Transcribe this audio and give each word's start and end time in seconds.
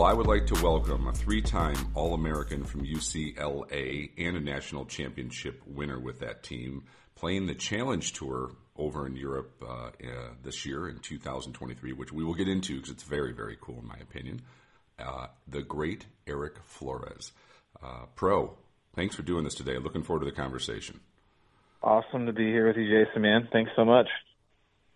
Well, 0.00 0.08
I 0.08 0.14
would 0.14 0.26
like 0.26 0.46
to 0.46 0.54
welcome 0.64 1.08
a 1.08 1.12
three 1.12 1.42
time 1.42 1.76
All 1.94 2.14
American 2.14 2.64
from 2.64 2.86
UCLA 2.86 4.08
and 4.16 4.34
a 4.34 4.40
national 4.40 4.86
championship 4.86 5.60
winner 5.66 6.00
with 6.00 6.20
that 6.20 6.42
team, 6.42 6.84
playing 7.16 7.44
the 7.44 7.54
Challenge 7.54 8.10
Tour 8.14 8.52
over 8.78 9.06
in 9.06 9.14
Europe 9.14 9.62
uh, 9.62 9.88
uh, 9.88 9.90
this 10.42 10.64
year 10.64 10.88
in 10.88 11.00
2023, 11.00 11.92
which 11.92 12.14
we 12.14 12.24
will 12.24 12.32
get 12.32 12.48
into 12.48 12.76
because 12.76 12.88
it's 12.88 13.02
very, 13.02 13.34
very 13.34 13.58
cool 13.60 13.80
in 13.80 13.86
my 13.86 13.98
opinion. 14.00 14.40
Uh, 14.98 15.26
the 15.46 15.60
great 15.60 16.06
Erik 16.26 16.56
Flores. 16.64 17.32
Uh, 17.82 18.06
pro, 18.16 18.56
thanks 18.96 19.14
for 19.14 19.20
doing 19.20 19.44
this 19.44 19.54
today. 19.54 19.76
Looking 19.76 20.02
forward 20.02 20.24
to 20.24 20.30
the 20.30 20.34
conversation. 20.34 20.98
Awesome 21.82 22.24
to 22.24 22.32
be 22.32 22.46
here 22.46 22.68
with 22.68 22.78
you, 22.78 22.86
Jason, 22.86 23.20
man. 23.20 23.48
Thanks 23.52 23.72
so 23.76 23.84
much. 23.84 24.08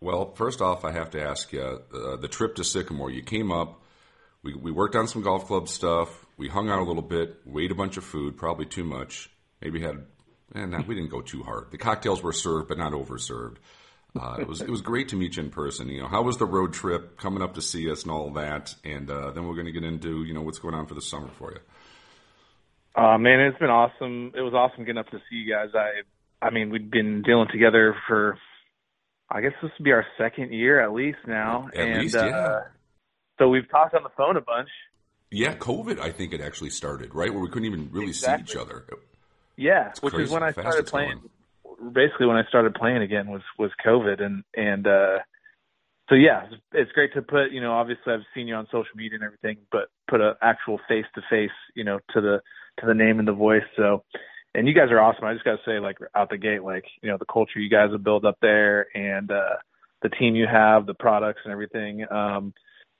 Well, 0.00 0.32
first 0.34 0.62
off, 0.62 0.82
I 0.82 0.92
have 0.92 1.10
to 1.10 1.22
ask 1.22 1.52
you 1.52 1.60
uh, 1.60 2.16
the 2.16 2.28
trip 2.28 2.54
to 2.54 2.64
Sycamore. 2.64 3.10
You 3.10 3.22
came 3.22 3.52
up, 3.52 3.82
we, 4.44 4.54
we 4.54 4.70
worked 4.70 4.94
on 4.94 5.08
some 5.08 5.22
golf 5.22 5.46
club 5.46 5.68
stuff, 5.68 6.26
we 6.36 6.48
hung 6.48 6.70
out 6.70 6.78
a 6.78 6.84
little 6.84 7.02
bit, 7.02 7.40
ate 7.58 7.70
a 7.70 7.74
bunch 7.74 7.96
of 7.96 8.04
food, 8.04 8.36
probably 8.36 8.66
too 8.66 8.84
much. 8.84 9.30
Maybe 9.60 9.80
had, 9.80 10.04
and 10.54 10.86
we 10.86 10.94
didn't 10.94 11.10
go 11.10 11.22
too 11.22 11.42
hard. 11.42 11.70
The 11.70 11.78
cocktails 11.78 12.22
were 12.22 12.32
served, 12.32 12.68
but 12.68 12.78
not 12.78 12.92
overserved. 12.92 13.56
Uh, 14.16 14.36
it 14.38 14.46
was 14.46 14.60
it 14.60 14.70
was 14.70 14.80
great 14.80 15.08
to 15.08 15.16
meet 15.16 15.36
you 15.36 15.42
in 15.42 15.50
person. 15.50 15.88
You 15.88 16.02
know, 16.02 16.08
how 16.08 16.22
was 16.22 16.36
the 16.36 16.46
road 16.46 16.72
trip 16.72 17.18
coming 17.18 17.42
up 17.42 17.54
to 17.54 17.62
see 17.62 17.90
us 17.90 18.04
and 18.04 18.12
all 18.12 18.30
that? 18.34 18.72
And 18.84 19.10
uh, 19.10 19.32
then 19.32 19.48
we're 19.48 19.54
going 19.54 19.66
to 19.66 19.72
get 19.72 19.82
into 19.82 20.22
you 20.22 20.34
know 20.34 20.42
what's 20.42 20.60
going 20.60 20.74
on 20.74 20.86
for 20.86 20.94
the 20.94 21.02
summer 21.02 21.28
for 21.36 21.50
you. 21.50 21.58
Uh, 22.94 23.18
man, 23.18 23.40
it's 23.40 23.58
been 23.58 23.70
awesome. 23.70 24.32
It 24.36 24.40
was 24.40 24.54
awesome 24.54 24.84
getting 24.84 24.98
up 24.98 25.08
to 25.08 25.18
see 25.28 25.36
you 25.36 25.52
guys. 25.52 25.70
I, 25.74 26.46
I 26.46 26.50
mean, 26.50 26.70
we've 26.70 26.88
been 26.88 27.22
dealing 27.22 27.48
together 27.50 27.96
for, 28.06 28.38
I 29.28 29.40
guess 29.40 29.50
this 29.60 29.72
would 29.76 29.84
be 29.84 29.90
our 29.90 30.06
second 30.16 30.52
year 30.52 30.80
at 30.80 30.92
least 30.92 31.18
now. 31.26 31.68
At 31.74 31.80
and, 31.80 32.02
least, 32.02 32.14
yeah. 32.14 32.60
So 33.38 33.48
we've 33.48 33.68
talked 33.70 33.94
on 33.94 34.02
the 34.02 34.10
phone 34.16 34.36
a 34.36 34.40
bunch. 34.40 34.68
Yeah, 35.30 35.54
COVID. 35.56 35.98
I 35.98 36.12
think 36.12 36.32
it 36.32 36.40
actually 36.40 36.70
started 36.70 37.14
right 37.14 37.32
where 37.32 37.42
we 37.42 37.48
couldn't 37.48 37.66
even 37.66 37.90
really 37.90 38.08
Exactly. 38.08 38.46
see 38.46 38.52
each 38.52 38.56
other. 38.56 38.84
Yeah, 39.56 39.88
It's 39.90 40.02
which 40.02 40.14
is 40.14 40.30
when 40.30 40.42
I 40.42 40.52
started 40.52 40.86
playing. 40.86 41.22
going. 41.64 41.92
Basically, 41.92 42.26
when 42.26 42.36
I 42.36 42.44
started 42.48 42.74
playing 42.74 43.02
again 43.02 43.28
was 43.28 43.42
was 43.58 43.70
COVID, 43.84 44.22
and 44.22 44.44
and 44.56 44.86
uh, 44.86 45.18
so 46.08 46.14
yeah, 46.14 46.44
it's, 46.50 46.62
it's 46.72 46.92
great 46.92 47.12
to 47.14 47.22
put. 47.22 47.50
You 47.50 47.60
know, 47.60 47.72
obviously 47.72 48.12
I've 48.12 48.20
seen 48.34 48.46
you 48.46 48.54
on 48.54 48.66
social 48.66 48.94
media 48.96 49.16
and 49.16 49.24
everything, 49.24 49.58
but 49.72 49.88
put 50.08 50.20
a 50.20 50.36
actual 50.40 50.78
face 50.88 51.06
to 51.16 51.22
face, 51.28 51.50
you 51.74 51.84
know, 51.84 51.98
to 52.14 52.20
the 52.20 52.40
to 52.80 52.86
the 52.86 52.94
name 52.94 53.18
and 53.18 53.26
the 53.26 53.32
voice. 53.32 53.64
So, 53.76 54.04
and 54.54 54.68
you 54.68 54.74
guys 54.74 54.90
are 54.90 55.00
awesome. 55.00 55.24
I 55.24 55.32
just 55.34 55.44
got 55.44 55.56
to 55.56 55.62
say, 55.66 55.78
like 55.80 55.98
out 56.14 56.30
the 56.30 56.38
gate, 56.38 56.62
like 56.62 56.84
you 57.02 57.10
know, 57.10 57.16
the 57.18 57.26
culture 57.26 57.58
you 57.58 57.70
guys 57.70 57.90
have 57.92 58.04
built 58.04 58.24
up 58.24 58.38
there, 58.40 58.86
and 58.96 59.30
uh, 59.30 59.56
the 60.02 60.10
team 60.10 60.36
you 60.36 60.46
have, 60.50 60.86
the 60.86 60.94
products 60.94 61.40
and 61.44 61.52
everything. 61.52 62.04
Um, 62.10 62.54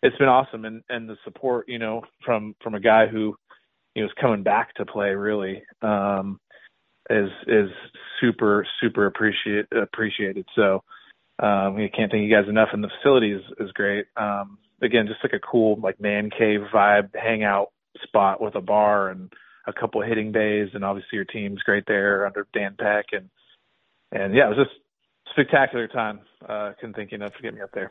it's 0.05 0.19
been 0.19 0.29
awesome, 0.29 0.65
and 0.67 0.83
and 0.89 1.09
the 1.09 1.17
support, 1.25 1.69
you 1.69 1.79
know, 1.79 2.03
from 2.25 2.55
from 2.63 2.75
a 2.75 2.81
guy 2.81 3.07
who 3.07 3.35
you 3.95 4.03
know 4.03 4.07
is 4.07 4.15
coming 4.21 4.43
back 4.43 4.75
to 4.75 4.87
play 4.87 5.11
really. 5.11 5.63
Um, 5.83 6.39
is 7.11 7.31
is 7.47 7.71
super 8.21 8.67
super 8.81 9.07
appreciate 9.07 9.67
appreciated. 9.73 10.47
So 10.55 10.83
um, 11.43 11.77
I 11.77 11.91
can't 11.95 12.11
thank 12.11 12.23
you 12.23 12.35
guys 12.35 12.49
enough. 12.49 12.69
And 12.73 12.85
the 12.85 12.91
facility 13.01 13.33
is 13.33 13.43
is 13.59 13.73
great. 13.73 14.07
Um, 14.17 14.59
again, 14.83 15.07
just 15.07 15.21
like 15.23 15.33
a 15.33 15.47
cool 15.47 15.81
like 15.81 16.01
man 16.01 16.31
cave 16.31 16.61
vibe 16.73 17.11
hangout 17.15 17.73
spot 18.03 18.41
with 18.41 18.55
a 18.55 18.61
bar 18.61 19.09
and 19.09 19.33
a 19.67 19.73
couple 19.73 20.03
hitting 20.03 20.33
bays, 20.33 20.69
and 20.75 20.85
obviously 20.85 21.17
your 21.17 21.25
team's 21.25 21.63
great 21.63 21.85
there 21.87 22.27
under 22.27 22.47
Dan 22.53 22.77
Peck 22.79 23.07
and 23.13 23.31
and 24.13 24.35
yeah, 24.35 24.47
it 24.47 24.57
was 24.57 24.67
just 24.67 24.81
spectacular 25.31 25.89
time. 25.89 26.21
Uh, 26.47 26.73
couldn't 26.79 26.95
thank 26.95 27.11
you 27.11 27.17
enough 27.17 27.33
for 27.35 27.43
getting 27.43 27.57
me 27.57 27.63
up 27.63 27.71
there. 27.73 27.91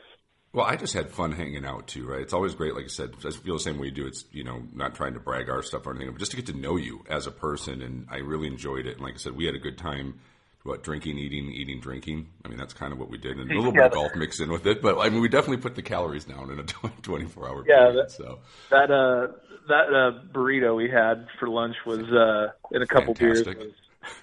Well, 0.53 0.65
I 0.65 0.75
just 0.75 0.93
had 0.93 1.09
fun 1.09 1.31
hanging 1.31 1.65
out 1.65 1.87
too, 1.87 2.07
right? 2.07 2.21
It's 2.21 2.33
always 2.33 2.53
great, 2.53 2.75
like 2.75 2.85
I 2.85 2.87
said. 2.87 3.13
I 3.25 3.31
feel 3.31 3.55
the 3.55 3.59
same 3.59 3.79
way 3.79 3.87
you 3.87 3.91
do. 3.91 4.05
It's 4.05 4.25
you 4.31 4.43
know 4.43 4.61
not 4.73 4.93
trying 4.95 5.15
to 5.15 5.19
brag 5.19 5.49
our 5.49 5.63
stuff 5.63 5.87
or 5.87 5.91
anything, 5.91 6.11
but 6.11 6.19
just 6.19 6.31
to 6.31 6.37
get 6.37 6.45
to 6.47 6.53
know 6.57 6.75
you 6.77 7.03
as 7.09 7.25
a 7.27 7.31
person, 7.31 7.81
and 7.81 8.05
I 8.09 8.17
really 8.17 8.47
enjoyed 8.47 8.85
it. 8.85 8.93
And 8.97 9.01
like 9.01 9.15
I 9.15 9.17
said, 9.17 9.35
we 9.35 9.45
had 9.45 9.55
a 9.55 9.59
good 9.59 9.77
time. 9.77 10.19
What 10.63 10.81
drinking, 10.81 11.17
eating, 11.17 11.51
eating, 11.51 11.81
drinking. 11.81 12.27
I 12.45 12.47
mean, 12.47 12.57
that's 12.57 12.71
kind 12.73 12.93
of 12.93 12.99
what 12.99 13.09
we 13.09 13.17
did, 13.17 13.37
and 13.37 13.51
a 13.51 13.55
little 13.55 13.73
bit 13.73 13.83
of 13.83 13.91
golf 13.91 14.15
mixed 14.15 14.39
in 14.39 14.49
with 14.49 14.65
it. 14.65 14.81
But 14.81 14.97
I 14.99 15.09
mean, 15.09 15.19
we 15.21 15.27
definitely 15.27 15.57
put 15.57 15.75
the 15.75 15.81
calories 15.81 16.23
down 16.23 16.51
in 16.51 16.59
a 16.59 16.63
twenty-four 17.01 17.49
hour 17.49 17.65
Yeah, 17.67 17.79
period. 17.87 17.95
that- 18.05 18.11
so 18.11 18.39
That 18.69 18.89
uh 18.89 19.33
that 19.67 19.93
uh 19.93 20.23
burrito 20.33 20.75
we 20.77 20.89
had 20.89 21.27
for 21.39 21.49
lunch 21.49 21.75
was 21.85 22.03
uh 22.11 22.53
in 22.73 22.81
a 22.81 22.87
couple 22.87 23.13
Fantastic. 23.15 23.57
beers. 23.59 23.73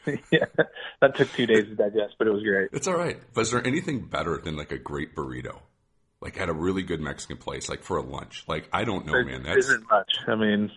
Was, 0.06 0.18
yeah, 0.30 0.64
that 1.02 1.16
took 1.16 1.30
two 1.32 1.44
days 1.46 1.64
to 1.64 1.74
digest, 1.74 2.14
but 2.18 2.26
it 2.26 2.30
was 2.32 2.42
great. 2.42 2.68
it's 2.72 2.86
all 2.86 2.96
right. 2.96 3.18
But 3.34 3.42
is 3.42 3.50
there 3.50 3.66
anything 3.66 4.00
better 4.06 4.38
than 4.38 4.56
like 4.56 4.72
a 4.72 4.78
great 4.78 5.14
burrito, 5.14 5.58
like 6.20 6.40
at 6.40 6.48
a 6.48 6.52
really 6.52 6.82
good 6.82 7.00
Mexican 7.00 7.36
place, 7.36 7.68
like 7.68 7.82
for 7.82 7.96
a 7.96 8.02
lunch? 8.02 8.44
Like 8.46 8.68
I 8.72 8.84
don't 8.84 9.06
know, 9.06 9.12
There 9.12 9.24
man. 9.24 9.42
That's 9.42 9.66
isn't 9.66 9.88
much. 9.90 10.12
I 10.26 10.34
mean, 10.34 10.70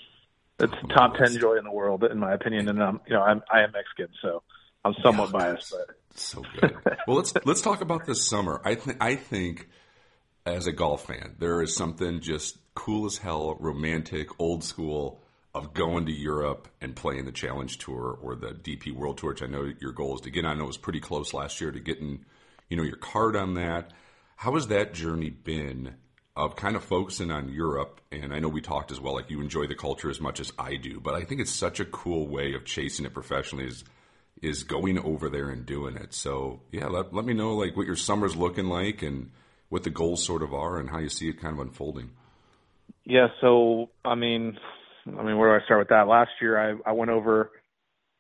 it's 0.59 0.73
my 0.83 0.95
top 0.95 1.15
ten 1.17 1.37
joy 1.37 1.57
in 1.57 1.63
the 1.63 1.71
world, 1.71 2.03
in 2.03 2.19
my 2.19 2.33
opinion. 2.33 2.69
And 2.69 2.81
I'm, 2.81 2.99
you 3.07 3.13
know, 3.13 3.21
I'm 3.21 3.41
I 3.51 3.61
am 3.61 3.71
Mexican, 3.71 4.09
so 4.21 4.43
I'm 4.85 4.93
somewhat 5.03 5.31
biased. 5.31 5.71
But 5.71 5.95
So 6.15 6.43
good. 6.59 6.75
well, 7.07 7.17
let's 7.17 7.33
let's 7.45 7.61
talk 7.61 7.81
about 7.81 8.05
this 8.05 8.27
summer. 8.27 8.61
I 8.63 8.75
think 8.75 8.97
I 9.01 9.15
think 9.15 9.69
as 10.45 10.67
a 10.67 10.71
golf 10.71 11.07
fan, 11.07 11.35
there 11.39 11.61
is 11.61 11.75
something 11.75 12.19
just 12.19 12.57
cool 12.75 13.05
as 13.05 13.17
hell, 13.17 13.55
romantic, 13.59 14.39
old 14.39 14.63
school 14.63 15.21
of 15.53 15.73
going 15.73 16.05
to 16.07 16.11
Europe 16.11 16.67
and 16.81 16.95
playing 16.95 17.25
the 17.25 17.31
Challenge 17.31 17.77
Tour 17.77 18.17
or 18.21 18.35
the 18.35 18.49
DP 18.49 18.91
World 18.91 19.19
Tour, 19.19 19.31
which 19.31 19.43
I 19.43 19.45
know 19.45 19.71
your 19.79 19.91
goal 19.91 20.15
is 20.15 20.21
to 20.21 20.31
get 20.31 20.45
on. 20.45 20.51
I 20.51 20.53
know 20.55 20.63
it 20.63 20.67
was 20.67 20.77
pretty 20.77 20.99
close 20.99 21.33
last 21.33 21.61
year 21.61 21.71
to 21.71 21.79
getting, 21.79 22.25
you 22.69 22.77
know, 22.77 22.83
your 22.83 22.95
card 22.95 23.35
on 23.35 23.53
that. 23.53 23.91
How 24.37 24.53
has 24.55 24.67
that 24.67 24.93
journey 24.93 25.29
been 25.29 25.95
of 26.35 26.55
kind 26.55 26.75
of 26.75 26.83
focusing 26.83 27.31
on 27.31 27.49
Europe? 27.49 28.01
And 28.11 28.33
I 28.33 28.39
know 28.39 28.49
we 28.49 28.61
talked 28.61 28.91
as 28.91 28.99
well, 28.99 29.13
like 29.13 29.29
you 29.29 29.41
enjoy 29.41 29.67
the 29.67 29.75
culture 29.75 30.09
as 30.09 30.19
much 30.19 30.39
as 30.39 30.51
I 30.57 30.75
do, 30.75 30.99
but 30.99 31.13
I 31.13 31.23
think 31.23 31.41
it's 31.41 31.51
such 31.51 31.79
a 31.79 31.85
cool 31.85 32.27
way 32.27 32.53
of 32.53 32.65
chasing 32.65 33.05
it 33.05 33.13
professionally 33.13 33.65
is 33.65 33.83
is 34.41 34.63
going 34.63 34.99
over 34.99 35.29
there 35.29 35.49
and 35.49 35.65
doing 35.65 35.95
it. 35.95 36.13
So 36.13 36.61
yeah, 36.71 36.87
let, 36.87 37.13
let 37.13 37.23
me 37.23 37.33
know 37.33 37.55
like 37.55 37.77
what 37.77 37.85
your 37.85 37.95
summer's 37.95 38.35
looking 38.35 38.65
like 38.65 39.01
and 39.01 39.31
what 39.69 39.83
the 39.83 39.89
goals 39.89 40.23
sort 40.23 40.43
of 40.43 40.53
are 40.53 40.79
and 40.79 40.89
how 40.89 40.99
you 40.99 41.07
see 41.07 41.29
it 41.29 41.39
kind 41.39 41.53
of 41.53 41.59
unfolding. 41.65 42.11
yeah, 43.05 43.27
so 43.41 43.89
I 44.03 44.15
mean, 44.15 44.57
I 45.05 45.23
mean, 45.23 45.37
where 45.37 45.57
do 45.57 45.63
I 45.63 45.65
start 45.65 45.79
with 45.81 45.89
that? 45.89 46.07
Last 46.07 46.31
year, 46.41 46.57
I 46.59 46.89
I 46.89 46.93
went 46.93 47.11
over 47.11 47.51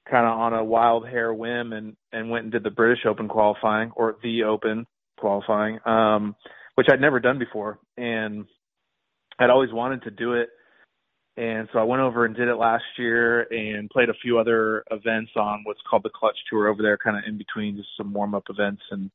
kind 0.09 0.25
of 0.25 0.33
on 0.37 0.53
a 0.53 0.63
wild 0.63 1.07
hair 1.07 1.33
whim 1.33 1.73
and 1.73 1.95
and 2.11 2.29
went 2.29 2.43
and 2.43 2.51
did 2.51 2.63
the 2.63 2.69
British 2.69 3.05
Open 3.05 3.27
qualifying 3.27 3.91
or 3.95 4.17
the 4.23 4.43
Open 4.43 4.85
qualifying, 5.23 5.79
um, 5.85 6.35
which 6.75 6.87
I'd 6.91 6.99
never 6.99 7.21
done 7.21 7.39
before, 7.39 7.79
and 7.95 8.43
I'd 9.39 9.49
always 9.49 9.71
wanted 9.71 10.03
to 10.03 10.11
do 10.11 10.33
it. 10.33 10.49
And 11.37 11.69
so 11.71 11.79
I 11.79 11.83
went 11.83 12.01
over 12.01 12.25
and 12.25 12.35
did 12.35 12.49
it 12.49 12.55
last 12.55 12.83
year 12.97 13.47
and 13.49 13.89
played 13.89 14.09
a 14.09 14.19
few 14.21 14.37
other 14.37 14.83
events 14.91 15.31
on 15.37 15.61
what's 15.63 15.79
called 15.89 16.03
the 16.03 16.09
Clutch 16.13 16.35
Tour 16.49 16.67
over 16.67 16.83
there, 16.83 16.97
kind 16.97 17.17
of 17.17 17.23
in 17.25 17.37
between 17.37 17.77
just 17.77 17.87
some 17.95 18.13
warm 18.13 18.35
up 18.35 18.43
events 18.49 18.81
and 18.91 19.09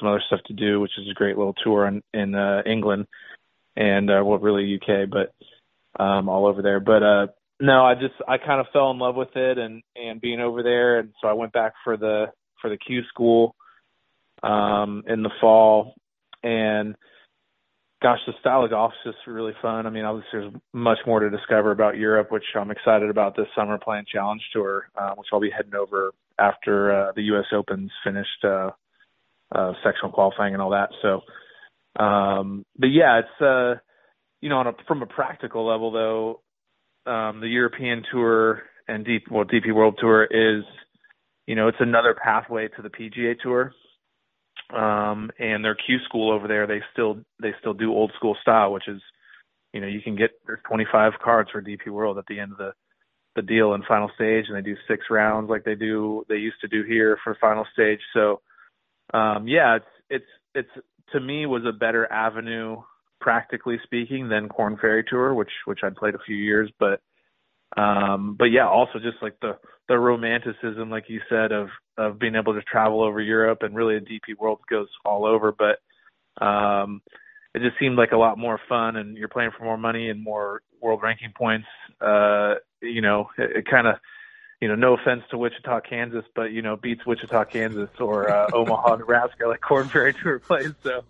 some 0.00 0.08
other 0.08 0.22
stuff 0.26 0.40
to 0.46 0.54
do, 0.54 0.80
which 0.80 0.92
is 0.98 1.08
a 1.10 1.14
great 1.14 1.36
little 1.36 1.54
tour 1.62 1.86
in, 1.86 2.02
in 2.14 2.34
uh, 2.34 2.62
England 2.64 3.06
and 3.76 4.10
uh, 4.10 4.22
well, 4.24 4.38
really 4.38 4.80
UK, 4.80 5.10
but 5.10 6.02
um, 6.02 6.30
all 6.30 6.46
over 6.46 6.62
there. 6.62 6.80
But 6.80 7.02
uh, 7.02 7.26
no, 7.60 7.84
I 7.84 7.94
just 7.94 8.14
I 8.26 8.38
kind 8.38 8.60
of 8.60 8.66
fell 8.72 8.90
in 8.90 8.98
love 8.98 9.14
with 9.14 9.36
it 9.36 9.58
and 9.58 9.82
and 9.94 10.22
being 10.22 10.40
over 10.40 10.62
there, 10.62 11.00
and 11.00 11.12
so 11.20 11.28
I 11.28 11.34
went 11.34 11.52
back 11.52 11.74
for 11.84 11.98
the 11.98 12.26
for 12.62 12.70
the 12.70 12.78
Q 12.78 13.02
school 13.10 13.54
um, 14.44 15.02
in 15.06 15.22
the 15.22 15.30
fall, 15.40 15.94
and 16.42 16.94
gosh, 18.02 18.18
the 18.26 18.34
style 18.40 18.62
of 18.64 18.70
golf 18.70 18.92
is 19.06 19.14
just 19.14 19.26
really 19.26 19.54
fun. 19.62 19.86
I 19.86 19.90
mean, 19.90 20.04
obviously 20.04 20.40
there's 20.40 20.52
much 20.74 20.98
more 21.06 21.20
to 21.20 21.30
discover 21.30 21.70
about 21.70 21.96
Europe, 21.96 22.30
which 22.30 22.44
I'm 22.54 22.70
excited 22.70 23.08
about 23.08 23.34
this 23.34 23.46
summer 23.56 23.78
playing 23.78 24.04
Challenge 24.12 24.42
Tour, 24.52 24.90
uh, 24.94 25.14
which 25.16 25.28
I'll 25.32 25.40
be 25.40 25.50
heading 25.50 25.74
over 25.74 26.12
after 26.38 27.08
uh, 27.08 27.12
the 27.16 27.22
U.S. 27.22 27.46
Open's 27.52 27.90
finished 28.04 28.44
uh, 28.44 28.70
uh, 29.54 29.72
sectional 29.82 30.12
qualifying 30.12 30.52
and 30.52 30.62
all 30.62 30.70
that. 30.70 30.90
So, 31.00 32.02
um, 32.02 32.66
but 32.78 32.88
yeah, 32.88 33.20
it's 33.20 33.40
uh, 33.42 33.80
you 34.42 34.50
know, 34.50 34.58
on 34.58 34.66
a, 34.66 34.72
from 34.86 35.02
a 35.02 35.06
practical 35.06 35.66
level 35.66 35.90
though, 35.90 37.10
um, 37.10 37.40
the 37.40 37.48
European 37.48 38.02
Tour 38.12 38.62
and 38.86 39.02
deep 39.06 39.24
well 39.30 39.46
DP 39.46 39.74
World 39.74 39.96
Tour 39.98 40.24
is, 40.24 40.64
you 41.46 41.54
know, 41.54 41.68
it's 41.68 41.78
another 41.80 42.14
pathway 42.22 42.68
to 42.68 42.82
the 42.82 42.90
PGA 42.90 43.38
Tour 43.42 43.72
um, 44.72 45.30
and 45.38 45.64
their 45.64 45.74
Q 45.74 45.98
school 46.04 46.32
over 46.32 46.48
there, 46.48 46.66
they 46.66 46.80
still 46.92 47.18
they 47.40 47.52
still 47.60 47.74
do 47.74 47.92
old 47.92 48.12
school 48.16 48.36
style, 48.40 48.72
which 48.72 48.88
is, 48.88 49.00
you 49.72 49.80
know, 49.80 49.86
you 49.86 50.00
can 50.00 50.16
get 50.16 50.30
there's 50.46 50.60
25 50.66 51.12
cards 51.22 51.50
for 51.50 51.62
DP 51.62 51.88
World 51.88 52.18
at 52.18 52.26
the 52.26 52.40
end 52.40 52.52
of 52.52 52.58
the 52.58 52.72
the 53.36 53.42
deal 53.42 53.74
in 53.74 53.82
final 53.82 54.10
stage, 54.14 54.44
and 54.48 54.56
they 54.56 54.62
do 54.62 54.76
six 54.88 55.06
rounds 55.10 55.50
like 55.50 55.64
they 55.64 55.74
do 55.74 56.24
they 56.28 56.36
used 56.36 56.60
to 56.60 56.68
do 56.68 56.84
here 56.84 57.18
for 57.22 57.36
final 57.40 57.66
stage. 57.72 58.00
So, 58.14 58.40
um, 59.12 59.46
yeah, 59.48 59.76
it's 59.76 59.86
it's 60.08 60.24
it's 60.54 60.86
to 61.12 61.20
me 61.20 61.46
was 61.46 61.64
a 61.66 61.72
better 61.72 62.10
avenue, 62.10 62.76
practically 63.20 63.78
speaking, 63.84 64.28
than 64.28 64.48
Korn 64.48 64.78
Ferry 64.80 65.04
Tour, 65.08 65.34
which 65.34 65.50
which 65.66 65.80
I'd 65.82 65.96
played 65.96 66.14
a 66.14 66.24
few 66.26 66.36
years, 66.36 66.70
but 66.78 67.00
um, 67.76 68.36
but 68.38 68.46
yeah, 68.46 68.68
also 68.68 68.98
just 68.98 69.22
like 69.22 69.38
the 69.40 69.58
the 69.88 69.98
romanticism, 69.98 70.90
like 70.90 71.04
you 71.08 71.20
said, 71.28 71.52
of 71.52 71.68
of 71.98 72.18
being 72.18 72.34
able 72.34 72.54
to 72.54 72.62
travel 72.62 73.02
over 73.02 73.20
Europe 73.20 73.58
and 73.62 73.74
really 73.74 73.96
a 73.96 74.00
DP 74.00 74.38
World 74.38 74.60
goes 74.70 74.88
all 75.04 75.26
over, 75.26 75.52
but 75.52 76.44
um, 76.44 77.02
it 77.54 77.60
just 77.60 77.78
seemed 77.78 77.96
like 77.96 78.12
a 78.12 78.16
lot 78.16 78.38
more 78.38 78.58
fun, 78.68 78.96
and 78.96 79.16
you're 79.16 79.28
playing 79.28 79.50
for 79.56 79.64
more 79.64 79.78
money 79.78 80.08
and 80.08 80.22
more 80.22 80.62
world 80.80 81.00
ranking 81.02 81.32
points. 81.36 81.66
Uh, 82.00 82.54
you 82.80 83.00
know, 83.00 83.28
it, 83.38 83.58
it 83.58 83.66
kind 83.70 83.86
of, 83.86 83.94
you 84.60 84.68
know, 84.68 84.74
no 84.74 84.94
offense 84.94 85.22
to 85.30 85.38
Wichita, 85.38 85.80
Kansas, 85.88 86.24
but 86.34 86.52
you 86.52 86.62
know, 86.62 86.76
beats 86.76 87.06
Wichita, 87.06 87.44
Kansas, 87.44 87.90
or 88.00 88.30
uh, 88.30 88.46
Omaha, 88.54 88.96
Nebraska, 88.96 89.46
like 89.46 89.60
Korn 89.60 89.88
Ferry 89.92 90.14
Tour 90.22 90.40
plays. 90.40 90.72
So, 90.82 91.02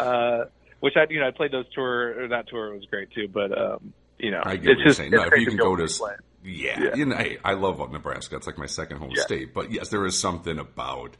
uh, 0.00 0.44
which 0.80 0.94
I, 0.96 1.10
you 1.10 1.20
know, 1.20 1.28
I 1.28 1.30
played 1.32 1.52
those 1.52 1.68
tour, 1.74 2.24
or 2.24 2.28
that 2.28 2.48
tour 2.48 2.72
was 2.72 2.84
great 2.90 3.10
too, 3.12 3.28
but 3.32 3.56
um, 3.56 3.92
you 4.18 4.30
know, 4.30 4.42
I 4.44 4.56
get 4.56 4.70
it's 4.72 4.78
what 4.78 4.84
you're 4.84 4.92
saying. 4.94 5.10
No, 5.12 5.22
if 5.22 5.38
you 5.38 5.46
can 5.46 5.56
go 5.56 5.76
to, 5.76 5.86
play. 5.86 6.14
yeah, 6.44 6.80
Yeah. 6.82 6.94
You 6.96 7.06
know, 7.06 7.16
hey, 7.16 7.38
I 7.44 7.54
love 7.54 7.78
Nebraska. 7.92 8.36
It's 8.36 8.46
like 8.46 8.58
my 8.58 8.66
second 8.66 8.98
home 8.98 9.12
Yeah. 9.14 9.22
state. 9.22 9.54
But 9.54 9.70
yes, 9.72 9.88
there 9.90 10.04
is 10.06 10.18
something 10.18 10.58
about 10.58 11.16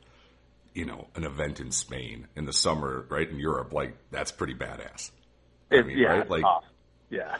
you 0.74 0.84
know 0.84 1.08
an 1.16 1.24
event 1.24 1.60
in 1.60 1.70
Spain 1.70 2.26
in 2.36 2.44
the 2.44 2.52
summer, 2.52 3.06
right 3.08 3.28
in 3.28 3.38
Europe. 3.38 3.72
Like 3.72 3.96
that's 4.10 4.30
pretty 4.32 4.54
badass. 4.54 5.10
I 5.70 5.82
mean, 5.82 5.98
yeah, 5.98 6.08
right? 6.08 6.30
Like, 6.30 6.44
awesome. 6.44 6.68
yeah. 7.10 7.36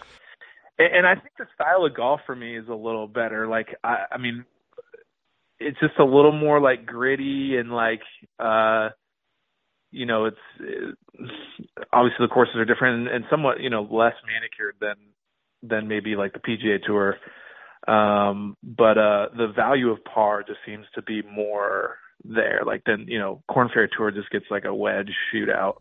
And, 0.79 0.97
and 0.99 1.07
I 1.07 1.15
think 1.15 1.31
the 1.39 1.47
style 1.55 1.85
of 1.87 1.95
golf 1.97 2.21
for 2.27 2.37
me 2.37 2.57
is 2.59 2.69
a 2.69 2.75
little 2.75 3.07
better. 3.09 3.47
Like, 3.49 3.75
I, 3.83 4.05
I 4.13 4.19
mean, 4.19 4.45
it's 5.59 5.79
just 5.81 5.95
a 5.99 6.05
little 6.05 6.33
more 6.33 6.61
like 6.61 6.85
gritty 6.87 7.57
and 7.57 7.71
like, 7.73 8.03
uh, 8.39 8.91
you 9.91 10.05
know, 10.05 10.27
it's 10.27 10.37
uh, 10.61 10.93
obviously 11.93 12.27
the 12.27 12.33
courses 12.33 12.57
are 12.57 12.65
different 12.67 13.07
and, 13.09 13.17
and 13.17 13.25
somewhat, 13.31 13.61
you 13.61 13.71
know, 13.71 13.83
less 13.91 14.15
manicured 14.27 14.77
than 14.81 14.97
than 15.63 15.89
maybe 15.89 16.17
like 16.17 16.33
the 16.33 16.39
PGA 16.41 16.83
Tour. 16.83 17.17
Um, 17.87 18.57
but 18.63 18.99
uh, 18.99 19.29
the 19.37 19.53
value 19.55 19.91
of 19.91 20.05
par 20.05 20.43
just 20.43 20.59
seems 20.67 20.87
to 20.95 21.03
be 21.03 21.23
more 21.23 21.97
there. 22.25 22.63
Like 22.67 22.83
then, 22.85 23.07
you 23.09 23.19
know, 23.19 23.43
Korn 23.49 23.71
Ferry 23.73 23.89
Tour 23.97 24.11
just 24.11 24.31
gets 24.31 24.47
like 24.51 24.65
a 24.65 24.75
wedge 24.75 25.11
shootout 25.33 25.77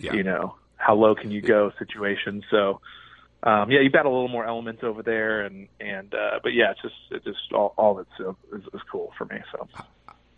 yeah, 0.00 0.12
you 0.14 0.22
know 0.22 0.56
how 0.76 0.94
low 0.94 1.14
can 1.14 1.30
you 1.30 1.40
go 1.40 1.70
situation 1.78 2.42
so 2.50 2.80
um 3.42 3.70
yeah 3.70 3.80
you've 3.80 3.92
got 3.92 4.06
a 4.06 4.10
little 4.10 4.28
more 4.28 4.46
elements 4.46 4.82
over 4.82 5.02
there 5.02 5.42
and 5.42 5.68
and 5.80 6.14
uh 6.14 6.38
but 6.42 6.50
yeah 6.50 6.72
it's 6.72 6.82
just 6.82 6.94
it 7.10 7.24
just 7.24 7.52
all 7.52 7.74
all 7.76 7.98
it's 7.98 8.10
uh, 8.20 8.30
is, 8.56 8.62
is 8.74 8.80
cool 8.90 9.12
for 9.16 9.24
me 9.26 9.36
so 9.52 9.68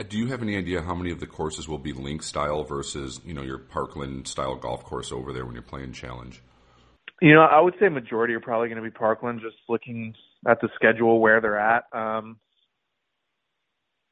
Do 0.08 0.18
you 0.18 0.26
have 0.26 0.42
any 0.42 0.56
idea 0.56 0.82
how 0.82 0.94
many 0.94 1.12
of 1.12 1.20
the 1.20 1.26
courses 1.26 1.68
will 1.68 1.78
be 1.78 1.92
link 1.92 2.22
style 2.22 2.64
versus 2.64 3.20
you 3.24 3.32
know 3.32 3.42
your 3.42 3.58
Parkland 3.58 4.26
style 4.26 4.56
golf 4.56 4.84
course 4.84 5.12
over 5.12 5.32
there 5.32 5.44
when 5.46 5.54
you're 5.54 5.62
playing 5.62 5.92
challenge? 5.92 6.42
You 7.20 7.34
know 7.34 7.43
i 7.43 7.61
would 7.61 7.75
say 7.81 7.88
majority 7.88 8.34
are 8.34 8.40
probably 8.40 8.69
going 8.69 8.82
to 8.82 8.88
be 8.88 8.90
parkland 8.90 9.40
just 9.43 9.56
looking 9.69 10.14
at 10.49 10.61
the 10.61 10.69
schedule 10.75 11.20
where 11.20 11.40
they're 11.40 11.58
at. 11.58 11.84
Um 11.93 12.38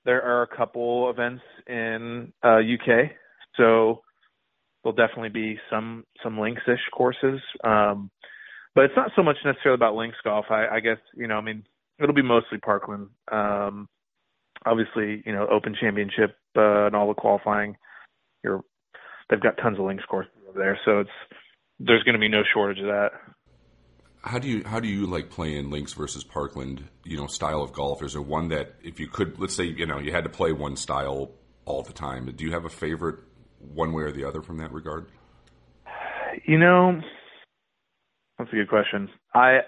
there 0.05 0.23
are 0.23 0.43
a 0.43 0.57
couple 0.57 1.11
events 1.11 1.43
in 1.67 2.33
uh 2.45 2.59
uk 2.59 3.11
so 3.57 4.03
there'll 4.83 4.97
definitely 4.97 5.29
be 5.29 5.59
some 5.71 6.05
some 6.23 6.39
links 6.39 6.63
ish 6.67 6.81
courses. 6.93 7.41
Um 7.65 8.11
but 8.75 8.85
it's 8.85 8.97
not 8.97 9.11
so 9.15 9.23
much 9.23 9.37
necessarily 9.45 9.77
about 9.77 9.95
links 9.95 10.17
golf. 10.25 10.47
I 10.51 10.67
i 10.69 10.81
guess 10.81 10.99
you 11.15 11.29
know 11.29 11.37
i 11.37 11.41
mean 11.41 11.65
it'll 12.01 12.15
be 12.15 12.23
mostly 12.23 12.59
parkland. 12.59 13.09
Um 13.31 13.89
obviously 14.65 15.23
you 15.27 15.33
know 15.33 15.47
open 15.51 15.75
championship 15.81 16.37
uh, 16.57 16.87
and 16.87 16.97
all 16.97 17.09
the 17.09 17.15
qualifying 17.15 17.77
you're 18.45 18.63
they've 19.29 19.41
got 19.41 19.57
tons 19.57 19.79
of 19.79 19.85
links 19.85 20.05
courses 20.09 20.33
over 20.49 20.59
there 20.59 20.79
so 20.85 21.01
it's 21.01 21.11
there's 21.85 22.03
going 22.05 22.15
to 22.15 22.19
be 22.21 22.29
no 22.29 22.43
shortage 22.53 22.79
of 22.79 22.87
that 22.87 23.11
How 24.23 24.39
do 24.39 24.49
you 24.49 24.63
how 24.65 24.81
do 24.81 24.89
you 24.89 25.07
like 25.07 25.31
playing 25.31 25.71
links 25.71 25.93
versus 25.93 26.25
Parkland? 26.25 26.85
You 27.05 27.17
know, 27.19 27.27
style 27.27 27.63
of 27.63 27.73
golf. 27.73 28.03
Is 28.03 28.13
there 28.13 28.23
one 28.23 28.49
that 28.49 28.75
if 28.83 29.01
you 29.01 29.09
could, 29.09 29.39
let's 29.39 29.55
say, 29.55 29.65
you 29.65 29.87
know, 29.87 29.99
you 29.99 30.13
had 30.13 30.25
to 30.25 30.31
play 30.31 30.53
one 30.53 30.77
style 30.77 31.33
all 31.65 31.83
the 31.83 31.93
time. 31.93 32.33
Do 32.35 32.45
you 32.45 32.53
have 32.53 32.65
a 32.65 32.69
favorite, 32.69 33.21
one 33.59 33.93
way 33.93 34.05
or 34.05 34.13
the 34.13 34.25
other, 34.25 34.43
from 34.43 34.59
that 34.59 34.73
regard? 34.73 35.07
You 36.47 36.59
know, 36.59 37.01
that's 38.39 38.53
a 38.53 38.57
good 38.57 38.69
question. 38.69 39.09
I 39.35 39.59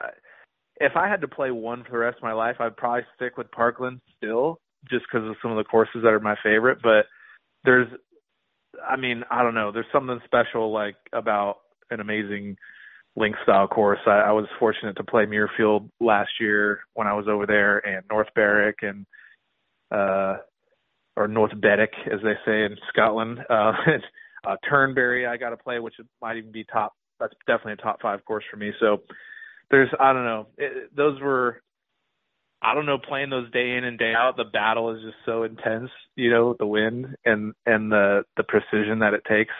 if 0.76 0.92
I 0.96 1.08
had 1.08 1.20
to 1.20 1.28
play 1.28 1.50
one 1.50 1.84
for 1.84 1.92
the 1.92 1.98
rest 1.98 2.18
of 2.18 2.22
my 2.22 2.32
life, 2.32 2.56
I'd 2.60 2.76
probably 2.76 3.02
stick 3.16 3.36
with 3.36 3.50
Parkland 3.50 4.00
still, 4.16 4.58
just 4.90 5.04
because 5.10 5.28
of 5.28 5.36
some 5.42 5.50
of 5.52 5.56
the 5.56 5.64
courses 5.64 6.02
that 6.02 6.12
are 6.12 6.20
my 6.20 6.36
favorite. 6.42 6.78
But 6.82 7.06
there's, 7.64 7.88
I 8.86 8.96
mean, 8.96 9.22
I 9.30 9.42
don't 9.42 9.54
know. 9.54 9.70
There's 9.72 9.86
something 9.92 10.20
special 10.24 10.72
like 10.72 10.96
about 11.12 11.58
an 11.90 12.00
amazing 12.00 12.56
link 13.16 13.36
style 13.42 13.68
course. 13.68 14.00
I, 14.06 14.20
I 14.20 14.32
was 14.32 14.46
fortunate 14.58 14.96
to 14.96 15.04
play 15.04 15.26
Muirfield 15.26 15.88
last 16.00 16.30
year 16.40 16.80
when 16.94 17.06
I 17.06 17.14
was 17.14 17.26
over 17.28 17.46
there, 17.46 17.78
and 17.78 18.04
North 18.10 18.28
Berwick 18.34 18.78
and 18.82 19.06
uh 19.90 20.38
or 21.16 21.28
North 21.28 21.52
Berwick, 21.60 21.92
as 22.12 22.20
they 22.22 22.34
say 22.44 22.64
in 22.64 22.76
Scotland. 22.88 23.38
Uh, 23.48 23.72
uh 24.46 24.56
Turnberry 24.68 25.26
I 25.26 25.36
got 25.36 25.50
to 25.50 25.56
play, 25.56 25.78
which 25.78 25.94
might 26.20 26.36
even 26.36 26.52
be 26.52 26.64
top. 26.64 26.92
That's 27.20 27.34
definitely 27.46 27.74
a 27.74 27.76
top 27.76 28.00
five 28.02 28.24
course 28.24 28.44
for 28.50 28.56
me. 28.56 28.72
So 28.80 29.02
there's 29.70 29.90
I 29.98 30.12
don't 30.12 30.24
know. 30.24 30.46
It, 30.58 30.94
those 30.96 31.20
were 31.20 31.62
I 32.64 32.74
don't 32.74 32.86
know 32.86 32.98
playing 32.98 33.30
those 33.30 33.50
day 33.50 33.76
in 33.76 33.84
and 33.84 33.98
day 33.98 34.14
out. 34.16 34.36
The 34.36 34.44
battle 34.44 34.90
is 34.94 35.02
just 35.02 35.16
so 35.26 35.42
intense, 35.42 35.90
you 36.16 36.30
know, 36.30 36.56
the 36.58 36.66
wind 36.66 37.14
and 37.24 37.52
and 37.66 37.92
the 37.92 38.24
the 38.36 38.42
precision 38.44 39.00
that 39.00 39.14
it 39.14 39.22
takes. 39.28 39.52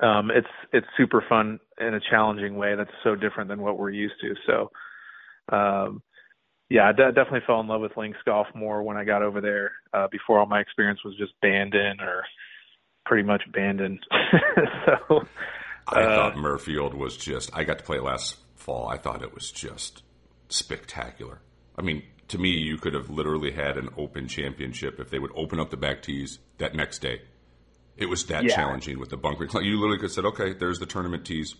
Um, 0.00 0.30
it's 0.30 0.46
it's 0.72 0.86
super 0.96 1.24
fun 1.28 1.58
in 1.80 1.94
a 1.94 2.00
challenging 2.10 2.56
way 2.56 2.74
that's 2.76 2.90
so 3.04 3.14
different 3.14 3.48
than 3.48 3.60
what 3.60 3.78
we're 3.78 3.90
used 3.90 4.14
to. 4.22 4.34
So, 4.46 4.70
um, 5.54 6.02
yeah, 6.70 6.88
I 6.88 6.92
definitely 6.92 7.42
fell 7.46 7.60
in 7.60 7.66
love 7.66 7.82
with 7.82 7.96
links 7.96 8.18
golf 8.24 8.46
more 8.54 8.82
when 8.82 8.96
I 8.96 9.04
got 9.04 9.22
over 9.22 9.40
there. 9.40 9.72
Uh, 9.92 10.08
before 10.10 10.38
all 10.38 10.46
my 10.46 10.60
experience 10.60 11.00
was 11.04 11.14
just 11.18 11.32
Bandon 11.42 12.00
or 12.00 12.24
pretty 13.04 13.22
much 13.26 13.42
Bandon. 13.52 14.00
so, 14.86 15.20
I 15.86 16.02
Uh, 16.02 16.16
thought 16.16 16.34
Muirfield 16.36 16.94
was 16.94 17.16
just. 17.16 17.50
I 17.54 17.64
got 17.64 17.78
to 17.78 17.84
play 17.84 17.98
last 17.98 18.36
fall. 18.56 18.88
I 18.88 18.96
thought 18.96 19.22
it 19.22 19.34
was 19.34 19.50
just 19.50 20.02
spectacular. 20.48 21.40
I 21.76 21.82
mean, 21.82 22.02
to 22.28 22.38
me, 22.38 22.50
you 22.50 22.78
could 22.78 22.94
have 22.94 23.10
literally 23.10 23.50
had 23.52 23.76
an 23.76 23.90
Open 23.98 24.26
Championship 24.28 24.98
if 25.00 25.10
they 25.10 25.18
would 25.18 25.32
open 25.34 25.60
up 25.60 25.70
the 25.70 25.76
back 25.76 26.00
tees 26.02 26.38
that 26.58 26.74
next 26.74 27.00
day. 27.00 27.22
It 27.96 28.06
was 28.06 28.26
that 28.26 28.44
Yeah. 28.44 28.54
challenging 28.56 28.98
with 28.98 29.10
the 29.10 29.16
bunker. 29.16 29.44
You 29.60 29.76
literally 29.78 29.98
could 29.98 30.04
have 30.04 30.12
said, 30.12 30.24
"Okay, 30.24 30.52
there's 30.54 30.78
the 30.78 30.86
tournament 30.86 31.26
tees." 31.26 31.54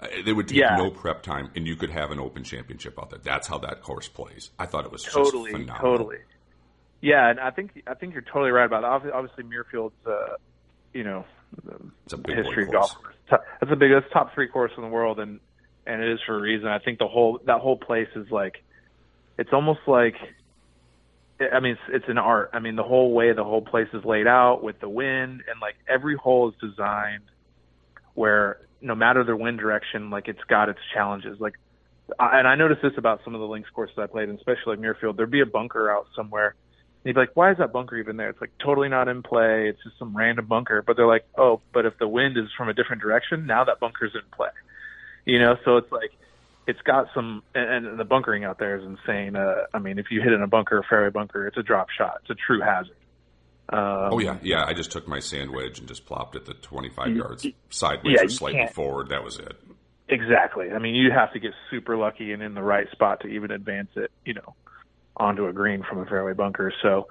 Uh, 0.00 0.08
They 0.24 0.32
would 0.32 0.48
take 0.48 0.58
Yeah. 0.58 0.76
no 0.76 0.90
prep 0.90 1.22
time, 1.22 1.50
and 1.56 1.66
you 1.66 1.74
could 1.76 1.90
have 1.90 2.10
an 2.10 2.20
Open 2.20 2.44
Championship 2.44 2.98
out 3.00 3.10
there. 3.10 3.18
That's 3.18 3.48
how 3.48 3.58
that 3.58 3.80
course 3.82 4.08
plays. 4.08 4.50
I 4.58 4.66
thought 4.66 4.84
it 4.84 4.92
was 4.92 5.02
totally, 5.04 5.52
just 5.52 5.62
phenomenal. 5.62 5.96
totally. 5.98 6.18
Yeah, 7.00 7.28
and 7.30 7.40
I 7.40 7.50
think 7.50 7.82
I 7.86 7.94
think 7.94 8.12
you're 8.12 8.22
totally 8.22 8.50
right 8.50 8.66
about 8.66 8.84
it. 9.04 9.12
Obviously, 9.12 9.44
Muirfield's, 9.44 10.06
uh, 10.06 10.36
you 10.92 11.04
know, 11.04 11.24
It's 12.04 12.12
a 12.12 12.18
big 12.18 12.36
history 12.36 12.64
of 12.64 12.72
golf. 12.72 12.94
course. 13.02 13.14
That's 13.30 13.72
a 13.72 13.76
big, 13.76 13.92
that's 13.92 14.10
top 14.12 14.34
three 14.34 14.48
course 14.48 14.72
in 14.76 14.82
the 14.82 14.88
world, 14.88 15.18
and 15.20 15.40
and 15.86 16.02
it 16.02 16.10
is 16.10 16.20
for 16.26 16.36
a 16.36 16.40
reason. 16.40 16.68
I 16.68 16.78
think 16.80 16.98
the 16.98 17.06
whole 17.08 17.38
that 17.44 17.60
whole 17.60 17.76
place 17.78 18.08
is 18.16 18.30
like, 18.30 18.62
it's 19.38 19.52
almost 19.52 19.80
like, 19.86 20.16
I 21.40 21.60
mean, 21.60 21.72
it's 21.72 21.80
it's 21.88 22.08
an 22.08 22.18
art. 22.18 22.50
I 22.52 22.60
mean, 22.60 22.76
the 22.76 22.82
whole 22.82 23.12
way 23.12 23.32
the 23.32 23.44
whole 23.44 23.62
place 23.62 23.88
is 23.92 24.04
laid 24.04 24.26
out 24.26 24.62
with 24.62 24.80
the 24.80 24.88
wind 24.88 25.42
and 25.50 25.60
like 25.60 25.74
every 25.88 26.16
hole 26.16 26.48
is 26.48 26.54
designed 26.60 27.24
where 28.14 28.58
no 28.80 28.94
matter 28.94 29.24
the 29.24 29.36
wind 29.36 29.58
direction, 29.58 30.10
like 30.10 30.28
it's 30.28 30.42
got 30.48 30.68
its 30.68 30.78
challenges. 30.92 31.38
Like, 31.40 31.54
I, 32.18 32.38
and 32.38 32.48
I 32.48 32.54
noticed 32.54 32.82
this 32.82 32.92
about 32.96 33.20
some 33.24 33.34
of 33.34 33.40
the 33.40 33.46
links 33.46 33.68
courses 33.70 33.96
I 33.98 34.06
played, 34.06 34.28
and 34.28 34.38
especially 34.38 34.76
like 34.76 34.78
Muirfield. 34.80 35.16
There'd 35.16 35.30
be 35.30 35.40
a 35.40 35.46
bunker 35.46 35.90
out 35.90 36.06
somewhere. 36.14 36.54
And 37.04 37.10
you'd 37.10 37.14
be 37.14 37.20
like, 37.20 37.36
why 37.36 37.52
is 37.52 37.58
that 37.58 37.72
bunker 37.72 37.96
even 37.96 38.16
there? 38.16 38.30
It's 38.30 38.40
like 38.40 38.52
totally 38.62 38.88
not 38.88 39.08
in 39.08 39.22
play. 39.22 39.68
It's 39.68 39.82
just 39.82 39.98
some 39.98 40.16
random 40.16 40.46
bunker. 40.46 40.82
But 40.82 40.96
they're 40.96 41.06
like, 41.06 41.26
oh, 41.36 41.60
but 41.72 41.86
if 41.86 41.98
the 41.98 42.08
wind 42.08 42.36
is 42.36 42.46
from 42.56 42.68
a 42.68 42.74
different 42.74 43.02
direction, 43.02 43.46
now 43.46 43.64
that 43.64 43.80
bunker's 43.80 44.14
in 44.14 44.22
play. 44.34 44.50
You 45.24 45.38
know, 45.40 45.56
so 45.64 45.76
it's 45.76 45.90
like 45.92 46.12
it's 46.66 46.80
got 46.82 47.06
some, 47.14 47.42
and, 47.54 47.86
and 47.86 47.98
the 47.98 48.04
bunkering 48.04 48.44
out 48.44 48.58
there 48.58 48.76
is 48.76 48.84
insane. 48.84 49.36
Uh, 49.36 49.64
I 49.72 49.78
mean, 49.78 49.98
if 49.98 50.06
you 50.10 50.20
hit 50.20 50.32
in 50.32 50.42
a 50.42 50.46
bunker, 50.46 50.78
a 50.78 50.82
fairway 50.82 51.10
bunker, 51.10 51.46
it's 51.46 51.56
a 51.56 51.62
drop 51.62 51.88
shot. 51.96 52.18
It's 52.22 52.30
a 52.30 52.34
true 52.34 52.60
hazard. 52.60 52.96
Um, 53.68 54.12
Oh 54.12 54.18
yeah, 54.18 54.38
yeah. 54.42 54.64
I 54.64 54.74
just 54.74 54.92
took 54.92 55.08
my 55.08 55.18
sand 55.18 55.50
wedge 55.50 55.78
and 55.78 55.88
just 55.88 56.06
plopped 56.06 56.36
it 56.36 56.46
the 56.46 56.54
25 56.54 57.16
yards 57.16 57.46
sideways 57.70 58.16
yeah, 58.16 58.24
or 58.24 58.28
slightly 58.28 58.68
forward. 58.72 59.08
That 59.08 59.24
was 59.24 59.38
it. 59.38 59.56
Exactly. 60.08 60.70
I 60.70 60.78
mean, 60.78 60.94
you 60.94 61.10
have 61.10 61.32
to 61.32 61.40
get 61.40 61.52
super 61.70 61.96
lucky 61.96 62.32
and 62.32 62.42
in 62.42 62.54
the 62.54 62.62
right 62.62 62.88
spot 62.92 63.20
to 63.22 63.26
even 63.26 63.50
advance 63.50 63.90
it, 63.96 64.12
you 64.24 64.34
know, 64.34 64.54
onto 65.16 65.46
a 65.46 65.52
green 65.52 65.82
from 65.82 65.98
a 65.98 66.06
fairway 66.06 66.32
bunker. 66.32 66.72
So, 66.80 67.08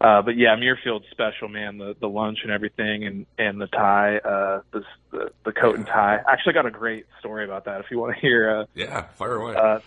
uh, 0.00 0.22
but 0.22 0.36
yeah, 0.36 0.54
Muirfield's 0.56 1.06
special, 1.10 1.48
man. 1.48 1.78
The 1.78 1.96
the 1.98 2.08
lunch 2.08 2.38
and 2.42 2.52
everything, 2.52 3.04
and 3.04 3.26
and 3.38 3.60
the 3.60 3.66
tie, 3.66 4.18
uh, 4.18 4.60
the 4.72 4.82
the, 5.10 5.30
the 5.44 5.52
coat 5.52 5.76
and 5.76 5.86
tie. 5.86 6.18
I 6.26 6.32
actually 6.32 6.52
got 6.52 6.66
a 6.66 6.70
great 6.70 7.06
story 7.18 7.44
about 7.44 7.64
that. 7.64 7.80
If 7.80 7.90
you 7.90 7.98
want 7.98 8.14
to 8.14 8.20
hear, 8.20 8.60
uh, 8.60 8.64
Yeah, 8.74 9.02
fire 9.14 9.36
away. 9.36 9.56
uh, 9.56 9.80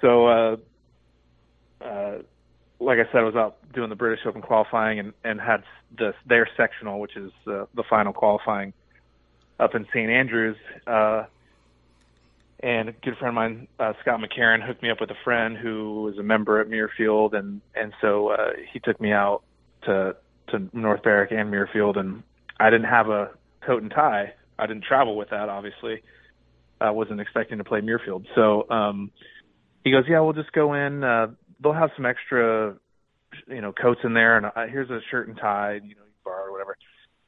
so 0.00 0.26
uh, 0.26 0.56
uh, 1.80 2.18
like 2.80 2.98
I 2.98 3.04
said, 3.10 3.20
I 3.20 3.22
was 3.22 3.34
out 3.36 3.56
doing 3.72 3.88
the 3.88 3.96
British 3.96 4.24
Open 4.26 4.42
qualifying 4.42 4.98
and 4.98 5.12
and 5.24 5.40
had 5.40 5.62
the 5.96 6.14
their 6.26 6.48
sectional, 6.56 7.00
which 7.00 7.16
is 7.16 7.32
uh, 7.46 7.64
the 7.74 7.82
final 7.88 8.12
qualifying, 8.12 8.72
up 9.58 9.74
in 9.74 9.86
St 9.86 10.10
Andrews. 10.10 10.56
Uh, 10.86 11.24
and 12.60 12.88
a 12.88 12.92
good 12.92 13.16
friend 13.18 13.28
of 13.28 13.34
mine, 13.34 13.68
uh, 13.78 13.92
Scott 14.00 14.18
McCarron, 14.18 14.66
hooked 14.66 14.82
me 14.82 14.90
up 14.90 14.98
with 14.98 15.10
a 15.10 15.16
friend 15.24 15.58
who 15.58 16.02
was 16.04 16.16
a 16.16 16.22
member 16.22 16.58
at 16.60 16.68
Muirfield, 16.68 17.34
and 17.34 17.60
and 17.74 17.92
so 18.00 18.28
uh, 18.28 18.52
he 18.72 18.80
took 18.80 18.98
me 19.00 19.12
out 19.12 19.42
to 19.86 20.16
to 20.48 20.68
North 20.72 21.02
Berwick 21.02 21.32
and 21.32 21.52
Muirfield, 21.52 21.98
and 21.98 22.22
I 22.58 22.70
didn't 22.70 22.88
have 22.88 23.08
a 23.08 23.30
coat 23.66 23.82
and 23.82 23.90
tie. 23.90 24.34
I 24.58 24.66
didn't 24.66 24.84
travel 24.84 25.16
with 25.16 25.30
that, 25.30 25.48
obviously. 25.48 26.02
I 26.80 26.90
wasn't 26.90 27.20
expecting 27.20 27.58
to 27.58 27.64
play 27.64 27.80
Muirfield, 27.80 28.26
so 28.34 28.68
um, 28.70 29.10
he 29.82 29.90
goes, 29.90 30.04
"Yeah, 30.08 30.20
we'll 30.20 30.34
just 30.34 30.52
go 30.52 30.74
in. 30.74 31.02
Uh, 31.02 31.28
they'll 31.62 31.72
have 31.72 31.90
some 31.96 32.06
extra, 32.06 32.76
you 33.48 33.60
know, 33.60 33.72
coats 33.72 34.00
in 34.04 34.14
there, 34.14 34.36
and 34.36 34.46
uh, 34.46 34.66
here's 34.70 34.90
a 34.90 35.00
shirt 35.10 35.28
and 35.28 35.36
tie, 35.36 35.74
you 35.74 35.94
know, 35.94 36.04
you 36.04 36.12
borrow 36.24 36.44
or 36.44 36.52
whatever." 36.52 36.76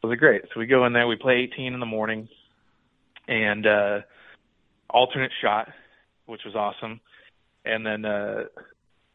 It 0.03 0.07
was 0.07 0.19
great. 0.19 0.43
So 0.55 0.61
we 0.61 0.67
go 0.67 0.87
in 0.87 0.93
there, 0.93 1.09
we 1.09 1.17
play 1.17 1.49
18 1.53 1.75
in 1.75 1.81
the 1.81 1.87
morning, 1.87 2.29
and 3.27 3.67
uh, 3.67 4.01
alternate 4.89 5.33
shot, 5.43 5.69
which 6.27 6.43
was 6.45 6.55
awesome. 6.55 7.01
And 7.65 7.85
then 7.85 8.05
uh, 8.05 8.45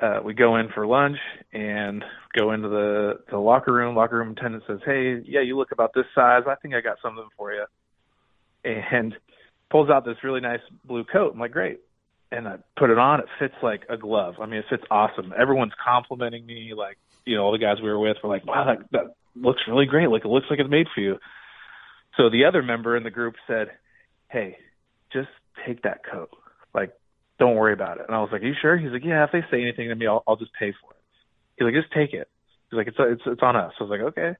uh, 0.03 0.19
we 0.23 0.33
go 0.33 0.57
in 0.57 0.67
for 0.75 0.85
lunch 0.85 1.17
and 1.53 2.03
go 2.37 2.51
into 2.51 2.67
the 2.67 3.19
the 3.31 3.37
locker 3.37 3.71
room. 3.71 3.95
Locker 3.95 4.17
room 4.17 4.35
attendant 4.37 4.63
says, 4.67 4.79
"Hey, 4.85 5.21
yeah, 5.25 5.41
you 5.41 5.57
look 5.57 5.71
about 5.71 5.93
this 5.93 6.05
size. 6.13 6.43
I 6.47 6.55
think 6.55 6.73
I 6.73 6.81
got 6.81 6.97
something 7.01 7.27
for 7.37 7.53
you." 7.53 7.65
And 8.65 9.15
pulls 9.69 9.89
out 9.89 10.05
this 10.05 10.17
really 10.23 10.41
nice 10.41 10.59
blue 10.83 11.05
coat. 11.05 11.33
I'm 11.33 11.39
like, 11.39 11.51
"Great." 11.51 11.79
And 12.31 12.47
I 12.47 12.57
put 12.77 12.89
it 12.89 12.97
on. 12.97 13.21
It 13.21 13.27
fits 13.39 13.55
like 13.61 13.83
a 13.89 13.95
glove. 13.95 14.35
I 14.41 14.45
mean, 14.45 14.59
it 14.59 14.65
fits 14.69 14.83
awesome. 14.91 15.33
Everyone's 15.37 15.73
complimenting 15.83 16.45
me. 16.45 16.73
Like, 16.75 16.97
you 17.25 17.37
know, 17.37 17.43
all 17.43 17.51
the 17.51 17.57
guys 17.57 17.77
we 17.81 17.89
were 17.89 17.99
with 17.99 18.17
were 18.21 18.29
like, 18.29 18.45
"Wow, 18.45 18.65
that, 18.65 18.91
that 18.91 19.15
looks 19.35 19.61
really 19.67 19.85
great. 19.85 20.09
Like, 20.09 20.25
it 20.25 20.29
looks 20.29 20.47
like 20.49 20.59
it's 20.59 20.69
made 20.69 20.87
for 20.93 20.99
you." 20.99 21.17
So 22.17 22.29
the 22.29 22.45
other 22.45 22.61
member 22.61 22.97
in 22.97 23.03
the 23.03 23.09
group 23.09 23.35
said, 23.47 23.71
"Hey, 24.29 24.57
just 25.13 25.29
take 25.65 25.83
that 25.83 26.01
coat. 26.03 26.29
Don't 27.43 27.57
worry 27.57 27.73
about 27.73 27.97
it. 27.97 28.05
And 28.07 28.15
I 28.15 28.21
was 28.21 28.29
like, 28.31 28.41
Are 28.41 28.45
you 28.47 28.53
sure? 28.61 28.77
He's 28.77 28.91
like, 28.91 29.03
Yeah, 29.03 29.25
if 29.25 29.31
they 29.33 29.41
say 29.51 29.61
anything 29.61 29.89
to 29.89 29.95
me, 29.95 30.07
I'll, 30.07 30.23
I'll 30.25 30.37
just 30.37 30.53
pay 30.53 30.71
for 30.71 30.91
it. 30.91 31.03
He's 31.57 31.65
like, 31.65 31.73
Just 31.73 31.93
take 31.93 32.13
it. 32.13 32.29
He's 32.71 32.77
like, 32.77 32.87
It's 32.87 32.95
it's 32.97 33.21
it's 33.25 33.43
on 33.43 33.57
us. 33.57 33.73
I 33.77 33.83
was 33.83 33.89
like, 33.91 33.99
Okay. 33.99 34.31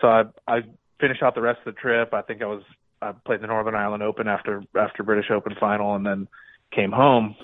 So 0.00 0.08
I 0.08 0.22
I 0.48 0.60
finished 0.98 1.22
out 1.22 1.34
the 1.34 1.42
rest 1.42 1.58
of 1.66 1.74
the 1.74 1.78
trip. 1.78 2.14
I 2.14 2.22
think 2.22 2.40
I 2.40 2.46
was 2.46 2.62
I 3.02 3.12
played 3.12 3.42
the 3.42 3.48
Northern 3.48 3.74
Ireland 3.74 4.02
Open 4.02 4.28
after 4.28 4.62
after 4.74 5.02
British 5.02 5.30
Open 5.30 5.54
final, 5.60 5.94
and 5.94 6.06
then 6.06 6.26
came 6.74 6.90
home. 6.90 7.36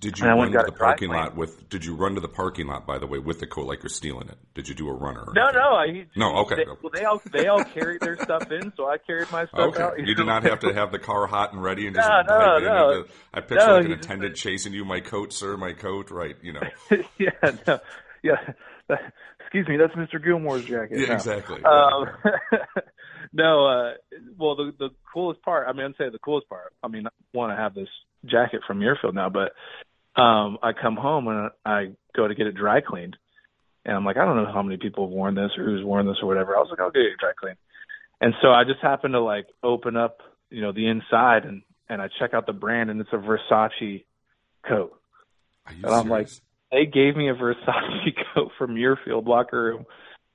Did 0.00 0.18
you 0.18 0.26
run 0.26 0.38
to 0.38 0.46
the 0.46 0.52
got 0.52 0.68
a 0.68 0.70
dry 0.72 0.78
parking 0.88 1.10
lot 1.10 1.36
with? 1.36 1.68
Did 1.68 1.84
you 1.84 1.94
run 1.94 2.16
to 2.16 2.20
the 2.20 2.28
parking 2.28 2.66
lot 2.66 2.88
by 2.88 2.98
the 2.98 3.06
way 3.06 3.20
with 3.20 3.38
the 3.38 3.46
coat 3.46 3.68
like 3.68 3.84
you're 3.84 3.88
stealing 3.88 4.28
it? 4.28 4.36
Did 4.52 4.68
you 4.68 4.74
do 4.74 4.88
a 4.88 4.92
runner? 4.92 5.24
No, 5.32 5.50
no. 5.52 5.60
I, 5.76 6.06
No, 6.16 6.38
okay. 6.38 6.56
They, 6.56 6.64
well, 6.66 6.90
they 6.92 7.04
all 7.04 7.22
they 7.32 7.46
all 7.46 7.62
carried 7.62 8.00
their 8.00 8.16
stuff 8.20 8.50
in, 8.50 8.72
so 8.76 8.88
I 8.88 8.98
carried 8.98 9.30
my 9.30 9.46
stuff 9.46 9.60
Okay, 9.76 9.82
out. 9.82 9.98
you 10.00 10.16
did 10.16 10.26
not 10.26 10.42
have 10.42 10.58
to 10.60 10.72
have 10.74 10.90
the 10.90 10.98
car 10.98 11.28
hot 11.28 11.52
and 11.52 11.62
ready 11.62 11.86
and 11.86 11.94
just 11.94 12.08
No, 12.08 12.22
no, 12.28 12.58
no. 12.58 13.04
I 13.32 13.40
picture 13.40 13.64
No, 13.64 13.74
like 13.76 13.84
an 13.84 13.92
just- 13.92 14.04
attendant 14.06 14.34
chasing 14.34 14.72
you, 14.72 14.84
my 14.84 14.98
coat, 14.98 15.32
sir, 15.32 15.56
my 15.56 15.72
coat, 15.72 16.10
right? 16.10 16.34
You 16.42 16.54
know, 16.54 16.62
yeah, 17.18 17.30
no, 17.68 17.78
yeah. 18.24 18.54
Excuse 19.40 19.68
me, 19.68 19.76
that's 19.76 19.92
Mr. 19.94 20.22
Gilmore's 20.22 20.64
jacket. 20.64 20.98
yeah, 20.98 21.06
No. 21.06 21.14
exactly. 21.14 21.62
Um, 21.62 22.08
no, 23.32 23.66
uh, 23.66 23.92
well, 24.36 24.56
the 24.56 24.72
the 24.78 24.90
coolest 25.14 25.42
part. 25.42 25.66
I 25.68 25.72
mean, 25.72 25.86
I'd 25.86 25.96
say 25.96 26.10
the 26.10 26.18
coolest 26.18 26.48
part. 26.48 26.72
I 26.82 26.88
mean, 26.88 27.06
want 27.32 27.52
to 27.52 27.56
have 27.56 27.72
this 27.74 27.88
jacket 28.28 28.60
from 28.66 28.80
Muirfield 28.80 29.14
now, 29.14 29.30
but 29.30 29.52
um, 30.20 30.58
I 30.62 30.72
come 30.72 30.96
home 30.96 31.28
and 31.28 31.50
I 31.64 31.92
go 32.16 32.26
to 32.26 32.34
get 32.34 32.46
it 32.46 32.54
dry 32.54 32.80
cleaned, 32.80 33.16
and 33.84 33.96
I'm 33.96 34.04
like, 34.04 34.16
I 34.16 34.24
don't 34.24 34.36
know 34.36 34.52
how 34.52 34.62
many 34.62 34.76
people 34.76 35.06
have 35.06 35.12
worn 35.12 35.34
this 35.34 35.50
or 35.56 35.64
who's 35.64 35.84
worn 35.84 36.06
this 36.06 36.16
or 36.22 36.28
whatever. 36.28 36.56
I 36.56 36.60
was 36.60 36.68
like, 36.70 36.80
I'll 36.80 36.90
get 36.90 37.02
it 37.02 37.18
dry 37.18 37.32
cleaned, 37.38 37.58
and 38.20 38.34
so 38.42 38.48
I 38.48 38.64
just 38.64 38.80
happened 38.80 39.14
to 39.14 39.20
like 39.20 39.46
open 39.62 39.96
up, 39.96 40.18
you 40.50 40.62
know, 40.62 40.72
the 40.72 40.88
inside 40.88 41.44
and 41.44 41.62
and 41.88 42.02
I 42.02 42.08
check 42.18 42.34
out 42.34 42.46
the 42.46 42.52
brand, 42.52 42.90
and 42.90 43.00
it's 43.00 43.12
a 43.12 43.16
Versace 43.16 44.04
coat. 44.66 44.98
And 45.68 45.86
I'm 45.86 46.08
like. 46.08 46.28
They 46.72 46.84
gave 46.84 47.16
me 47.16 47.30
a 47.30 47.34
Versace 47.34 47.54
coat 48.34 48.50
from 48.58 48.74
Muirfield 48.74 49.28
locker 49.28 49.62
room 49.62 49.86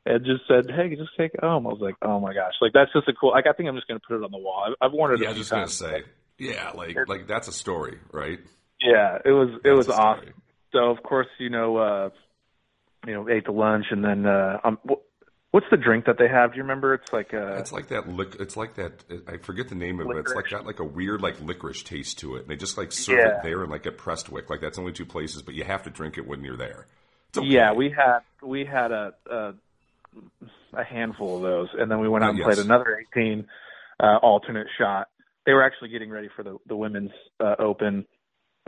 and 0.06 0.26
just 0.26 0.42
said, 0.48 0.72
"Hey, 0.76 0.96
just 0.96 1.12
take 1.18 1.34
it 1.34 1.42
home." 1.42 1.68
I 1.68 1.70
was 1.70 1.82
like, 1.82 1.96
"Oh 2.02 2.20
my 2.20 2.34
gosh!" 2.34 2.54
Like 2.62 2.74
that's 2.74 2.92
just 2.94 3.08
a 3.08 3.14
cool. 3.14 3.32
Like 3.32 3.48
I 3.48 3.54
think 3.54 3.70
I'm 3.70 3.76
just 3.76 3.88
going 3.88 4.00
to 4.00 4.06
put 4.06 4.16
it 4.18 4.24
on 4.24 4.32
the 4.32 4.38
wall. 4.38 4.66
I've, 4.68 4.76
I've 4.82 4.94
worn 4.94 5.14
it. 5.14 5.20
A 5.20 5.24
Yeah, 5.24 5.30
I 5.30 5.32
was 5.32 5.40
just 5.40 5.52
gonna 5.52 5.68
say, 5.68 6.04
yeah, 6.42 6.72
like 6.76 6.98
like 7.08 7.28
that's 7.28 7.48
a 7.48 7.54
story, 7.54 7.98
right? 8.12 8.40
Yeah, 8.82 9.20
it 9.24 9.32
was 9.32 9.50
it 9.64 9.72
was 9.72 9.86
That's 9.88 9.98
a 10.00 10.02
story. 10.02 10.18
awesome. 10.20 10.34
So 10.74 10.80
of 10.90 11.04
course, 11.04 11.28
you 11.38 11.50
know, 11.50 11.78
uh, 11.78 12.10
you 13.06 13.14
know, 13.14 13.30
ate 13.30 13.46
the 13.46 13.52
lunch 13.52 13.86
and 13.92 14.04
then 14.04 14.26
uh, 14.26 14.58
um, 14.64 14.80
wh- 14.90 15.02
what's 15.52 15.68
the 15.70 15.78
drink 15.78 16.06
that 16.06 16.18
they 16.18 16.28
have? 16.28 16.52
Do 16.52 16.58
you 16.58 16.64
remember? 16.64 16.94
It's 16.96 17.12
like 17.14 17.34
uh, 17.34 17.58
It's 17.60 17.72
like 17.72 17.90
that. 17.90 18.08
Lic- 18.10 18.38
it's 18.40 18.58
like 18.58 18.76
that. 18.76 19.04
I 19.28 19.38
forget 19.38 19.70
the 19.70 19.76
name 19.76 20.00
of 20.00 20.08
it. 20.10 20.18
It's 20.18 20.34
like 20.34 20.50
got 20.50 20.66
like 20.66 20.80
a 20.80 20.86
weird 20.86 21.22
like 21.22 21.40
licorice 21.42 21.84
taste 21.84 22.20
to 22.20 22.36
it. 22.38 22.42
And 22.44 22.48
they 22.50 22.56
just 22.56 22.78
like 22.78 22.92
serve 22.92 23.20
Yeah. 23.20 23.38
it 23.38 23.44
there 23.44 23.62
and 23.62 23.70
like 23.72 23.86
at 23.86 23.98
Prestwick. 23.98 24.50
Like 24.50 24.62
that's 24.62 24.80
only 24.80 24.94
two 24.94 25.06
places, 25.06 25.42
but 25.44 25.54
you 25.54 25.64
have 25.64 25.84
to 25.84 25.90
drink 25.90 26.18
it 26.18 26.26
when 26.26 26.44
you're 26.44 26.58
there. 26.58 26.88
Okay. 27.38 27.46
yeah. 27.48 27.74
We 27.74 27.90
had 27.92 28.20
we 28.42 28.66
had 28.66 28.92
a, 28.92 29.14
a 29.30 29.54
a 30.74 30.84
handful 30.84 31.36
of 31.38 31.42
those, 31.44 31.70
and 31.78 31.92
then 31.92 32.00
we 32.00 32.10
went 32.10 32.24
out 32.24 32.28
Uh, 32.28 32.32
and 32.32 32.40
yes. 32.40 32.46
played 32.48 32.66
another 32.66 32.98
18 33.16 33.46
uh, 34.00 34.18
alternate 34.24 34.68
shot. 34.78 35.10
They 35.46 35.54
were 35.54 35.64
actually 35.64 35.90
getting 35.90 36.10
ready 36.10 36.30
for 36.36 36.44
the 36.44 36.58
the 36.68 36.76
women's 36.76 37.12
uh, 37.40 37.56
open. 37.60 38.06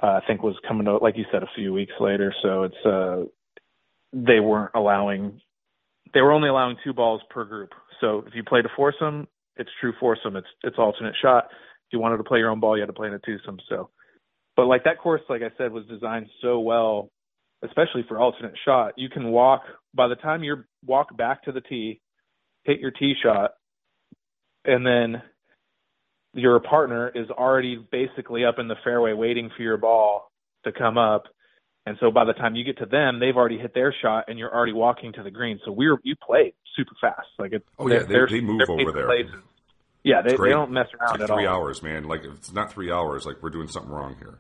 Uh, 0.02 0.08
I 0.08 0.22
think 0.26 0.42
was 0.42 0.56
coming 0.68 0.86
to 0.86 0.98
like 0.98 1.18
you 1.18 1.26
said 1.32 1.44
a 1.44 1.50
few 1.56 1.74
weeks 1.74 1.94
later. 2.00 2.34
So 2.42 2.64
it's 2.64 2.86
uh 2.86 3.24
they 4.12 4.40
weren't 4.40 4.72
allowing 4.76 5.40
they 6.14 6.22
were 6.22 6.32
only 6.32 6.50
allowing 6.50 6.78
two 6.84 6.94
balls 6.94 7.22
per 7.30 7.44
group. 7.44 7.70
So 8.02 8.24
if 8.28 8.36
you 8.36 8.44
played 8.44 8.66
a 8.66 8.70
foursome, 8.76 9.28
it's 9.58 9.70
true 9.80 9.94
foursome. 10.00 10.36
It's 10.36 10.48
it's 10.64 10.78
alternate 10.78 11.16
shot. 11.22 11.46
If 11.52 11.94
you 11.94 12.00
wanted 12.00 12.18
to 12.18 12.24
play 12.24 12.40
your 12.40 12.50
own 12.50 12.60
ball, 12.60 12.78
you 12.78 12.82
had 12.82 12.88
to 12.88 12.94
play 12.94 13.08
in 13.08 13.14
a 13.14 13.20
twosome. 13.20 13.60
So, 13.70 13.90
but 14.56 14.66
like 14.66 14.84
that 14.86 15.00
course, 15.00 15.22
like 15.30 15.42
I 15.42 15.56
said, 15.58 15.72
was 15.72 15.86
designed 15.86 16.28
so 16.42 16.60
well, 16.60 17.12
especially 17.64 18.04
for 18.08 18.20
alternate 18.20 18.56
shot. 18.66 18.94
You 18.98 19.10
can 19.10 19.32
walk 19.32 19.62
by 19.94 20.08
the 20.08 20.16
time 20.16 20.44
you 20.44 20.64
walk 20.86 21.16
back 21.16 21.44
to 21.44 21.52
the 21.52 21.62
tee, 21.62 22.02
hit 22.64 22.80
your 22.80 22.92
tee 22.92 23.14
shot, 23.22 23.52
and 24.66 24.86
then 24.86 25.22
your 26.34 26.60
partner 26.60 27.10
is 27.14 27.30
already 27.30 27.76
basically 27.92 28.46
up 28.46 28.56
in 28.60 28.68
the 28.68 28.76
fairway 28.84 29.14
waiting 29.14 29.50
for 29.56 29.62
your 29.64 29.78
ball 29.78 30.32
to 30.66 30.72
come 30.72 30.98
up. 30.98 31.24
And 31.86 31.98
so 32.00 32.12
by 32.12 32.24
the 32.26 32.34
time 32.34 32.56
you 32.56 32.64
get 32.64 32.78
to 32.80 32.86
them, 32.86 33.20
they've 33.20 33.36
already 33.36 33.58
hit 33.58 33.74
their 33.74 33.94
shot 34.02 34.26
and 34.30 34.40
you're 34.40 34.54
already 34.54 34.72
walking 34.74 35.14
to 35.14 35.24
the 35.24 35.32
green. 35.32 35.60
So 35.66 35.72
we 35.72 35.88
were 35.90 36.00
you 36.04 36.16
played 36.16 36.54
super 36.76 36.94
fast. 37.02 37.28
Like 37.38 37.52
it, 37.54 37.66
Oh, 37.78 37.88
yeah, 37.88 38.04
they're- 38.04 38.28
they- 38.28 38.42
move 38.42 38.62
over 38.70 38.92
there. 38.92 39.06
places. 39.06 39.36
Yeah, 40.04 40.22
they, 40.22 40.36
they 40.36 40.50
don't 40.50 40.72
mess 40.72 40.88
around 41.00 41.12
It's 41.16 41.22
like 41.22 41.30
at 41.30 41.34
three 41.36 41.46
all. 41.46 41.62
hours, 41.62 41.82
man. 41.82 42.04
Like 42.06 42.22
if 42.26 42.34
it's 42.34 42.52
not 42.54 42.72
three 42.74 42.92
hours, 42.92 43.26
like 43.26 43.42
we're 43.42 43.50
doing 43.52 43.68
something 43.70 43.92
wrong 43.92 44.16
here. 44.20 44.38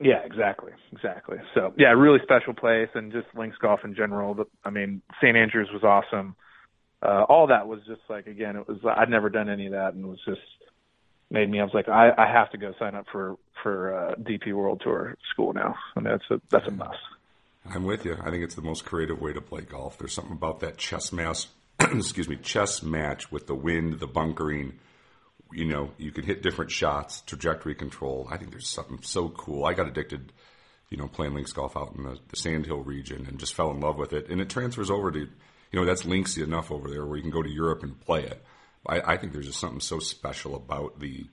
Yeah, 0.00 0.24
exactly, 0.24 0.72
exactly. 0.92 1.38
So 1.54 1.72
yeah, 1.76 1.88
really 1.92 2.18
special 2.22 2.52
place, 2.54 2.88
and 2.94 3.12
just 3.12 3.26
links 3.36 3.56
golf 3.58 3.80
in 3.84 3.94
general. 3.94 4.34
But 4.34 4.46
I 4.64 4.70
mean, 4.70 5.02
St. 5.20 5.36
Andrews 5.36 5.68
was 5.72 5.82
awesome. 5.84 6.34
Uh, 7.00 7.22
all 7.28 7.46
that 7.48 7.66
was 7.68 7.80
just 7.86 8.00
like 8.08 8.26
again, 8.26 8.56
it 8.56 8.66
was 8.66 8.78
I'd 8.84 9.08
never 9.10 9.28
done 9.30 9.48
any 9.48 9.66
of 9.66 9.72
that, 9.72 9.94
and 9.94 10.04
it 10.04 10.08
was 10.08 10.20
just 10.26 10.40
made 11.30 11.50
me. 11.50 11.60
I 11.60 11.64
was 11.64 11.74
like, 11.74 11.88
I, 11.88 12.10
I 12.16 12.26
have 12.26 12.50
to 12.52 12.58
go 12.58 12.72
sign 12.78 12.94
up 12.94 13.06
for 13.10 13.36
for 13.62 13.94
uh, 13.94 14.14
DP 14.16 14.52
World 14.52 14.80
Tour 14.84 15.16
school 15.30 15.52
now. 15.52 15.74
I 15.96 16.00
mean, 16.00 16.12
that's 16.12 16.30
a 16.30 16.40
that's 16.50 16.66
a 16.66 16.70
must. 16.70 16.98
I'm 17.66 17.84
with 17.84 18.04
you. 18.04 18.16
I 18.20 18.30
think 18.30 18.44
it's 18.44 18.54
the 18.54 18.62
most 18.62 18.84
creative 18.84 19.20
way 19.20 19.32
to 19.32 19.40
play 19.40 19.62
golf. 19.62 19.98
There's 19.98 20.14
something 20.14 20.32
about 20.32 20.60
that 20.60 20.78
chess 20.78 21.12
match, 21.12 21.48
excuse 21.80 22.28
me, 22.28 22.36
chess 22.36 22.82
match 22.82 23.30
with 23.30 23.46
the 23.46 23.54
wind, 23.54 24.00
the 24.00 24.06
bunkering. 24.06 24.78
You 25.52 25.66
know, 25.66 25.90
you 25.98 26.10
can 26.12 26.24
hit 26.24 26.42
different 26.42 26.70
shots, 26.70 27.22
trajectory 27.22 27.74
control. 27.74 28.28
I 28.30 28.36
think 28.36 28.50
there's 28.50 28.68
something 28.68 29.00
so 29.02 29.28
cool. 29.28 29.64
I 29.64 29.74
got 29.74 29.88
addicted, 29.88 30.32
you 30.90 30.98
know, 30.98 31.08
playing 31.08 31.34
links 31.34 31.52
golf 31.52 31.76
out 31.76 31.94
in 31.96 32.04
the, 32.04 32.18
the 32.28 32.36
Sandhill 32.36 32.82
region 32.82 33.26
and 33.26 33.38
just 33.38 33.54
fell 33.54 33.70
in 33.70 33.80
love 33.80 33.96
with 33.96 34.12
it. 34.12 34.28
And 34.28 34.40
it 34.40 34.50
transfers 34.50 34.90
over 34.90 35.10
to, 35.10 35.18
you 35.18 35.28
know, 35.72 35.86
that's 35.86 36.02
linksy 36.02 36.42
enough 36.42 36.70
over 36.70 36.90
there 36.90 37.06
where 37.06 37.16
you 37.16 37.22
can 37.22 37.30
go 37.30 37.42
to 37.42 37.50
Europe 37.50 37.82
and 37.82 37.98
play 37.98 38.24
it. 38.24 38.44
I, 38.88 39.14
I 39.14 39.16
think 39.16 39.32
there's 39.32 39.46
just 39.46 39.60
something 39.60 39.80
so 39.80 39.98
special 39.98 40.56
about 40.56 40.98
the, 40.98 41.26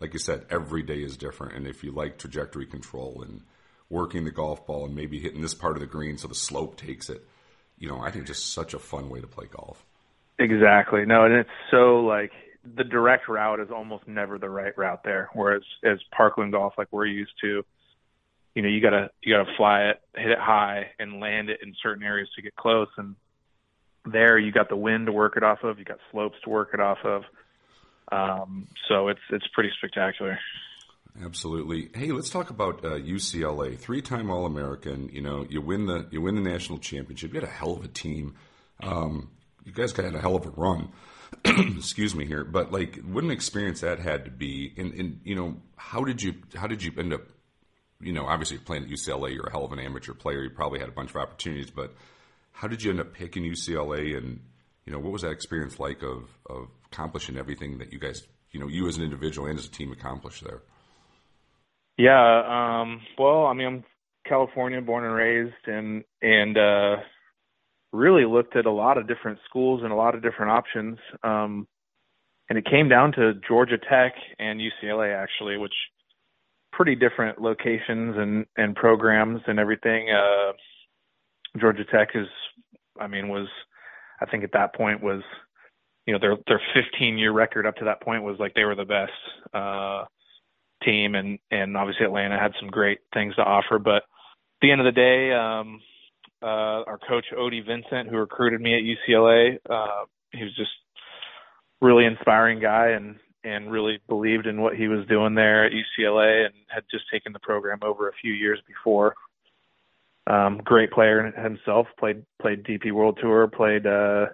like 0.00 0.12
you 0.12 0.18
said, 0.18 0.46
every 0.50 0.82
day 0.82 1.02
is 1.02 1.16
different. 1.16 1.54
And 1.54 1.66
if 1.66 1.84
you 1.84 1.92
like 1.92 2.18
trajectory 2.18 2.66
control 2.66 3.22
and 3.22 3.42
working 3.90 4.24
the 4.24 4.30
golf 4.30 4.66
ball 4.66 4.86
and 4.86 4.94
maybe 4.94 5.20
hitting 5.20 5.42
this 5.42 5.54
part 5.54 5.76
of 5.76 5.80
the 5.80 5.86
green 5.86 6.16
so 6.16 6.28
the 6.28 6.34
slope 6.34 6.76
takes 6.76 7.10
it, 7.10 7.26
you 7.78 7.88
know, 7.88 8.00
I 8.00 8.10
think 8.10 8.26
just 8.26 8.52
such 8.52 8.74
a 8.74 8.78
fun 8.78 9.10
way 9.10 9.20
to 9.20 9.26
play 9.26 9.46
golf. 9.46 9.84
Exactly. 10.38 11.04
No, 11.04 11.24
and 11.24 11.34
it's 11.34 11.50
so 11.70 12.00
like 12.00 12.32
the 12.76 12.84
direct 12.84 13.28
route 13.28 13.60
is 13.60 13.68
almost 13.70 14.06
never 14.06 14.38
the 14.38 14.48
right 14.48 14.76
route 14.76 15.02
there. 15.04 15.28
Whereas 15.34 15.62
as 15.84 15.98
Parkland 16.16 16.52
golf, 16.52 16.74
like 16.78 16.88
we're 16.90 17.06
used 17.06 17.32
to, 17.42 17.64
you 18.54 18.62
know, 18.62 18.68
you 18.68 18.80
gotta 18.80 19.10
you 19.22 19.34
gotta 19.34 19.50
fly 19.56 19.90
it, 19.90 20.00
hit 20.14 20.30
it 20.30 20.38
high, 20.38 20.90
and 20.98 21.20
land 21.20 21.50
it 21.50 21.60
in 21.62 21.74
certain 21.82 22.02
areas 22.02 22.28
to 22.36 22.42
get 22.42 22.54
close. 22.56 22.88
And 22.96 23.16
there, 24.04 24.38
you 24.38 24.52
got 24.52 24.68
the 24.68 24.76
wind 24.76 25.06
to 25.06 25.12
work 25.12 25.36
it 25.36 25.42
off 25.42 25.62
of. 25.62 25.78
You 25.78 25.84
got 25.84 25.98
slopes 26.10 26.36
to 26.44 26.50
work 26.50 26.70
it 26.74 26.80
off 26.80 26.98
of. 27.04 27.22
Um, 28.10 28.68
so 28.88 29.08
it's 29.08 29.20
it's 29.30 29.46
pretty 29.54 29.70
spectacular. 29.78 30.38
Absolutely. 31.22 31.90
Hey, 31.94 32.10
let's 32.10 32.30
talk 32.30 32.50
about 32.50 32.84
uh, 32.84 32.98
UCLA. 32.98 33.78
Three-time 33.78 34.30
All-American. 34.30 35.10
You 35.12 35.20
know, 35.20 35.46
you 35.48 35.60
win 35.60 35.86
the 35.86 36.06
you 36.10 36.20
win 36.22 36.34
the 36.34 36.40
national 36.40 36.78
championship. 36.78 37.32
You 37.32 37.40
had 37.40 37.48
a 37.48 37.52
hell 37.52 37.72
of 37.72 37.84
a 37.84 37.88
team. 37.88 38.34
Um, 38.82 39.30
you 39.64 39.72
guys 39.72 39.92
had 39.92 40.14
a 40.14 40.20
hell 40.20 40.36
of 40.36 40.46
a 40.46 40.50
run. 40.50 40.90
Excuse 41.44 42.14
me 42.14 42.26
here, 42.26 42.44
but 42.44 42.72
like, 42.72 42.96
what 42.96 43.24
an 43.24 43.30
experience 43.30 43.80
that 43.80 43.98
had 43.98 44.26
to 44.26 44.30
be. 44.30 44.72
And, 44.76 44.92
and 44.92 45.20
you 45.24 45.34
know, 45.34 45.56
how 45.76 46.04
did 46.04 46.22
you 46.22 46.34
how 46.54 46.66
did 46.66 46.82
you 46.82 46.92
end 46.98 47.12
up? 47.12 47.22
You 48.00 48.12
know, 48.12 48.26
obviously 48.26 48.58
playing 48.58 48.84
at 48.84 48.90
UCLA, 48.90 49.32
you're 49.32 49.46
a 49.46 49.52
hell 49.52 49.64
of 49.64 49.72
an 49.72 49.78
amateur 49.78 50.12
player. 50.12 50.42
You 50.42 50.50
probably 50.50 50.80
had 50.80 50.88
a 50.88 50.92
bunch 50.92 51.10
of 51.10 51.16
opportunities, 51.16 51.70
but 51.70 51.94
how 52.52 52.68
did 52.68 52.82
you 52.82 52.90
end 52.90 53.00
up 53.00 53.12
picking 53.12 53.42
UCLA? 53.44 54.16
And 54.16 54.40
you 54.86 54.92
know, 54.92 54.98
what 54.98 55.12
was 55.12 55.22
that 55.22 55.30
experience 55.30 55.78
like 55.78 56.02
of 56.02 56.28
of 56.46 56.68
accomplishing 56.86 57.36
everything 57.36 57.78
that 57.78 57.92
you 57.92 57.98
guys, 57.98 58.26
you 58.50 58.60
know, 58.60 58.68
you 58.68 58.86
as 58.88 58.96
an 58.96 59.04
individual 59.04 59.48
and 59.48 59.58
as 59.58 59.66
a 59.66 59.70
team 59.70 59.92
accomplished 59.92 60.44
there? 60.44 60.62
Yeah, 61.98 62.80
um, 62.80 63.00
well, 63.18 63.46
I 63.46 63.54
mean, 63.54 63.66
I'm 63.66 63.84
California 64.26 64.80
born 64.80 65.04
and 65.04 65.14
raised, 65.14 65.66
and 65.66 66.04
and 66.20 66.56
uh, 66.56 66.96
really 67.92 68.24
looked 68.24 68.56
at 68.56 68.66
a 68.66 68.70
lot 68.70 68.98
of 68.98 69.06
different 69.06 69.38
schools 69.48 69.80
and 69.82 69.92
a 69.92 69.96
lot 69.96 70.14
of 70.14 70.22
different 70.22 70.52
options. 70.52 70.98
Um, 71.22 71.66
and 72.48 72.58
it 72.58 72.64
came 72.64 72.88
down 72.88 73.12
to 73.12 73.34
Georgia 73.46 73.78
Tech 73.78 74.12
and 74.38 74.60
UCLA 74.60 75.14
actually, 75.14 75.56
which 75.56 75.72
pretty 76.72 76.94
different 76.94 77.40
locations 77.40 78.16
and 78.16 78.46
and 78.56 78.74
programs 78.74 79.40
and 79.46 79.58
everything. 79.58 80.08
Uh, 80.10 80.52
Georgia 81.58 81.84
Tech 81.84 82.10
is, 82.14 82.26
I 83.00 83.06
mean, 83.06 83.28
was 83.28 83.48
I 84.20 84.26
think 84.26 84.44
at 84.44 84.52
that 84.52 84.74
point 84.74 85.02
was, 85.02 85.22
you 86.06 86.12
know, 86.12 86.18
their 86.18 86.36
their 86.46 86.60
15 86.74 87.18
year 87.18 87.32
record 87.32 87.66
up 87.66 87.76
to 87.76 87.84
that 87.84 88.02
point 88.02 88.22
was 88.22 88.36
like 88.38 88.54
they 88.54 88.64
were 88.64 88.74
the 88.74 88.84
best 88.84 89.12
uh, 89.54 90.04
team, 90.84 91.14
and 91.14 91.38
and 91.50 91.76
obviously 91.76 92.06
Atlanta 92.06 92.38
had 92.38 92.52
some 92.60 92.70
great 92.70 92.98
things 93.12 93.34
to 93.36 93.42
offer, 93.42 93.78
but 93.78 94.02
at 94.02 94.02
the 94.60 94.70
end 94.70 94.80
of 94.80 94.84
the 94.84 94.92
day, 94.92 95.32
um, 95.32 95.80
uh, 96.42 96.82
our 96.86 96.98
coach 97.08 97.26
O.D. 97.36 97.60
Vincent, 97.60 98.08
who 98.08 98.16
recruited 98.16 98.60
me 98.60 98.74
at 98.74 98.82
UCLA, 98.82 99.58
uh, 99.68 100.04
he 100.32 100.42
was 100.42 100.54
just 100.56 100.70
really 101.80 102.04
inspiring 102.04 102.60
guy 102.60 102.90
and 102.90 103.16
and 103.44 103.72
really 103.72 103.98
believed 104.08 104.46
in 104.46 104.60
what 104.60 104.76
he 104.76 104.86
was 104.86 105.04
doing 105.08 105.34
there 105.34 105.64
at 105.64 105.72
UCLA 105.72 106.46
and 106.46 106.54
had 106.68 106.84
just 106.90 107.04
taken 107.12 107.32
the 107.32 107.40
program 107.40 107.78
over 107.82 108.08
a 108.08 108.12
few 108.20 108.32
years 108.32 108.60
before. 108.68 109.14
Um, 110.26 110.60
great 110.64 110.92
player 110.92 111.32
himself, 111.32 111.86
played 111.98 112.24
played 112.40 112.64
DP 112.64 112.92
World 112.92 113.18
Tour, 113.20 113.48
played 113.48 113.86
uh, 113.86 114.26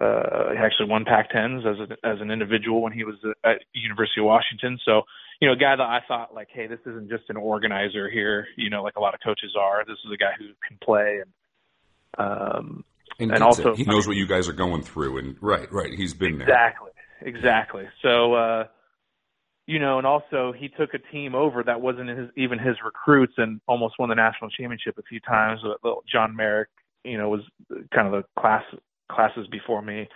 uh, 0.00 0.54
actually 0.58 0.88
won 0.88 1.04
Pac-10s 1.04 1.66
as 1.66 1.90
a, 1.90 2.06
as 2.06 2.20
an 2.20 2.30
individual 2.30 2.82
when 2.82 2.92
he 2.92 3.04
was 3.04 3.16
at 3.44 3.60
University 3.74 4.20
of 4.20 4.26
Washington. 4.26 4.78
So 4.84 5.02
you 5.40 5.48
know, 5.48 5.54
a 5.54 5.56
guy 5.56 5.76
that 5.76 5.82
I 5.82 6.00
thought 6.08 6.34
like, 6.34 6.48
hey, 6.50 6.66
this 6.66 6.80
isn't 6.86 7.10
just 7.10 7.24
an 7.28 7.36
organizer 7.36 8.08
here, 8.08 8.46
you 8.56 8.70
know, 8.70 8.82
like 8.82 8.96
a 8.96 9.00
lot 9.00 9.14
of 9.14 9.20
coaches 9.22 9.54
are. 9.58 9.84
This 9.84 9.98
is 10.04 10.12
a 10.12 10.16
guy 10.16 10.32
who 10.38 10.46
can 10.66 10.78
play 10.82 11.20
and 11.22 11.32
um 12.18 12.84
and, 13.18 13.32
and 13.32 13.42
also 13.42 13.72
it. 13.72 13.78
he 13.78 13.84
knows 13.84 14.06
what 14.06 14.16
you 14.16 14.26
guys 14.26 14.48
are 14.48 14.54
going 14.54 14.82
through 14.82 15.18
and 15.18 15.36
right, 15.42 15.70
right. 15.70 15.92
He's 15.92 16.14
been 16.14 16.40
exactly, 16.40 16.90
there. 17.20 17.28
Exactly. 17.28 17.82
Exactly. 17.82 17.88
So 18.02 18.34
uh 18.34 18.66
you 19.66 19.80
know, 19.80 19.98
and 19.98 20.06
also 20.06 20.52
he 20.56 20.68
took 20.68 20.94
a 20.94 20.98
team 21.12 21.34
over 21.34 21.62
that 21.64 21.80
wasn't 21.80 22.08
his, 22.08 22.28
even 22.36 22.58
his 22.58 22.76
recruits 22.84 23.34
and 23.36 23.60
almost 23.66 23.94
won 23.98 24.08
the 24.08 24.14
national 24.14 24.50
championship 24.50 24.96
a 24.98 25.02
few 25.02 25.20
times. 25.20 25.60
John 26.10 26.36
Merrick, 26.36 26.68
you 27.04 27.18
know, 27.18 27.28
was 27.28 27.40
kind 27.92 28.06
of 28.06 28.12
the 28.12 28.40
class 28.40 28.62
classes 29.10 29.46
before 29.50 29.82
me. 29.82 30.08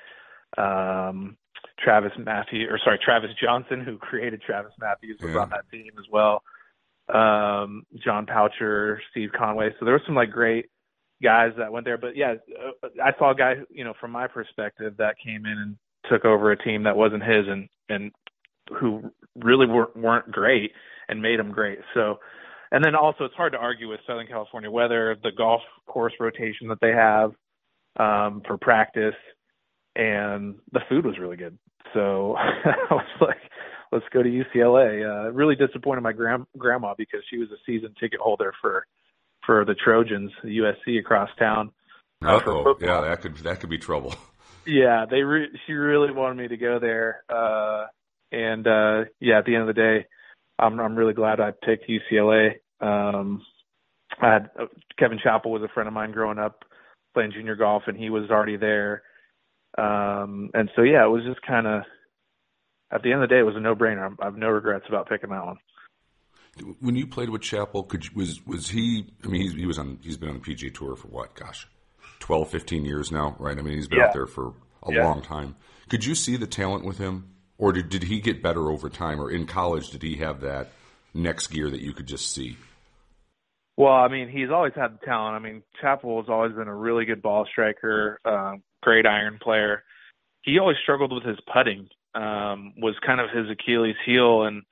Um, 0.57 1.37
Travis 1.79 2.13
Matthew, 2.19 2.69
or 2.71 2.79
sorry, 2.83 2.99
Travis 3.05 3.31
Johnson, 3.43 3.85
who 3.85 3.99
created 3.99 4.43
Travis 4.43 4.73
Matthews, 4.79 5.19
was 5.21 5.33
yeah. 5.33 5.41
on 5.41 5.51
that 5.51 5.69
team 5.71 5.93
as 5.99 6.05
well. 6.11 6.43
Um, 7.13 7.85
John 8.05 8.27
Poucher, 8.27 9.01
Steve 9.11 9.31
Conway. 9.37 9.71
So 9.79 9.85
there 9.85 9.95
were 9.95 10.03
some 10.07 10.15
like 10.15 10.31
great 10.31 10.67
guys 11.23 11.53
that 11.59 11.73
went 11.73 11.85
there. 11.85 11.99
But 11.99 12.17
yeah, 12.17 12.35
uh, 12.83 12.89
I 13.03 13.19
saw 13.19 13.33
a 13.33 13.35
guy, 13.35 13.55
you 13.71 13.85
know, 13.85 13.95
from 14.01 14.13
my 14.13 14.27
perspective, 14.27 14.95
that 14.99 15.17
came 15.25 15.45
in 15.47 15.59
and 15.59 15.77
took 16.11 16.25
over 16.25 16.53
a 16.53 16.63
team 16.63 16.85
that 16.85 16.97
wasn't 16.97 17.23
his, 17.23 17.47
and 17.49 17.69
and 17.89 18.13
who 18.79 19.11
really 19.37 19.67
weren't, 19.67 19.97
weren't 19.97 20.31
great 20.31 20.73
and 21.09 21.21
made 21.21 21.39
them 21.39 21.53
great. 21.53 21.79
So, 21.95 22.19
and 22.71 22.85
then 22.85 22.95
also 22.95 23.25
it's 23.25 23.35
hard 23.35 23.53
to 23.53 23.59
argue 23.59 23.89
with 23.89 24.01
Southern 24.07 24.27
California 24.27 24.71
weather, 24.71 25.17
the 25.23 25.33
golf 25.37 25.63
course 25.87 26.13
rotation 26.21 26.69
that 26.69 26.81
they 26.81 26.93
have 26.93 27.33
um, 27.99 28.43
for 28.47 28.57
practice, 28.59 29.15
and 29.97 30.57
the 30.73 30.81
food 30.89 31.05
was 31.05 31.19
really 31.19 31.37
good. 31.37 31.59
So 31.93 32.37
I 32.39 32.95
was 32.95 33.07
like, 33.21 33.37
let's 33.93 34.05
go 34.13 34.23
to 34.23 34.29
UCLA. 34.29 35.05
Uh, 35.05 35.33
really 35.33 35.57
disappointed 35.57 36.03
my 36.03 36.13
grand- 36.13 36.47
grandma 36.57 36.95
because 36.97 37.21
she 37.31 37.39
was 37.39 37.49
a 37.51 37.59
season 37.67 37.95
ticket 38.01 38.21
holder 38.21 38.53
for 38.61 38.87
for 39.47 39.65
the 39.65 39.75
Trojans, 39.75 40.31
the 40.45 40.59
USC 40.59 40.99
across 40.99 41.31
town. 41.39 41.73
Uh, 42.23 42.39
oh, 42.47 42.77
yeah, 42.81 43.01
that 43.01 43.23
could 43.23 43.37
that 43.39 43.61
could 43.61 43.71
be 43.71 43.79
trouble. 43.79 44.15
Yeah, 44.67 45.07
they 45.11 45.23
re- 45.23 45.49
she 45.67 45.73
really 45.73 46.13
wanted 46.13 46.37
me 46.37 46.49
to 46.49 46.57
go 46.59 46.79
there, 46.79 47.25
uh, 47.31 47.87
and 48.33 48.67
uh, 48.67 49.05
yeah, 49.21 49.39
at 49.39 49.45
the 49.45 49.55
end 49.55 49.69
of 49.69 49.75
the 49.75 49.81
day, 49.81 50.07
I'm 50.59 50.79
I'm 50.81 50.97
really 50.97 51.15
glad 51.15 51.41
I 51.41 51.51
picked 51.51 51.89
UCLA. 51.89 52.55
Um, 52.81 53.43
I 54.21 54.33
had 54.33 54.51
uh, 54.59 54.67
Kevin 54.99 55.19
Chappell 55.23 55.53
was 55.53 55.63
a 55.63 55.73
friend 55.73 55.87
of 55.87 55.95
mine 55.95 56.13
growing 56.13 56.39
up 56.39 56.65
playing 57.15 57.33
junior 57.33 57.57
golf, 57.57 57.85
and 57.87 57.97
he 57.97 58.11
was 58.11 58.31
already 58.31 58.57
there 58.57 59.03
um, 59.79 60.51
and 60.55 60.71
so 60.75 60.83
yeah, 60.83 61.05
it 61.05 61.11
was 61.11 61.23
just 61.25 61.43
kind 61.43 61.67
of 61.67 61.83
at 62.93 63.03
the 63.03 63.13
end 63.13 63.23
of 63.23 63.29
the 63.29 63.35
day, 63.35 63.39
it 63.39 63.45
was 63.45 63.55
a 63.57 63.61
no-brainer. 63.61 64.17
I 64.21 64.25
have 64.25 64.37
no 64.37 64.49
regrets 64.49 64.85
about 64.89 65.09
picking 65.09 65.31
that 65.31 65.47
one. 65.47 65.59
When 66.81 66.97
you 66.97 67.07
played 67.07 67.31
with 67.31 67.43
Chappell, 67.43 67.85
could 67.85 68.05
you, 68.05 68.11
was 68.17 68.45
was 68.45 68.71
he? 68.71 69.07
I 69.25 69.29
mean, 69.29 69.43
he's, 69.43 69.55
he 69.55 69.67
was 69.67 69.79
on. 69.79 69.99
He's 70.03 70.17
been 70.17 70.29
on 70.29 70.41
the 70.45 70.55
PGA 70.55 70.75
Tour 70.75 70.97
for 70.97 71.07
what? 71.07 71.35
Gosh, 71.35 71.69
12, 72.19 72.51
15 72.51 72.85
years 72.85 73.13
now, 73.13 73.37
right? 73.39 73.57
I 73.57 73.63
mean, 73.63 73.77
he's 73.77 73.87
been 73.87 73.99
yeah. 73.99 74.07
out 74.07 74.13
there 74.13 74.27
for 74.27 74.55
a 74.83 74.93
yeah. 74.93 75.05
long 75.05 75.23
time. 75.23 75.55
Could 75.89 76.05
you 76.05 76.17
see 76.17 76.37
the 76.37 76.49
talent 76.49 76.85
with 76.85 76.99
him, 76.99 77.31
or 77.61 77.73
did 77.73 77.91
did 77.91 78.05
he 78.05 78.21
get 78.21 78.43
better 78.43 78.71
over 78.71 78.89
time, 78.89 79.21
or 79.21 79.31
in 79.31 79.47
college 79.47 79.91
did 79.91 80.03
he 80.03 80.17
have 80.17 80.41
that 80.41 80.73
next 81.15 81.49
gear 81.49 81.71
that 81.71 81.83
you 81.83 81.93
could 81.93 82.07
just 82.07 82.33
see? 82.33 82.57
Well, 83.77 83.93
I 83.93 84.09
mean, 84.09 84.29
he's 84.29 84.51
always 84.51 84.73
had 84.75 84.95
the 84.95 85.07
talent. 85.07 85.37
I 85.37 85.39
mean, 85.39 85.63
Chappell 85.81 86.21
has 86.21 86.29
always 86.29 86.53
been 86.55 86.69
a 86.69 86.75
really 86.75 87.05
good 87.05 87.23
ball 87.23 87.47
striker, 87.51 88.19
uh, 88.25 88.55
great 88.83 89.07
iron 89.07 89.39
player. 89.41 89.85
He 90.43 90.59
always 90.59 90.77
struggled 90.83 91.13
with 91.13 91.23
his 91.23 91.39
putting. 91.53 91.89
Um, 92.13 92.73
was 92.79 92.97
kind 93.07 93.21
of 93.21 93.31
his 93.31 93.47
Achilles 93.49 93.95
heel, 94.05 94.43
and 94.43 94.63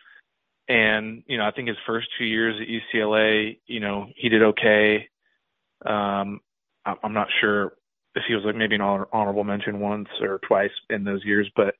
and 0.66 1.22
you 1.26 1.36
know, 1.36 1.44
I 1.44 1.52
think 1.52 1.68
his 1.68 1.76
first 1.86 2.08
two 2.18 2.24
years 2.24 2.56
at 2.60 2.66
UCLA, 2.66 3.58
you 3.66 3.80
know, 3.80 4.06
he 4.16 4.28
did 4.28 4.42
okay. 4.42 5.08
Um, 5.86 6.40
I'm 6.84 7.12
not 7.12 7.28
sure 7.40 7.74
if 8.14 8.24
he 8.26 8.34
was 8.34 8.44
like 8.44 8.56
maybe 8.56 8.74
an 8.74 8.80
honorable 8.80 9.44
mention 9.44 9.78
once 9.78 10.08
or 10.22 10.40
twice 10.48 10.70
in 10.90 11.04
those 11.04 11.24
years, 11.24 11.48
but 11.54 11.74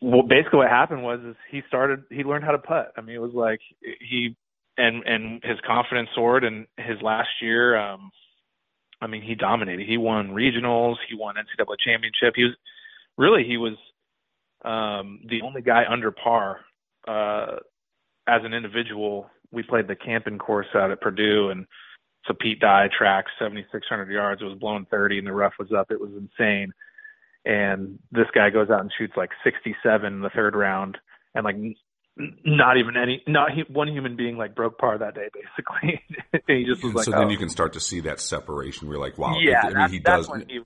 well, 0.00 0.22
basically 0.22 0.58
what 0.58 0.68
happened 0.68 1.02
was 1.02 1.20
is 1.20 1.36
he 1.50 1.62
started 1.68 2.04
he 2.10 2.24
learned 2.24 2.44
how 2.44 2.52
to 2.52 2.58
putt. 2.58 2.92
I 2.96 3.00
mean, 3.02 3.16
it 3.16 3.20
was 3.20 3.34
like 3.34 3.60
he 3.82 4.36
and 4.76 5.04
and 5.04 5.42
his 5.44 5.58
confidence 5.66 6.08
soared. 6.14 6.44
And 6.44 6.66
his 6.78 7.00
last 7.02 7.28
year, 7.42 7.76
um, 7.76 8.10
I 9.00 9.06
mean, 9.06 9.22
he 9.22 9.34
dominated. 9.34 9.86
He 9.86 9.98
won 9.98 10.30
regionals. 10.30 10.96
He 11.08 11.16
won 11.16 11.36
NCAA 11.36 11.76
championship. 11.84 12.34
He 12.34 12.44
was 12.44 12.54
really 13.18 13.44
he 13.44 13.58
was 13.58 13.74
um, 14.64 15.20
the 15.28 15.42
only 15.42 15.62
guy 15.62 15.84
under 15.88 16.10
par 16.10 16.60
uh, 17.06 17.56
as 18.26 18.40
an 18.44 18.54
individual. 18.54 19.30
We 19.52 19.62
played 19.62 19.88
the 19.88 19.96
Kampen 19.96 20.38
course 20.38 20.68
out 20.74 20.90
at 20.90 21.00
Purdue, 21.00 21.50
and 21.50 21.66
so 22.26 22.34
Pete 22.38 22.60
Dye 22.60 22.88
track 22.96 23.24
7,600 23.38 24.10
yards. 24.10 24.40
It 24.40 24.44
was 24.44 24.58
blowing 24.58 24.86
30, 24.90 25.18
and 25.18 25.26
the 25.26 25.32
rough 25.32 25.54
was 25.58 25.72
up. 25.72 25.90
It 25.90 26.00
was 26.00 26.10
insane. 26.12 26.72
And 27.44 27.98
this 28.12 28.26
guy 28.34 28.50
goes 28.50 28.68
out 28.70 28.80
and 28.80 28.92
shoots 28.96 29.14
like 29.16 29.30
67 29.44 30.12
in 30.12 30.20
the 30.20 30.28
third 30.30 30.54
round, 30.54 30.98
and 31.34 31.44
like 31.44 31.56
not 32.44 32.76
even 32.76 32.96
any 32.96 33.22
not 33.26 33.52
he, 33.52 33.62
one 33.72 33.88
human 33.88 34.16
being 34.16 34.36
like 34.36 34.54
broke 34.54 34.78
par 34.78 34.98
that 34.98 35.14
day 35.14 35.28
basically. 35.32 36.02
He 36.46 36.64
just 36.64 36.82
was 36.82 36.94
like 36.94 37.04
so 37.04 37.14
oh. 37.14 37.18
then 37.18 37.30
you 37.30 37.38
can 37.38 37.48
start 37.48 37.74
to 37.74 37.80
see 37.80 38.00
that 38.00 38.20
separation. 38.20 38.88
We're 38.88 38.98
like 38.98 39.18
wow. 39.18 39.36
Yeah 39.40 39.62
I 39.62 39.72
mean, 39.72 39.88
he 39.90 39.98
does 40.00 40.28
he 40.48 40.60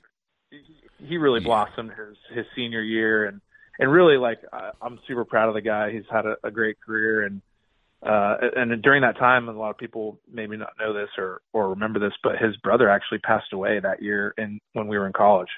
he 0.98 1.16
really 1.16 1.40
yeah. 1.40 1.46
blossomed 1.46 1.90
his 1.90 2.16
his 2.34 2.46
senior 2.56 2.82
year 2.82 3.26
and 3.26 3.40
and 3.78 3.90
really 3.90 4.16
like 4.16 4.38
I, 4.52 4.70
I'm 4.80 4.98
super 5.06 5.24
proud 5.24 5.48
of 5.48 5.54
the 5.54 5.60
guy. 5.60 5.92
He's 5.92 6.04
had 6.10 6.26
a, 6.26 6.36
a 6.42 6.50
great 6.50 6.76
career 6.80 7.24
and 7.24 7.42
uh 8.04 8.36
and 8.56 8.82
during 8.82 9.02
that 9.02 9.18
time 9.18 9.48
a 9.48 9.52
lot 9.52 9.70
of 9.70 9.78
people 9.78 10.20
maybe 10.30 10.56
not 10.56 10.72
know 10.78 10.92
this 10.92 11.10
or 11.18 11.40
or 11.52 11.70
remember 11.70 11.98
this 11.98 12.12
but 12.22 12.36
his 12.38 12.56
brother 12.58 12.88
actually 12.88 13.18
passed 13.18 13.52
away 13.52 13.78
that 13.80 14.02
year 14.02 14.34
and 14.36 14.60
when 14.72 14.88
we 14.88 14.98
were 14.98 15.06
in 15.06 15.12
college 15.12 15.48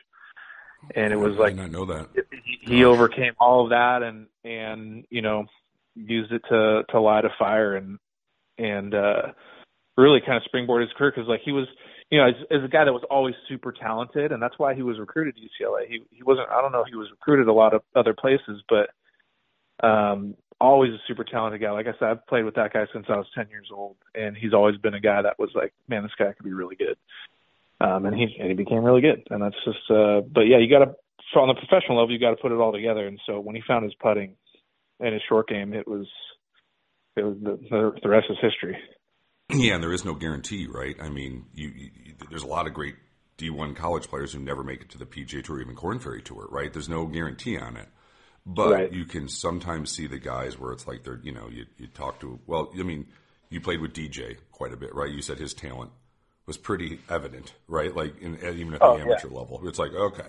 and 0.94 1.12
it 1.12 1.16
was 1.16 1.34
I 1.36 1.40
like 1.40 1.58
I 1.58 1.66
know 1.66 1.86
that 1.86 2.08
he, 2.44 2.58
he 2.62 2.84
overcame 2.84 3.32
all 3.40 3.64
of 3.64 3.70
that 3.70 4.02
and 4.02 4.26
and 4.44 5.06
you 5.10 5.22
know 5.22 5.46
used 5.94 6.32
it 6.32 6.42
to 6.50 6.82
to 6.90 7.00
light 7.00 7.24
a 7.24 7.30
fire 7.38 7.76
and 7.76 7.98
and 8.58 8.94
uh 8.94 9.22
really 9.96 10.20
kind 10.20 10.36
of 10.36 10.42
springboard 10.44 10.82
his 10.82 10.92
career 10.96 11.12
because 11.14 11.28
like 11.28 11.40
he 11.44 11.52
was 11.52 11.66
you 12.10 12.18
know 12.18 12.28
as, 12.28 12.34
as 12.50 12.64
a 12.64 12.68
guy 12.68 12.84
that 12.84 12.92
was 12.92 13.04
always 13.10 13.34
super 13.48 13.72
talented 13.72 14.32
and 14.32 14.42
that's 14.42 14.58
why 14.58 14.74
he 14.74 14.82
was 14.82 14.98
recruited 14.98 15.34
to 15.36 15.40
UCLA 15.40 15.88
he 15.88 16.00
he 16.10 16.22
wasn't 16.22 16.48
I 16.50 16.60
don't 16.60 16.72
know 16.72 16.84
he 16.88 16.96
was 16.96 17.10
recruited 17.10 17.48
a 17.48 17.52
lot 17.52 17.74
of 17.74 17.82
other 17.94 18.14
places 18.14 18.62
but 18.68 18.90
um 19.86 20.36
always 20.60 20.92
a 20.92 20.98
super 21.06 21.24
talented 21.24 21.60
guy. 21.60 21.70
Like 21.70 21.86
I 21.86 21.92
said, 21.98 22.08
I've 22.08 22.26
played 22.26 22.44
with 22.44 22.54
that 22.54 22.72
guy 22.72 22.86
since 22.92 23.06
I 23.08 23.16
was 23.16 23.26
10 23.34 23.48
years 23.50 23.68
old, 23.72 23.96
and 24.14 24.36
he's 24.36 24.54
always 24.54 24.76
been 24.78 24.94
a 24.94 25.00
guy 25.00 25.22
that 25.22 25.38
was 25.38 25.50
like, 25.54 25.74
man, 25.88 26.02
this 26.02 26.12
guy 26.18 26.32
could 26.32 26.44
be 26.44 26.52
really 26.52 26.76
good. 26.76 26.96
Um, 27.80 28.06
and 28.06 28.14
he 28.16 28.36
and 28.38 28.48
he 28.48 28.54
became 28.54 28.82
really 28.82 29.02
good, 29.02 29.22
and 29.30 29.42
that's 29.42 29.56
just. 29.64 29.90
Uh, 29.90 30.20
but 30.20 30.42
yeah, 30.42 30.58
you 30.58 30.70
got 30.70 30.84
to 30.84 30.94
on 31.38 31.48
the 31.48 31.54
professional 31.54 31.98
level, 31.98 32.12
you 32.12 32.18
got 32.18 32.30
to 32.30 32.36
put 32.36 32.52
it 32.52 32.56
all 32.56 32.72
together. 32.72 33.06
And 33.06 33.20
so 33.26 33.40
when 33.40 33.54
he 33.54 33.62
found 33.66 33.84
his 33.84 33.94
putting 34.00 34.36
and 35.00 35.12
his 35.12 35.22
short 35.28 35.48
game, 35.48 35.74
it 35.74 35.86
was 35.86 36.06
it 37.16 37.22
was 37.22 37.36
the 37.42 37.58
the, 37.70 37.92
the 38.02 38.08
rest 38.08 38.26
is 38.30 38.38
history. 38.40 38.76
Yeah, 39.50 39.74
and 39.74 39.82
there 39.82 39.92
is 39.92 40.04
no 40.04 40.14
guarantee, 40.14 40.66
right? 40.66 40.96
I 41.00 41.08
mean, 41.08 41.46
you, 41.54 41.68
you 41.68 41.90
there's 42.30 42.42
a 42.42 42.48
lot 42.48 42.66
of 42.66 42.74
great 42.74 42.96
D1 43.38 43.76
college 43.76 44.08
players 44.08 44.32
who 44.32 44.40
never 44.40 44.64
make 44.64 44.80
it 44.80 44.90
to 44.90 44.98
the 44.98 45.06
PGA 45.06 45.44
Tour, 45.44 45.60
even 45.60 45.76
Korn 45.76 45.98
Ferry 45.98 46.22
Tour, 46.22 46.48
right? 46.50 46.72
There's 46.72 46.88
no 46.88 47.06
guarantee 47.06 47.58
on 47.58 47.76
it. 47.76 47.88
But 48.44 48.70
Right. 48.70 48.92
you 48.92 49.04
can 49.04 49.28
sometimes 49.28 49.90
see 49.90 50.06
the 50.06 50.18
guys 50.18 50.58
where 50.58 50.72
it's 50.72 50.86
like 50.86 51.02
they're, 51.04 51.20
you 51.22 51.32
know, 51.32 51.48
you, 51.48 51.66
you 51.78 51.88
talk 51.88 52.20
to, 52.20 52.38
well, 52.46 52.72
I 52.78 52.82
mean, 52.84 53.06
you 53.50 53.60
played 53.60 53.80
with 53.80 53.92
DJ 53.92 54.36
quite 54.52 54.72
a 54.72 54.76
bit, 54.76 54.94
right? 54.94 55.10
You 55.10 55.20
said 55.20 55.38
his 55.38 55.52
talent 55.52 55.90
was 56.46 56.56
pretty 56.56 57.00
evident, 57.10 57.54
right? 57.68 57.94
Like 57.94 58.20
in, 58.20 58.36
even 58.36 58.74
at 58.74 58.80
the 58.80 58.86
Oh, 58.86 58.96
yeah. 58.96 59.02
amateur 59.04 59.28
level, 59.28 59.60
it's 59.64 59.78
like, 59.78 59.92
okay, 59.92 60.28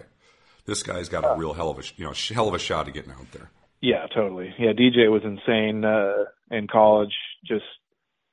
this 0.65 0.84
guy's 0.84 1.10
got 1.10 1.23
a 1.23 1.38
real 1.38 1.53
hell 1.53 1.69
of 1.69 1.80
a, 1.80 1.84
you 1.95 2.06
know, 2.06 2.13
hell 2.34 2.47
of 2.47 2.53
a 2.53 2.60
shot 2.60 2.88
at 2.88 2.93
getting 2.93 3.12
out 3.12 3.32
there. 3.32 3.51
Yeah, 3.82 4.08
totally. 4.13 4.53
Yeah, 4.58 4.73
DJ 4.73 5.12
was 5.12 5.21
insane 5.23 5.86
uh 5.86 6.25
in 6.49 6.67
college 6.67 7.13
just 7.45 7.65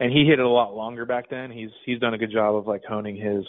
and 0.01 0.11
he 0.12 0.25
hit 0.25 0.38
it 0.38 0.44
a 0.44 0.49
lot 0.49 0.75
longer 0.75 1.05
back 1.05 1.29
then. 1.31 1.51
He's 1.51 1.70
he's 1.85 2.01
done 2.01 2.14
a 2.14 2.18
good 2.18 2.33
job 2.33 2.57
of 2.57 2.66
like 2.66 2.83
honing 2.88 3.16
his 3.16 3.44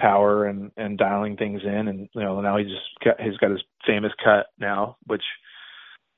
power 0.00 0.44
and 0.44 0.70
and 0.76 0.96
dialing 0.98 1.36
things 1.36 1.62
in 1.64 1.88
and 1.88 2.08
you 2.14 2.20
know 2.20 2.40
now 2.40 2.56
he 2.56 2.64
just 2.64 2.86
got, 3.04 3.20
he's 3.20 3.36
got 3.38 3.50
his 3.50 3.62
famous 3.86 4.12
cut 4.22 4.46
now 4.58 4.96
which 5.06 5.24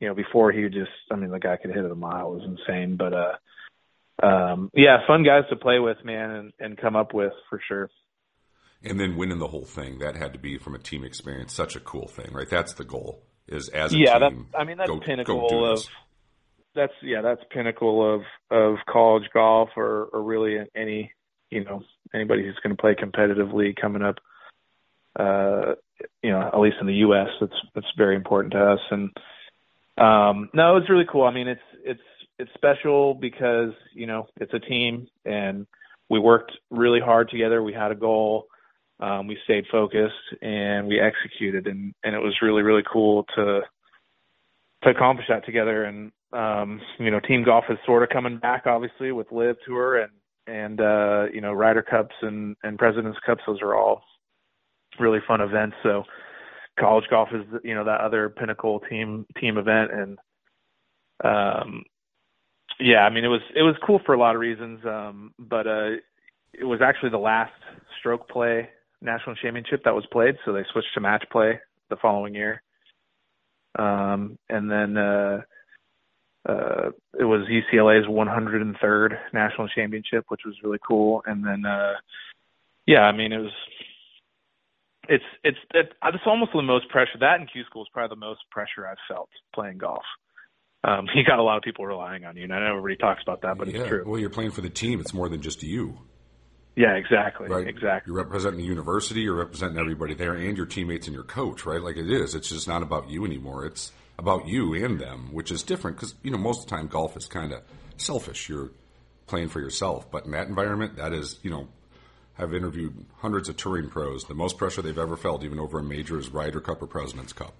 you 0.00 0.08
know 0.08 0.14
before 0.14 0.52
he 0.52 0.68
just 0.68 0.90
I 1.10 1.16
mean 1.16 1.30
the 1.30 1.38
guy 1.38 1.56
could 1.56 1.70
hit 1.74 1.84
it 1.84 1.90
a 1.90 1.94
mile 1.94 2.32
it 2.34 2.40
was 2.40 2.58
insane 2.58 2.96
but 2.96 3.14
uh 3.14 3.32
um 4.22 4.70
yeah 4.74 4.98
fun 5.06 5.22
guys 5.22 5.44
to 5.50 5.56
play 5.56 5.78
with 5.78 5.96
man 6.04 6.30
and 6.30 6.52
and 6.58 6.78
come 6.78 6.96
up 6.96 7.14
with 7.14 7.32
for 7.48 7.60
sure. 7.66 7.90
And 8.82 8.98
then 8.98 9.16
winning 9.16 9.38
the 9.38 9.48
whole 9.48 9.66
thing, 9.66 9.98
that 9.98 10.16
had 10.16 10.32
to 10.32 10.38
be 10.38 10.56
from 10.56 10.74
a 10.74 10.78
team 10.78 11.04
experience, 11.04 11.52
such 11.52 11.76
a 11.76 11.80
cool 11.80 12.08
thing, 12.08 12.32
right? 12.32 12.48
That's 12.48 12.72
the 12.72 12.84
goal. 12.84 13.22
Is 13.46 13.68
as 13.68 13.92
a 13.92 13.98
yeah, 13.98 14.18
that's 14.18 14.34
team, 14.34 14.46
I 14.54 14.64
mean 14.64 14.78
that's 14.78 14.88
go, 14.88 15.00
pinnacle 15.00 15.48
go 15.48 15.64
of 15.72 15.86
that's 16.74 16.92
yeah, 17.02 17.20
that's 17.20 17.42
pinnacle 17.50 18.14
of 18.14 18.22
of 18.50 18.76
college 18.88 19.24
golf 19.34 19.70
or 19.76 20.08
or 20.12 20.22
really 20.22 20.58
any 20.74 21.12
you 21.50 21.64
know 21.64 21.82
anybody 22.14 22.44
who's 22.44 22.58
going 22.62 22.76
to 22.76 22.80
play 22.80 22.94
competitively 22.94 23.74
coming 23.78 24.02
up. 24.02 24.16
Uh, 25.18 25.74
you 26.22 26.30
know, 26.30 26.40
at 26.40 26.58
least 26.60 26.76
in 26.80 26.86
the 26.86 26.94
U.S., 26.94 27.28
that's 27.40 27.52
that's 27.74 27.92
very 27.96 28.16
important 28.16 28.52
to 28.52 28.72
us. 28.72 28.78
And 28.90 29.10
um, 29.98 30.48
no, 30.54 30.76
it's 30.76 30.88
really 30.88 31.06
cool. 31.10 31.24
I 31.24 31.32
mean, 31.32 31.48
it's 31.48 31.60
it's 31.84 32.00
it's 32.40 32.50
special 32.54 33.14
because 33.14 33.72
you 33.94 34.06
know 34.06 34.26
it's 34.40 34.54
a 34.54 34.58
team 34.58 35.06
and 35.24 35.66
we 36.08 36.18
worked 36.18 36.52
really 36.70 37.00
hard 37.00 37.30
together. 37.30 37.62
We 37.62 37.72
had 37.72 37.92
a 37.92 37.94
goal. 37.94 38.46
Um, 38.98 39.26
we 39.26 39.38
stayed 39.44 39.64
focused 39.70 40.14
and 40.42 40.86
we 40.86 41.00
executed, 41.00 41.66
and 41.66 41.94
and 42.02 42.14
it 42.14 42.18
was 42.18 42.34
really 42.42 42.62
really 42.62 42.82
cool 42.90 43.24
to 43.36 43.60
to 44.82 44.90
accomplish 44.90 45.26
that 45.28 45.44
together. 45.46 45.84
And 45.84 46.12
um, 46.32 46.80
you 46.98 47.10
know, 47.10 47.20
team 47.20 47.44
golf 47.44 47.64
is 47.70 47.78
sort 47.86 48.02
of 48.02 48.08
coming 48.08 48.38
back, 48.38 48.66
obviously, 48.66 49.12
with 49.12 49.32
LIV 49.32 49.56
Tour 49.66 50.00
and 50.00 50.12
and 50.46 50.80
uh, 50.80 51.26
you 51.32 51.40
know 51.40 51.52
Ryder 51.52 51.82
Cups 51.82 52.14
and 52.22 52.56
and 52.62 52.78
Presidents 52.78 53.18
Cups. 53.24 53.42
Those 53.46 53.62
are 53.62 53.74
all 53.74 54.02
really 54.98 55.20
fun 55.26 55.40
events. 55.40 55.76
So 55.82 56.04
college 56.78 57.04
golf 57.10 57.28
is 57.32 57.44
you 57.64 57.74
know 57.74 57.84
that 57.84 58.00
other 58.00 58.28
pinnacle 58.28 58.80
team 58.80 59.26
team 59.40 59.58
event, 59.58 59.90
and 59.92 60.18
um, 61.24 61.84
yeah, 62.80 63.00
I 63.00 63.10
mean 63.10 63.24
it 63.24 63.28
was 63.28 63.42
it 63.54 63.62
was 63.62 63.76
cool 63.84 64.00
for 64.04 64.14
a 64.14 64.18
lot 64.18 64.34
of 64.34 64.40
reasons. 64.40 64.80
Um, 64.84 65.34
but 65.38 65.66
uh, 65.66 65.90
it 66.52 66.64
was 66.64 66.80
actually 66.82 67.10
the 67.10 67.18
last 67.18 67.52
stroke 67.98 68.28
play 68.28 68.68
national 69.02 69.36
championship 69.36 69.82
that 69.84 69.94
was 69.94 70.06
played, 70.12 70.36
so 70.44 70.52
they 70.52 70.64
switched 70.72 70.94
to 70.94 71.00
match 71.00 71.24
play 71.30 71.60
the 71.88 71.96
following 71.96 72.34
year. 72.34 72.62
Um, 73.78 74.38
and 74.48 74.70
then 74.70 74.96
uh, 74.96 75.40
uh, 76.48 76.90
it 77.18 77.24
was 77.24 77.46
UCLA's 77.48 78.06
103rd 78.06 79.12
national 79.32 79.68
championship, 79.68 80.24
which 80.28 80.42
was 80.44 80.54
really 80.62 80.78
cool. 80.86 81.22
And 81.26 81.44
then, 81.44 81.64
uh, 81.64 81.94
yeah, 82.86 83.02
I 83.02 83.12
mean, 83.12 83.32
it 83.32 83.38
was, 83.38 83.52
it's, 85.08 85.24
it's, 85.44 85.58
it, 85.74 85.92
it's 86.04 86.24
almost 86.26 86.52
the 86.52 86.62
most 86.62 86.88
pressure. 86.88 87.18
That 87.20 87.40
in 87.40 87.46
Q 87.46 87.64
school 87.64 87.82
is 87.82 87.88
probably 87.92 88.14
the 88.16 88.20
most 88.20 88.40
pressure 88.50 88.86
I've 88.86 88.96
felt 89.08 89.28
playing 89.54 89.78
golf. 89.78 90.02
Um, 90.82 91.06
you 91.14 91.24
got 91.24 91.38
a 91.38 91.42
lot 91.42 91.56
of 91.56 91.62
people 91.62 91.86
relying 91.86 92.24
on 92.24 92.36
you, 92.36 92.44
and 92.44 92.52
I 92.52 92.60
know 92.60 92.76
everybody 92.76 92.96
talks 92.96 93.22
about 93.22 93.42
that, 93.42 93.58
but 93.58 93.68
yeah. 93.68 93.80
it's 93.80 93.88
true. 93.88 94.04
Well, 94.06 94.20
you're 94.20 94.30
playing 94.30 94.52
for 94.52 94.60
the 94.60 94.70
team. 94.70 95.00
It's 95.00 95.14
more 95.14 95.28
than 95.28 95.42
just 95.42 95.62
you, 95.62 95.98
Yeah, 96.76 96.94
exactly, 96.94 97.48
right? 97.48 97.66
exactly. 97.66 98.10
You're 98.12 98.22
representing 98.22 98.60
the 98.60 98.66
university. 98.66 99.20
You're 99.20 99.36
representing 99.36 99.78
everybody 99.78 100.14
there, 100.14 100.34
and 100.34 100.56
your 100.56 100.66
teammates 100.66 101.06
and 101.06 101.14
your 101.14 101.24
coach, 101.24 101.66
right? 101.66 101.82
Like 101.82 101.96
it 101.96 102.10
is. 102.10 102.34
It's 102.34 102.48
just 102.48 102.68
not 102.68 102.82
about 102.82 103.10
you 103.10 103.24
anymore. 103.24 103.66
It's 103.66 103.92
about 104.18 104.46
you 104.46 104.74
and 104.74 105.00
them, 105.00 105.32
which 105.32 105.50
is 105.50 105.62
different 105.62 105.96
because 105.96 106.14
you 106.22 106.30
know 106.30 106.38
most 106.38 106.64
of 106.64 106.70
the 106.70 106.76
time 106.76 106.86
golf 106.86 107.16
is 107.16 107.26
kind 107.26 107.52
of 107.52 107.62
selfish. 107.96 108.48
You're 108.48 108.70
playing 109.26 109.48
for 109.48 109.60
yourself, 109.60 110.10
but 110.10 110.24
in 110.24 110.32
that 110.32 110.48
environment, 110.48 110.96
that 110.96 111.12
is 111.12 111.38
you 111.42 111.50
know. 111.50 111.68
I've 112.38 112.54
interviewed 112.54 113.04
hundreds 113.18 113.50
of 113.50 113.58
touring 113.58 113.90
pros. 113.90 114.24
The 114.24 114.32
most 114.32 114.56
pressure 114.56 114.80
they've 114.80 114.96
ever 114.96 115.18
felt, 115.18 115.44
even 115.44 115.58
over 115.58 115.78
a 115.78 115.82
major, 115.82 116.18
is 116.18 116.30
Ryder 116.30 116.62
Cup 116.62 116.80
or 116.80 116.86
President's 116.86 117.34
Cup. 117.34 117.52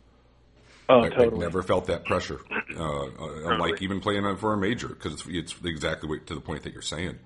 Oh, 0.90 1.00
I, 1.03 1.09
totally. 1.09 1.26
I've 1.29 1.38
never 1.38 1.62
felt 1.62 1.87
that 1.87 2.05
pressure, 2.05 2.40
uh, 2.76 3.05
uh, 3.07 3.59
like 3.59 3.81
even 3.83 4.00
playing 4.00 4.37
for 4.37 4.53
a 4.53 4.57
major, 4.57 4.88
because 4.88 5.12
it's, 5.14 5.24
it's 5.29 5.55
exactly 5.64 6.09
what, 6.09 6.26
to 6.26 6.35
the 6.35 6.40
point 6.40 6.62
that 6.64 6.72
you're 6.72 6.83
saying, 6.83 7.18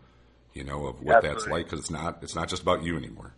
you 0.52 0.64
know, 0.64 0.86
of 0.86 1.00
what 1.02 1.22
that's 1.22 1.46
like. 1.46 1.64
Because 1.64 1.80
it's 1.80 1.90
not, 1.90 2.18
it's 2.22 2.34
not 2.34 2.48
just 2.48 2.62
about 2.62 2.82
you 2.82 2.96
anymore. 2.96 3.34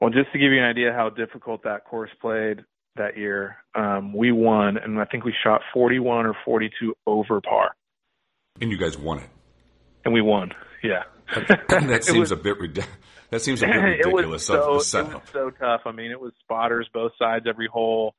Well, 0.00 0.10
just 0.10 0.30
to 0.32 0.38
give 0.38 0.52
you 0.52 0.58
an 0.58 0.64
idea 0.64 0.92
how 0.92 1.08
difficult 1.10 1.62
that 1.64 1.84
course 1.84 2.10
played 2.20 2.64
that 2.96 3.16
year, 3.16 3.56
um, 3.74 4.12
we 4.14 4.32
won, 4.32 4.76
and 4.78 4.98
I 5.00 5.04
think 5.06 5.24
we 5.24 5.34
shot 5.44 5.60
41 5.74 6.26
or 6.26 6.34
42 6.44 6.94
over 7.06 7.40
par, 7.40 7.74
And 8.60 8.70
you 8.70 8.78
guys 8.78 8.96
won 8.96 9.18
it. 9.18 9.28
and 10.04 10.14
we 10.14 10.20
won. 10.22 10.52
Yeah, 10.82 11.02
that 11.68 12.04
seems 12.04 12.18
was- 12.18 12.32
a 12.32 12.36
bit 12.36 12.58
rid- 12.60 12.84
that 13.30 13.40
seems 13.42 13.62
a 13.62 13.66
bit 13.66 13.72
ridiculous. 13.74 14.06
it 14.06 14.12
was 14.12 14.14
ridiculous 14.14 14.46
so 14.46 14.54
it 14.54 14.74
was 14.74 14.86
so 15.32 15.50
tough. 15.58 15.80
I 15.84 15.92
mean, 15.92 16.10
it 16.10 16.20
was 16.20 16.32
spotters 16.40 16.88
both 16.94 17.12
sides 17.18 17.46
every 17.48 17.66
hole. 17.66 18.14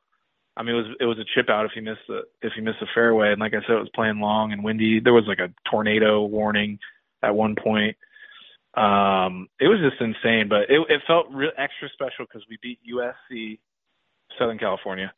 I 0.57 0.63
mean, 0.63 0.75
it 0.75 0.77
was 0.79 0.95
it 1.01 1.05
was 1.05 1.19
a 1.19 1.25
chip 1.35 1.49
out 1.49 1.65
if 1.65 1.71
you 1.75 1.83
missed 1.83 2.01
the 2.07 2.23
if 2.41 2.53
you 2.57 2.63
missed 2.63 2.79
the 2.79 2.87
fairway, 2.93 3.31
and 3.31 3.39
like 3.39 3.53
I 3.53 3.61
said, 3.61 3.75
it 3.75 3.79
was 3.79 3.91
playing 3.93 4.19
long 4.19 4.51
and 4.51 4.63
windy. 4.63 4.99
There 4.99 5.13
was 5.13 5.25
like 5.27 5.39
a 5.39 5.53
tornado 5.69 6.25
warning 6.25 6.79
at 7.21 7.35
one 7.35 7.55
point. 7.55 7.95
Um, 8.73 9.47
it 9.59 9.67
was 9.67 9.79
just 9.79 10.01
insane, 10.01 10.49
but 10.49 10.69
it, 10.69 10.81
it 10.89 11.01
felt 11.07 11.27
real 11.31 11.51
extra 11.57 11.89
special 11.93 12.25
because 12.25 12.43
we 12.49 12.57
beat 12.61 12.79
USC, 12.91 13.59
Southern 14.37 14.57
California, 14.57 15.13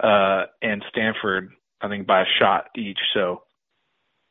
uh, 0.00 0.44
and 0.62 0.82
Stanford. 0.90 1.50
I 1.80 1.88
think 1.88 2.06
by 2.06 2.22
a 2.22 2.26
shot 2.38 2.66
each. 2.76 2.98
So, 3.12 3.42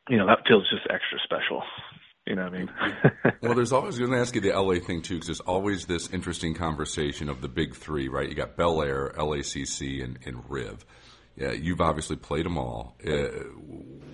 you 0.09 0.17
know, 0.17 0.25
that 0.25 0.47
feels 0.47 0.69
just 0.69 0.87
extra 0.89 1.19
special. 1.23 1.63
You 2.27 2.35
know 2.35 2.43
what 2.43 2.53
I 2.53 2.57
mean? 2.57 2.69
Well, 3.41 3.55
there's 3.55 3.73
always 3.73 3.97
going 3.97 4.11
to 4.11 4.17
ask 4.19 4.35
you 4.35 4.41
the 4.41 4.51
LA 4.51 4.75
thing 4.75 5.01
too, 5.01 5.15
because 5.15 5.25
there's 5.25 5.39
always 5.39 5.87
this 5.87 6.13
interesting 6.13 6.53
conversation 6.53 7.27
of 7.27 7.41
the 7.41 7.47
big 7.47 7.75
three, 7.75 8.07
right? 8.07 8.29
You 8.29 8.35
got 8.35 8.55
Bel 8.55 8.83
Air, 8.83 9.11
LACC, 9.17 10.03
and, 10.03 10.19
and 10.23 10.47
Riv. 10.47 10.85
Yeah, 11.35 11.51
you've 11.51 11.81
obviously 11.81 12.17
played 12.17 12.45
them 12.45 12.57
all. 12.57 12.95
Uh, 13.03 13.45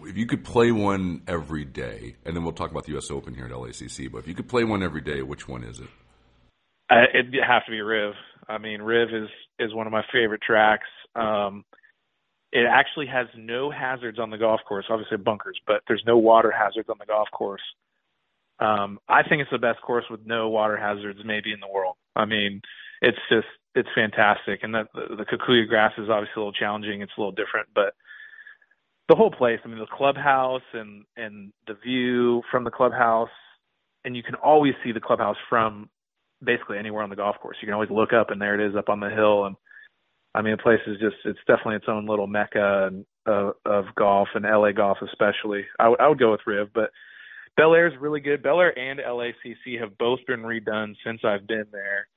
if 0.05 0.15
you 0.15 0.25
could 0.25 0.45
play 0.45 0.71
one 0.71 1.23
every 1.27 1.65
day, 1.65 2.15
and 2.23 2.35
then 2.35 2.43
we'll 2.43 2.53
talk 2.53 2.71
about 2.71 2.85
the 2.85 2.93
U.S. 2.93 3.11
Open 3.11 3.35
here 3.35 3.45
at 3.45 3.51
LACC, 3.51 4.09
but 4.09 4.19
if 4.19 4.27
you 4.29 4.33
could 4.33 4.47
play 4.47 4.63
one 4.63 4.81
every 4.81 5.01
day, 5.01 5.21
which 5.21 5.47
one 5.47 5.63
is 5.63 5.79
it? 5.79 5.89
Uh, 6.89 7.03
it'd 7.13 7.35
have 7.45 7.65
to 7.65 7.71
be 7.71 7.81
Riv. 7.81 8.13
I 8.47 8.59
mean, 8.59 8.81
Riv 8.81 9.09
is 9.09 9.29
is 9.59 9.73
one 9.73 9.87
of 9.87 9.91
my 9.91 10.03
favorite 10.13 10.41
tracks. 10.41 10.87
Um, 11.15 11.65
it 12.53 12.65
actually 12.65 13.07
has 13.07 13.27
no 13.35 13.69
hazards 13.71 14.19
on 14.19 14.29
the 14.29 14.37
golf 14.37 14.61
course. 14.65 14.85
Obviously 14.89 15.17
bunkers, 15.17 15.59
but 15.67 15.81
there's 15.87 16.03
no 16.07 16.17
water 16.17 16.51
hazards 16.51 16.87
on 16.89 16.95
the 16.97 17.05
golf 17.05 17.27
course. 17.33 17.61
Um, 18.59 18.99
I 19.07 19.23
think 19.23 19.41
it's 19.41 19.51
the 19.51 19.59
best 19.59 19.81
course 19.81 20.05
with 20.09 20.25
no 20.25 20.49
water 20.49 20.77
hazards 20.77 21.19
maybe 21.23 21.51
in 21.51 21.59
the 21.59 21.71
world. 21.71 21.95
I 22.15 22.25
mean, 22.25 22.61
it's 23.01 23.17
just 23.29 23.47
it's 23.75 23.89
fantastic, 23.93 24.61
and 24.63 24.73
that 24.73 24.87
the, 24.93 25.15
the 25.17 25.25
Kikuyu 25.25 25.67
grass 25.67 25.93
is 25.97 26.09
obviously 26.09 26.33
a 26.37 26.39
little 26.39 26.53
challenging. 26.53 27.01
It's 27.01 27.11
a 27.17 27.21
little 27.21 27.31
different, 27.31 27.69
but 27.75 27.93
the 29.09 29.15
whole 29.15 29.31
place. 29.31 29.59
I 29.63 29.67
mean, 29.67 29.79
the 29.79 29.85
clubhouse 29.85 30.63
and 30.73 31.05
and 31.15 31.53
the 31.67 31.75
view 31.75 32.41
from 32.51 32.63
the 32.63 32.71
clubhouse, 32.71 33.29
and 34.03 34.15
you 34.15 34.23
can 34.23 34.35
always 34.35 34.73
see 34.83 34.91
the 34.91 34.99
clubhouse 34.99 35.37
from 35.49 35.89
basically 36.43 36.77
anywhere 36.77 37.03
on 37.03 37.09
the 37.09 37.15
golf 37.15 37.37
course. 37.39 37.57
You 37.61 37.67
can 37.67 37.73
always 37.73 37.89
look 37.91 38.13
up, 38.13 38.31
and 38.31 38.41
there 38.41 38.59
it 38.59 38.69
is 38.69 38.75
up 38.75 38.89
on 38.89 38.99
the 38.99 39.09
hill. 39.09 39.45
And 39.45 39.55
I 40.33 40.41
mean, 40.41 40.55
the 40.57 40.63
place 40.63 40.81
is 40.87 40.99
just 40.99 41.17
it's 41.25 41.39
definitely 41.47 41.75
its 41.75 41.85
own 41.87 42.07
little 42.07 42.27
mecca 42.27 42.87
and, 42.87 43.05
uh, 43.27 43.51
of 43.65 43.85
golf 43.95 44.29
and 44.33 44.43
LA 44.43 44.71
golf 44.71 44.97
especially. 45.01 45.65
I 45.79 45.89
would 45.89 46.01
I 46.01 46.07
would 46.07 46.19
go 46.19 46.31
with 46.31 46.41
Riv, 46.47 46.69
but 46.73 46.89
Bel 47.57 47.73
Air 47.73 47.87
is 47.87 47.99
really 47.99 48.21
good. 48.21 48.43
Bel 48.43 48.61
Air 48.61 48.77
and 48.77 48.99
LACC 48.99 49.79
have 49.81 49.97
both 49.97 50.19
been 50.27 50.41
redone 50.41 50.95
since 51.03 51.21
I've 51.23 51.47
been 51.47 51.65
there. 51.71 52.07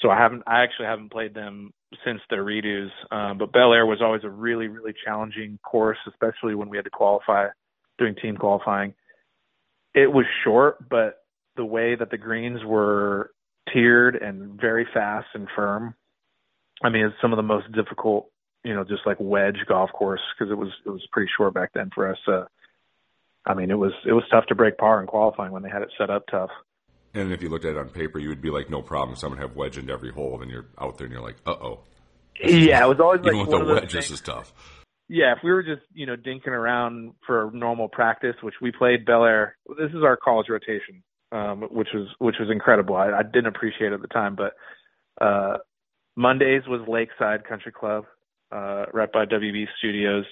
So 0.00 0.10
I 0.10 0.16
haven't 0.16 0.44
I 0.46 0.62
actually 0.62 0.86
haven't 0.86 1.10
played 1.10 1.34
them 1.34 1.72
since 2.04 2.20
their 2.30 2.44
redos. 2.44 2.90
Um, 3.10 3.38
but 3.38 3.52
Bel 3.52 3.72
Air 3.72 3.86
was 3.86 4.00
always 4.00 4.22
a 4.24 4.30
really, 4.30 4.68
really 4.68 4.94
challenging 5.04 5.58
course, 5.68 5.98
especially 6.08 6.54
when 6.54 6.68
we 6.68 6.76
had 6.76 6.84
to 6.84 6.90
qualify, 6.90 7.48
doing 7.98 8.14
team 8.20 8.36
qualifying. 8.36 8.94
It 9.94 10.12
was 10.12 10.26
short, 10.44 10.88
but 10.88 11.24
the 11.56 11.64
way 11.64 11.96
that 11.96 12.10
the 12.10 12.18
greens 12.18 12.60
were 12.64 13.32
tiered 13.72 14.16
and 14.16 14.60
very 14.60 14.86
fast 14.92 15.26
and 15.34 15.48
firm, 15.56 15.94
I 16.84 16.90
mean, 16.90 17.06
it's 17.06 17.16
some 17.20 17.32
of 17.32 17.38
the 17.38 17.42
most 17.42 17.72
difficult, 17.72 18.30
you 18.62 18.74
know, 18.74 18.84
just 18.84 19.06
like 19.06 19.16
wedge 19.18 19.58
golf 19.66 19.90
course 19.92 20.20
because 20.38 20.52
it 20.52 20.56
was 20.56 20.68
it 20.84 20.90
was 20.90 21.06
pretty 21.10 21.30
short 21.36 21.54
back 21.54 21.70
then 21.74 21.90
for 21.94 22.10
us. 22.10 22.18
Uh, 22.28 22.44
I 23.46 23.54
mean, 23.54 23.70
it 23.70 23.78
was 23.78 23.92
it 24.06 24.12
was 24.12 24.24
tough 24.30 24.46
to 24.46 24.54
break 24.54 24.76
par 24.76 25.00
in 25.00 25.06
qualifying 25.06 25.52
when 25.52 25.62
they 25.62 25.70
had 25.70 25.82
it 25.82 25.90
set 25.98 26.10
up 26.10 26.24
tough. 26.30 26.50
And 27.14 27.32
if 27.32 27.42
you 27.42 27.48
looked 27.48 27.64
at 27.64 27.72
it 27.72 27.78
on 27.78 27.88
paper, 27.88 28.18
you 28.18 28.28
would 28.28 28.42
be 28.42 28.50
like, 28.50 28.68
no 28.68 28.82
problem. 28.82 29.16
Someone 29.16 29.40
have 29.40 29.56
wedge 29.56 29.78
into 29.78 29.92
every 29.92 30.12
hole, 30.12 30.42
and 30.42 30.50
you're 30.50 30.66
out 30.78 30.98
there, 30.98 31.06
and 31.06 31.12
you're 31.12 31.22
like, 31.22 31.36
uh 31.46 31.52
oh. 31.52 31.80
Yeah, 32.42 32.84
it 32.84 32.88
was 32.88 33.00
always 33.00 33.20
like 33.22 33.32
Even 33.32 33.40
with 33.40 33.50
the 33.50 33.56
of 33.56 33.66
those 33.66 33.80
wedge, 33.80 33.92
this 33.92 34.10
is 34.10 34.20
tough. 34.20 34.52
yeah, 35.08 35.32
if 35.32 35.38
we 35.42 35.50
were 35.50 35.62
just, 35.62 35.82
you 35.94 36.04
know, 36.04 36.16
dinking 36.16 36.48
around 36.48 37.12
for 37.26 37.50
normal 37.54 37.88
practice, 37.88 38.34
which 38.42 38.56
we 38.60 38.72
played 38.72 39.06
Bel 39.06 39.24
Air, 39.24 39.56
this 39.78 39.90
is 39.90 40.02
our 40.04 40.16
college 40.16 40.48
rotation, 40.50 41.02
um, 41.32 41.62
which 41.70 41.88
was 41.94 42.08
which 42.18 42.36
was 42.38 42.50
incredible. 42.50 42.96
I, 42.96 43.10
I 43.10 43.22
didn't 43.22 43.46
appreciate 43.46 43.92
it 43.92 43.94
at 43.94 44.02
the 44.02 44.08
time, 44.08 44.36
but 44.36 44.52
uh, 45.24 45.58
Mondays 46.16 46.62
was 46.66 46.86
Lakeside 46.86 47.46
Country 47.48 47.72
Club, 47.72 48.04
uh, 48.52 48.86
right 48.92 49.10
by 49.10 49.24
WB 49.24 49.64
Studios. 49.78 50.24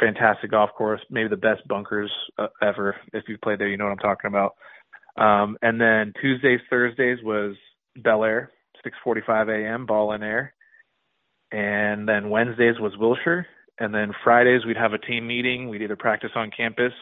Fantastic 0.00 0.50
golf 0.50 0.70
course, 0.76 1.00
maybe 1.10 1.28
the 1.28 1.36
best 1.36 1.66
bunkers 1.68 2.10
uh, 2.38 2.46
ever. 2.62 2.96
If 3.12 3.24
you've 3.28 3.40
played 3.40 3.60
there, 3.60 3.68
you 3.68 3.76
know 3.76 3.84
what 3.84 3.92
I'm 3.92 3.98
talking 3.98 4.28
about. 4.28 4.54
Um, 5.16 5.58
and 5.62 5.80
then 5.80 6.14
Tuesdays, 6.20 6.60
Thursdays 6.70 7.18
was 7.22 7.54
Bel 7.96 8.24
Air, 8.24 8.50
6:45 8.84 9.48
a.m. 9.50 9.86
Ball 9.86 10.12
in 10.14 10.22
air, 10.22 10.54
and 11.52 12.08
then 12.08 12.30
Wednesdays 12.30 12.80
was 12.80 12.96
Wilshire, 12.98 13.46
and 13.78 13.94
then 13.94 14.12
Fridays 14.24 14.64
we'd 14.64 14.76
have 14.76 14.94
a 14.94 14.98
team 14.98 15.26
meeting. 15.26 15.68
We'd 15.68 15.82
either 15.82 15.96
practice 15.96 16.30
on 16.34 16.50
campus 16.56 16.92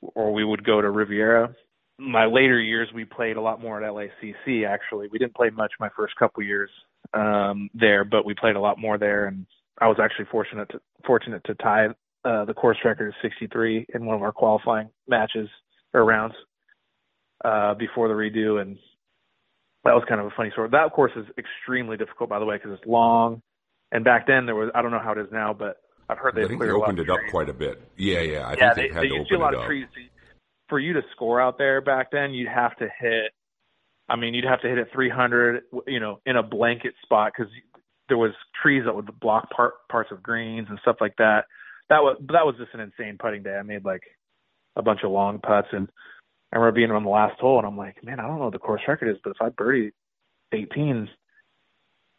or 0.00 0.32
we 0.32 0.44
would 0.44 0.64
go 0.64 0.80
to 0.80 0.90
Riviera. 0.90 1.54
My 1.98 2.24
later 2.24 2.60
years 2.60 2.88
we 2.94 3.04
played 3.04 3.36
a 3.36 3.40
lot 3.40 3.60
more 3.60 3.82
at 3.82 3.92
LACC. 3.92 4.66
Actually, 4.66 5.08
we 5.08 5.18
didn't 5.18 5.34
play 5.34 5.50
much 5.50 5.72
my 5.78 5.88
first 5.96 6.16
couple 6.16 6.42
years 6.42 6.70
um, 7.14 7.68
there, 7.74 8.04
but 8.04 8.24
we 8.24 8.34
played 8.34 8.56
a 8.56 8.60
lot 8.60 8.78
more 8.78 8.98
there, 8.98 9.26
and 9.26 9.46
I 9.78 9.88
was 9.88 9.98
actually 10.02 10.26
fortunate 10.30 10.68
to 10.70 10.80
fortunate 11.04 11.42
to 11.44 11.54
tie 11.56 11.88
uh, 12.24 12.44
the 12.44 12.54
course 12.54 12.78
record 12.84 13.08
of 13.08 13.14
63 13.22 13.86
in 13.94 14.06
one 14.06 14.16
of 14.16 14.22
our 14.22 14.32
qualifying 14.32 14.88
matches 15.08 15.48
or 15.92 16.04
rounds 16.04 16.34
uh, 17.44 17.74
before 17.74 18.08
the 18.08 18.14
redo, 18.14 18.60
and 18.60 18.78
that 19.84 19.92
was 19.92 20.04
kind 20.08 20.20
of 20.20 20.26
a 20.26 20.30
funny 20.36 20.50
story. 20.52 20.68
That 20.70 20.92
course 20.92 21.12
is 21.16 21.26
extremely 21.38 21.96
difficult, 21.96 22.30
by 22.30 22.38
the 22.38 22.44
way, 22.44 22.56
because 22.56 22.72
it's 22.78 22.86
long. 22.86 23.42
And 23.90 24.04
back 24.04 24.26
then 24.26 24.46
there 24.46 24.54
was 24.54 24.70
I 24.74 24.82
don't 24.82 24.90
know 24.90 25.00
how 25.02 25.12
it 25.12 25.18
is 25.18 25.26
now, 25.32 25.52
but 25.52 25.78
I've 26.08 26.18
heard 26.18 26.34
they 26.34 26.46
cleared 26.46 26.74
opened 26.74 26.98
it 26.98 27.10
up 27.10 27.20
quite 27.30 27.48
a 27.48 27.52
bit. 27.52 27.82
Yeah, 27.96 28.20
yeah. 28.20 28.46
I 28.46 28.54
yeah, 28.56 28.74
think 28.74 28.90
they, 28.90 28.94
had 28.94 29.04
they 29.04 29.08
to 29.08 29.14
used 29.14 29.28
to 29.30 29.36
open 29.36 29.42
a 29.42 29.44
lot 29.44 29.54
it 29.54 29.56
of 29.56 29.62
up. 29.62 29.66
trees. 29.66 29.86
For 30.68 30.78
you 30.78 30.94
to 30.94 31.02
score 31.12 31.40
out 31.40 31.58
there 31.58 31.80
back 31.80 32.10
then, 32.10 32.32
you'd 32.32 32.48
have 32.48 32.76
to 32.78 32.88
hit. 32.98 33.32
I 34.08 34.16
mean, 34.16 34.34
you'd 34.34 34.44
have 34.44 34.60
to 34.62 34.68
hit 34.68 34.78
it 34.78 34.88
300, 34.92 35.62
you 35.86 36.00
know, 36.00 36.20
in 36.26 36.36
a 36.36 36.42
blanket 36.42 36.94
spot 37.02 37.32
because 37.36 37.52
there 38.08 38.18
was 38.18 38.32
trees 38.62 38.82
that 38.84 38.94
would 38.94 39.08
block 39.20 39.50
part, 39.50 39.74
parts 39.90 40.10
of 40.10 40.22
greens 40.22 40.66
and 40.70 40.78
stuff 40.82 40.96
like 41.00 41.14
that. 41.18 41.44
That 41.88 42.02
was 42.02 42.16
that 42.28 42.46
was 42.46 42.54
just 42.58 42.74
an 42.74 42.80
insane 42.80 43.18
putting 43.20 43.42
day. 43.42 43.56
I 43.58 43.62
made 43.62 43.84
like 43.84 44.02
a 44.76 44.82
bunch 44.82 45.00
of 45.04 45.10
long 45.10 45.38
putts, 45.38 45.68
and 45.72 45.88
I 46.52 46.56
remember 46.56 46.76
being 46.76 46.90
on 46.90 47.04
the 47.04 47.10
last 47.10 47.38
hole, 47.40 47.58
and 47.58 47.66
I'm 47.66 47.76
like, 47.76 48.02
man, 48.04 48.20
I 48.20 48.26
don't 48.26 48.38
know 48.38 48.44
what 48.44 48.52
the 48.52 48.58
course 48.58 48.82
record 48.88 49.10
is, 49.10 49.18
but 49.22 49.30
if 49.30 49.36
I 49.40 49.50
birdie 49.50 49.92
18, 50.52 51.08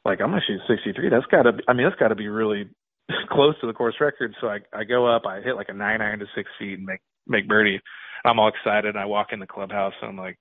like 0.06 0.22
I'm 0.22 0.30
gonna 0.30 0.42
shoot 0.46 0.62
63. 0.68 1.10
That's 1.10 1.26
gotta, 1.32 1.54
I 1.68 1.74
mean, 1.74 1.88
that's 1.88 2.00
gotta 2.00 2.16
be 2.16 2.28
really 2.28 2.70
close 3.32 3.56
to 3.62 3.68
the 3.68 3.74
course 3.74 3.96
record. 4.00 4.36
So 4.42 4.48
I 4.48 4.60
I 4.74 4.84
go 4.84 5.08
up, 5.08 5.24
I 5.26 5.42
hit 5.42 5.56
like 5.56 5.70
a 5.70 5.74
nine 5.74 6.02
iron 6.02 6.20
to 6.20 6.26
six 6.36 6.50
feet 6.60 6.78
and 6.78 6.86
make 6.86 7.02
make 7.28 7.48
birdie. 7.48 7.80
I'm 8.26 8.40
all 8.40 8.50
excited. 8.50 8.96
And 8.96 9.00
I 9.00 9.06
walk 9.06 9.28
in 9.32 9.40
the 9.40 9.48
clubhouse 9.48 9.94
and 10.02 10.10
I'm 10.10 10.18
like, 10.18 10.38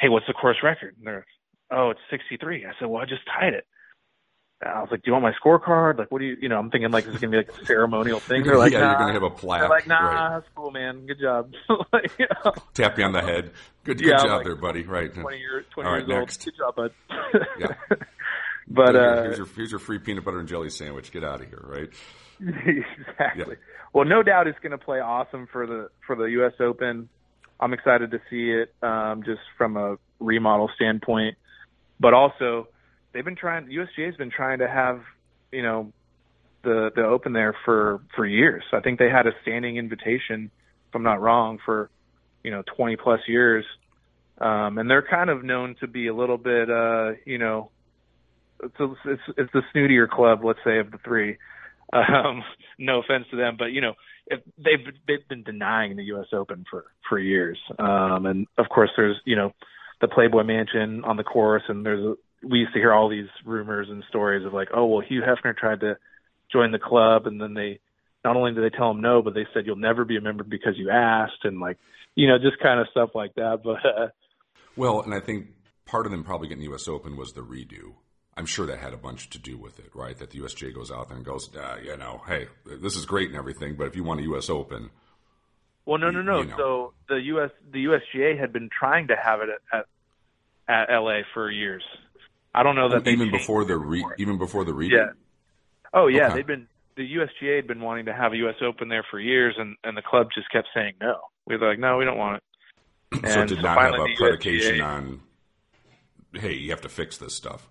hey, 0.00 0.08
what's 0.08 0.26
the 0.26 0.32
course 0.32 0.56
record? 0.62 0.94
And 0.98 1.06
they're, 1.06 1.26
oh, 1.70 1.90
it's 1.90 2.00
63. 2.10 2.64
I 2.64 2.70
said, 2.78 2.88
well, 2.88 3.02
I 3.02 3.06
just 3.06 3.22
tied 3.26 3.54
it. 3.54 3.64
I 4.60 4.80
was 4.80 4.90
like, 4.90 5.02
do 5.02 5.08
you 5.08 5.12
want 5.12 5.22
my 5.22 5.32
scorecard? 5.32 5.98
Like, 5.98 6.10
what 6.10 6.18
do 6.18 6.24
you, 6.24 6.36
you 6.40 6.48
know, 6.48 6.58
I'm 6.58 6.68
thinking 6.70 6.90
like 6.90 7.06
it's 7.06 7.18
gonna 7.18 7.30
be 7.30 7.36
like 7.36 7.50
a 7.62 7.64
ceremonial 7.64 8.18
thing. 8.18 8.42
They're 8.42 8.58
like, 8.58 8.72
yeah, 8.72 8.80
nah. 8.80 8.90
you're 8.90 8.98
gonna 8.98 9.12
have 9.12 9.22
a 9.22 9.30
plaque. 9.30 9.60
They're 9.60 9.68
like, 9.68 9.86
nah, 9.86 9.96
right. 9.96 10.30
that's 10.34 10.48
cool, 10.56 10.72
man. 10.72 11.06
Good 11.06 11.20
job. 11.20 11.52
like, 11.92 12.10
you 12.18 12.26
know, 12.44 12.52
Tap 12.74 12.98
you 12.98 13.04
on 13.04 13.12
the 13.12 13.22
head. 13.22 13.52
Good, 13.84 13.98
good 13.98 14.06
Yeah, 14.08 14.16
I'm 14.16 14.26
job 14.26 14.36
like, 14.38 14.44
there, 14.46 14.56
buddy. 14.56 14.82
Right. 14.82 15.14
20 15.14 15.38
years, 15.38 15.64
20 15.70 15.86
All 15.86 15.94
right, 15.94 16.08
years 16.08 16.20
next. 16.20 16.40
old. 16.40 16.44
Good 16.44 16.56
job, 16.58 16.74
bud. 16.74 16.92
Yeah. 17.60 17.96
but 18.68 18.96
uh, 18.96 19.22
here's 19.22 19.38
your 19.38 19.46
here's 19.54 19.70
your 19.70 19.78
free 19.78 20.00
peanut 20.00 20.24
butter 20.24 20.40
and 20.40 20.48
jelly 20.48 20.70
sandwich. 20.70 21.12
Get 21.12 21.22
out 21.22 21.40
of 21.40 21.48
here, 21.48 21.62
right? 21.62 21.88
exactly. 22.66 23.56
Well, 23.92 24.06
no 24.06 24.24
doubt 24.24 24.48
it's 24.48 24.58
going 24.58 24.72
to 24.72 24.78
play 24.78 24.98
awesome 24.98 25.46
for 25.52 25.66
the 25.68 25.90
for 26.04 26.16
the 26.16 26.24
U.S. 26.24 26.54
Open. 26.58 27.08
I'm 27.60 27.72
excited 27.72 28.10
to 28.10 28.20
see 28.28 28.50
it, 28.50 28.72
um, 28.82 29.22
just 29.24 29.40
from 29.56 29.76
a 29.76 29.98
remodel 30.20 30.70
standpoint, 30.74 31.36
but 31.98 32.12
also 32.14 32.68
they've 33.12 33.24
been 33.24 33.36
trying. 33.36 33.66
USGA's 33.66 34.16
been 34.16 34.30
trying 34.30 34.58
to 34.60 34.68
have, 34.68 35.00
you 35.52 35.62
know, 35.62 35.92
the 36.62 36.90
the 36.94 37.04
Open 37.04 37.32
there 37.32 37.56
for 37.64 38.00
for 38.14 38.26
years. 38.26 38.64
I 38.72 38.80
think 38.80 38.98
they 38.98 39.10
had 39.10 39.26
a 39.26 39.32
standing 39.42 39.76
invitation, 39.76 40.50
if 40.88 40.94
I'm 40.94 41.02
not 41.02 41.20
wrong, 41.20 41.58
for 41.64 41.90
you 42.42 42.50
know 42.50 42.62
20 42.76 42.96
plus 42.96 43.20
years, 43.26 43.64
um, 44.40 44.78
and 44.78 44.90
they're 44.90 45.06
kind 45.08 45.30
of 45.30 45.44
known 45.44 45.76
to 45.80 45.86
be 45.86 46.08
a 46.08 46.14
little 46.14 46.38
bit, 46.38 46.70
uh, 46.70 47.12
you 47.24 47.38
know, 47.38 47.70
it's 48.62 48.74
it's 49.04 49.22
it's 49.36 49.52
the 49.52 49.62
snootier 49.74 50.08
club, 50.08 50.44
let's 50.44 50.60
say, 50.64 50.78
of 50.78 50.90
the 50.90 50.98
three. 51.04 51.36
Um, 51.90 52.42
no 52.78 53.00
offense 53.00 53.24
to 53.30 53.36
them, 53.36 53.56
but 53.58 53.66
you 53.66 53.80
know, 53.80 53.94
if 54.26 54.40
they've 54.58 54.94
they've 55.06 55.26
been 55.28 55.42
denying 55.42 55.96
the 55.96 56.04
U.S. 56.04 56.26
Open 56.32 56.64
for 56.70 56.84
for 57.08 57.18
years, 57.18 57.58
um, 57.78 58.26
and 58.26 58.46
of 58.58 58.66
course, 58.68 58.90
there's 58.96 59.16
you 59.24 59.36
know, 59.36 59.52
the 60.00 60.08
Playboy 60.08 60.42
Mansion 60.42 61.02
on 61.04 61.16
the 61.16 61.24
course, 61.24 61.62
and 61.68 61.86
there's 61.86 62.04
a, 62.04 62.14
we 62.42 62.58
used 62.60 62.72
to 62.72 62.78
hear 62.78 62.92
all 62.92 63.08
these 63.08 63.28
rumors 63.44 63.88
and 63.90 64.04
stories 64.08 64.44
of 64.46 64.52
like, 64.52 64.68
oh 64.74 64.86
well, 64.86 65.00
Hugh 65.06 65.22
Hefner 65.22 65.56
tried 65.56 65.80
to 65.80 65.96
join 66.52 66.72
the 66.72 66.78
club, 66.78 67.26
and 67.26 67.40
then 67.40 67.54
they 67.54 67.80
not 68.24 68.36
only 68.36 68.52
did 68.52 68.64
they 68.64 68.76
tell 68.76 68.90
him 68.90 69.00
no, 69.00 69.22
but 69.22 69.34
they 69.34 69.46
said 69.52 69.66
you'll 69.66 69.76
never 69.76 70.04
be 70.04 70.16
a 70.16 70.20
member 70.20 70.44
because 70.44 70.74
you 70.76 70.90
asked, 70.90 71.44
and 71.44 71.60
like, 71.60 71.78
you 72.14 72.28
know, 72.28 72.38
just 72.38 72.60
kind 72.62 72.80
of 72.80 72.86
stuff 72.90 73.10
like 73.14 73.34
that. 73.34 73.60
But 73.64 73.84
uh, 73.84 74.08
Well, 74.76 75.02
and 75.02 75.14
I 75.14 75.20
think 75.20 75.48
part 75.86 76.06
of 76.06 76.12
them 76.12 76.24
probably 76.24 76.48
getting 76.48 76.62
the 76.62 76.70
U.S. 76.70 76.88
Open 76.88 77.16
was 77.16 77.32
the 77.32 77.42
redo. 77.42 77.94
I'm 78.36 78.46
sure 78.46 78.66
that 78.66 78.78
had 78.78 78.92
a 78.92 78.96
bunch 78.96 79.30
to 79.30 79.38
do 79.38 79.58
with 79.58 79.80
it, 79.80 79.90
right? 79.94 80.16
That 80.16 80.30
the 80.30 80.38
USGA 80.38 80.72
goes 80.72 80.92
out 80.92 81.08
there 81.08 81.16
and 81.16 81.26
goes, 81.26 81.50
uh, 81.56 81.78
you 81.82 81.96
know, 81.96 82.22
hey, 82.26 82.46
this 82.80 82.94
is 82.94 83.04
great 83.04 83.28
and 83.28 83.36
everything, 83.36 83.74
but 83.74 83.88
if 83.88 83.96
you 83.96 84.04
want 84.04 84.20
a 84.20 84.22
U.S. 84.24 84.48
Open, 84.48 84.90
Well, 85.86 85.98
no, 85.98 86.10
no, 86.10 86.22
no. 86.22 86.42
you 86.42 86.46
know. 86.46 86.56
So 86.56 86.92
the 87.08 87.20
US, 87.34 87.50
the 87.72 87.86
USGA 87.86 88.38
had 88.38 88.52
been 88.52 88.68
trying 88.70 89.08
to 89.08 89.16
have 89.16 89.40
it 89.40 89.48
at 89.72 89.86
at, 90.68 90.88
at 90.90 90.94
LA 91.00 91.22
for 91.34 91.50
years. 91.50 91.82
I 92.58 92.64
don't 92.64 92.74
know 92.74 92.88
that 92.88 93.04
they 93.04 93.12
even 93.12 93.30
before 93.30 93.64
the 93.64 93.76
re- 93.76 94.04
even 94.18 94.36
before 94.36 94.64
the 94.64 94.72
redo. 94.72 94.90
Yeah. 94.90 95.12
Oh 95.94 96.08
yeah, 96.08 96.26
Okay. 96.26 96.34
they've 96.34 96.46
been 96.46 96.66
the 96.96 97.08
USGA 97.14 97.54
had 97.54 97.68
been 97.68 97.80
wanting 97.80 98.06
to 98.06 98.12
have 98.12 98.32
a 98.32 98.36
US 98.38 98.56
Open 98.60 98.88
there 98.88 99.06
for 99.08 99.20
years, 99.20 99.54
and 99.56 99.76
and 99.84 99.96
the 99.96 100.02
club 100.02 100.26
just 100.34 100.50
kept 100.50 100.66
saying 100.74 100.94
no. 101.00 101.20
We 101.46 101.56
were 101.56 101.68
like, 101.68 101.78
no, 101.78 101.98
we 101.98 102.04
don't 102.04 102.18
want 102.18 102.42
it. 102.42 102.42
so 103.30 103.42
it 103.42 103.46
did 103.46 103.58
so 103.58 103.62
not 103.62 103.80
have 103.80 103.94
a 103.94 104.14
predication 104.16 104.78
USGA 104.78 104.84
on, 104.84 105.20
hey, 106.34 106.54
you 106.54 106.70
have 106.70 106.80
to 106.80 106.88
fix 106.88 107.16
this 107.16 107.32
stuff. 107.32 107.70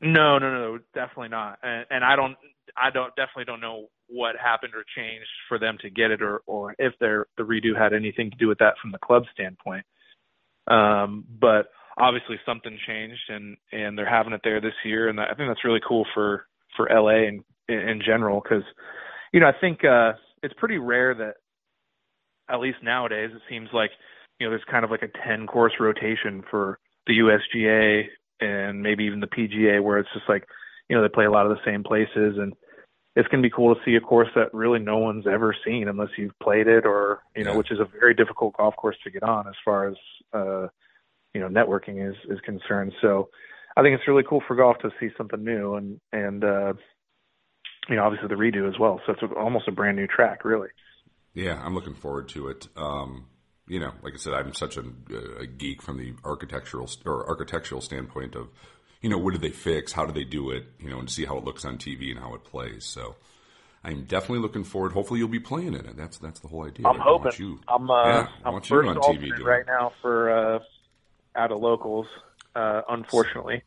No, 0.00 0.38
no, 0.38 0.52
no, 0.52 0.78
definitely 0.94 1.30
not. 1.30 1.58
And, 1.64 1.86
and 1.90 2.04
I 2.04 2.14
don't, 2.14 2.36
I 2.76 2.90
don't 2.90 3.14
definitely 3.16 3.46
don't 3.46 3.60
know 3.60 3.88
what 4.06 4.36
happened 4.36 4.74
or 4.74 4.84
changed 4.96 5.28
for 5.48 5.58
them 5.58 5.76
to 5.80 5.90
get 5.90 6.12
it, 6.12 6.22
or 6.22 6.42
or 6.46 6.76
if 6.78 6.92
their 7.00 7.26
the 7.36 7.42
redo 7.42 7.76
had 7.76 7.92
anything 7.92 8.30
to 8.30 8.36
do 8.36 8.46
with 8.46 8.58
that 8.58 8.74
from 8.80 8.92
the 8.92 8.98
club 8.98 9.24
standpoint. 9.32 9.84
Um, 10.68 11.24
but 11.28 11.66
obviously 11.98 12.36
something 12.46 12.78
changed, 12.86 13.28
and 13.28 13.56
and 13.72 13.96
they're 13.96 14.08
having 14.08 14.32
it 14.32 14.40
there 14.44 14.60
this 14.60 14.74
year, 14.84 15.08
and 15.08 15.20
I 15.20 15.34
think 15.34 15.48
that's 15.48 15.64
really 15.64 15.80
cool 15.86 16.06
for 16.14 16.46
for 16.76 16.88
LA 16.90 17.28
and 17.28 17.44
in, 17.68 17.78
in 17.78 18.02
general 18.04 18.40
because 18.40 18.64
you 19.32 19.40
know 19.40 19.46
I 19.46 19.52
think 19.60 19.84
uh, 19.84 20.12
it's 20.42 20.54
pretty 20.58 20.78
rare 20.78 21.14
that 21.14 21.34
at 22.50 22.60
least 22.60 22.78
nowadays 22.82 23.30
it 23.34 23.42
seems 23.48 23.68
like 23.72 23.90
you 24.38 24.46
know 24.46 24.50
there's 24.50 24.64
kind 24.70 24.84
of 24.84 24.90
like 24.90 25.02
a 25.02 25.26
10 25.26 25.46
course 25.46 25.72
rotation 25.80 26.42
for 26.50 26.78
the 27.06 27.18
USGA 27.18 28.04
and 28.40 28.82
maybe 28.82 29.04
even 29.04 29.20
the 29.20 29.26
PGA 29.26 29.82
where 29.82 29.98
it's 29.98 30.12
just 30.12 30.28
like 30.28 30.44
you 30.88 30.96
know 30.96 31.02
they 31.02 31.08
play 31.08 31.24
a 31.24 31.30
lot 31.30 31.46
of 31.46 31.52
the 31.56 31.64
same 31.64 31.82
places 31.82 32.36
and 32.38 32.52
it's 33.16 33.28
going 33.28 33.40
to 33.42 33.46
be 33.46 33.54
cool 33.54 33.74
to 33.74 33.80
see 33.84 33.94
a 33.94 34.00
course 34.00 34.28
that 34.34 34.52
really 34.52 34.80
no 34.80 34.98
one's 34.98 35.26
ever 35.26 35.54
seen 35.64 35.88
unless 35.88 36.08
you've 36.18 36.36
played 36.42 36.66
it 36.66 36.84
or 36.84 37.20
you 37.36 37.44
know 37.44 37.52
Yeah. 37.52 37.56
which 37.58 37.70
is 37.70 37.78
a 37.80 37.84
very 37.98 38.14
difficult 38.14 38.56
golf 38.56 38.74
course 38.76 38.96
to 39.04 39.10
get 39.10 39.22
on 39.22 39.46
as 39.46 39.54
far 39.64 39.88
as 39.88 39.94
uh 40.32 40.66
you 41.34 41.40
know 41.40 41.48
networking 41.48 42.08
is 42.08 42.16
is 42.30 42.40
concerned 42.40 42.92
so 43.02 43.28
I 43.76 43.82
think 43.82 43.94
it's 43.94 44.08
really 44.08 44.24
cool 44.28 44.42
for 44.46 44.56
golf 44.56 44.78
to 44.82 44.90
see 45.00 45.08
something 45.16 45.42
new 45.44 45.74
and 45.74 46.00
and 46.12 46.44
uh 46.44 46.72
you 47.88 47.96
know 47.96 48.04
obviously 48.04 48.28
the 48.28 48.34
redo 48.34 48.68
as 48.68 48.78
well 48.78 49.00
so 49.06 49.12
it's 49.12 49.22
almost 49.36 49.68
a 49.68 49.72
brand 49.72 49.96
new 49.96 50.06
track 50.06 50.44
really 50.44 50.68
Yeah, 51.34 51.60
I'm 51.62 51.74
looking 51.74 51.94
forward 51.94 52.28
to 52.30 52.48
it. 52.48 52.68
Um, 52.76 53.26
you 53.66 53.80
know, 53.80 53.92
like 54.02 54.14
I 54.14 54.18
said, 54.18 54.34
I'm 54.34 54.54
such 54.54 54.76
a, 54.76 54.84
a 55.40 55.46
geek 55.46 55.82
from 55.82 55.98
the 55.98 56.14
architectural 56.24 56.88
or 57.04 57.28
architectural 57.28 57.80
standpoint 57.80 58.36
of, 58.36 58.48
you 59.00 59.10
know, 59.10 59.18
what 59.18 59.32
did 59.32 59.42
they 59.42 59.50
fix? 59.50 59.92
How 59.92 60.06
do 60.06 60.12
they 60.12 60.24
do 60.24 60.50
it? 60.50 60.64
You 60.78 60.90
know, 60.90 60.98
and 60.98 61.10
see 61.10 61.24
how 61.24 61.36
it 61.38 61.44
looks 61.44 61.64
on 61.64 61.78
TV 61.78 62.10
and 62.10 62.20
how 62.20 62.34
it 62.34 62.44
plays. 62.44 62.84
So 62.84 63.16
I'm 63.82 64.04
definitely 64.04 64.40
looking 64.40 64.64
forward. 64.64 64.92
Hopefully, 64.92 65.18
you'll 65.18 65.28
be 65.28 65.40
playing 65.40 65.74
in 65.74 65.86
it. 65.86 65.96
That's 65.96 66.18
that's 66.18 66.40
the 66.40 66.48
whole 66.48 66.64
idea. 66.64 66.86
I'm 66.86 67.00
I 67.00 67.04
hoping. 67.04 67.32
you. 67.38 67.60
I'm 67.68 67.90
uh, 67.90 68.06
yeah, 68.06 68.28
I 68.44 68.46
I'm 68.46 68.52
want 68.52 68.70
you 68.70 68.76
first 68.76 68.88
on 68.88 68.96
TV 68.96 69.02
alternate 69.02 69.44
right 69.44 69.66
now 69.66 69.92
for 70.00 70.30
uh, 70.30 70.58
out 71.36 71.52
of 71.52 71.60
locals. 71.60 72.06
Uh, 72.54 72.82
unfortunately, 72.88 73.62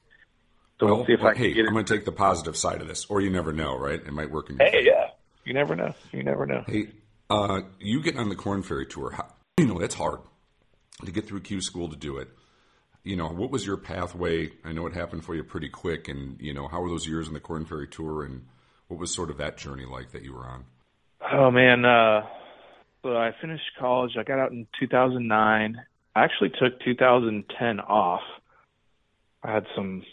so 0.80 0.86
Well, 0.86 0.96
we'll 0.98 1.06
see 1.06 1.14
if 1.14 1.20
well, 1.22 1.32
I 1.32 1.34
can 1.34 1.44
hey, 1.44 1.54
get 1.54 1.66
it. 1.66 1.68
I'm 1.68 1.74
going 1.74 1.86
to 1.86 1.94
take 1.94 2.06
the 2.06 2.12
positive 2.14 2.56
side 2.56 2.82
of 2.82 2.88
this, 2.88 3.06
or 3.10 3.20
you 3.22 3.30
never 3.30 3.52
know, 3.52 3.78
right? 3.78 4.00
It 4.00 4.14
might 4.14 4.32
work 4.32 4.50
in 4.50 4.58
your 4.58 4.66
Hey, 4.66 4.78
favor. 4.84 4.90
yeah, 4.90 5.08
you 5.44 5.54
never 5.54 5.76
know. 5.76 5.94
You 6.14 6.24
never 6.24 6.46
know. 6.46 6.64
Hey, 6.68 6.88
uh, 7.30 7.62
you 7.80 8.02
get 8.02 8.16
on 8.18 8.30
the 8.30 8.36
Korn 8.36 8.64
Ferry 8.64 8.86
Tour? 8.86 9.12
How, 9.12 9.28
you 9.58 9.66
know 9.68 9.80
that's 9.80 9.96
hard 9.96 10.20
to 11.04 11.12
get 11.12 11.28
through 11.28 11.42
Q 11.42 11.60
School 11.62 11.90
to 11.90 11.96
do 11.98 12.18
it. 12.18 12.30
You 13.04 13.16
know, 13.18 13.28
what 13.28 13.52
was 13.52 13.66
your 13.66 13.78
pathway? 13.78 14.52
I 14.66 14.72
know 14.72 14.86
it 14.88 14.94
happened 14.94 15.26
for 15.26 15.36
you 15.36 15.44
pretty 15.44 15.70
quick, 15.70 16.08
and 16.08 16.40
you 16.40 16.54
know, 16.54 16.68
how 16.70 16.80
were 16.82 16.90
those 16.90 17.08
years 17.08 17.28
on 17.28 17.34
the 17.34 17.40
Korn 17.42 17.66
Ferry 17.66 17.88
Tour, 17.88 18.24
and 18.24 18.46
what 18.88 19.00
was 19.00 19.14
sort 19.14 19.30
of 19.30 19.38
that 19.40 19.58
journey 19.58 19.86
like 19.86 20.12
that 20.12 20.24
you 20.24 20.34
were 20.34 20.46
on? 20.46 20.64
Oh 21.34 21.52
man, 21.52 21.84
uh, 21.84 22.22
so 23.04 23.18
I 23.18 23.32
finished 23.42 23.64
college. 23.80 24.12
I 24.18 24.24
got 24.24 24.40
out 24.40 24.52
in 24.52 24.66
2009. 24.80 25.76
I 26.18 26.24
actually 26.24 26.50
took 26.50 26.80
2010 26.80 27.80
off. 27.80 28.24
I 29.44 29.54
had 29.54 29.68
some. 29.76 30.04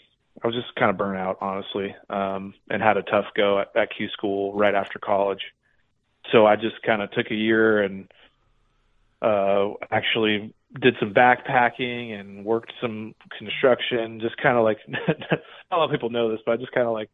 I 0.43 0.45
was 0.45 0.55
just 0.55 0.75
kind 0.75 0.91
of 0.91 0.97
burnt 0.97 1.17
out, 1.17 1.39
honestly, 1.41 1.95
um, 2.11 2.53
and 2.69 2.83
had 2.83 2.97
a 2.97 3.01
tough 3.01 3.25
go 3.35 3.59
at, 3.59 3.75
at 3.75 3.89
Q 3.95 4.09
school 4.09 4.53
right 4.53 4.75
after 4.75 4.99
college. 4.99 5.41
So 6.31 6.45
I 6.45 6.57
just 6.57 6.79
kind 6.85 7.01
of 7.01 7.09
took 7.11 7.31
a 7.31 7.35
year 7.35 7.81
and 7.81 8.07
uh, 9.19 9.69
actually 9.89 10.53
did 10.79 10.95
some 10.99 11.11
backpacking 11.11 12.19
and 12.19 12.45
worked 12.45 12.73
some 12.79 13.15
construction. 13.39 14.19
Just 14.19 14.37
kind 14.37 14.59
of 14.59 14.63
like 14.63 14.77
a 15.71 15.75
lot 15.75 15.85
of 15.85 15.91
people 15.91 16.11
know 16.11 16.29
this, 16.29 16.41
but 16.45 16.51
I 16.51 16.57
just 16.57 16.71
kind 16.71 16.85
of 16.85 16.93
like 16.93 17.09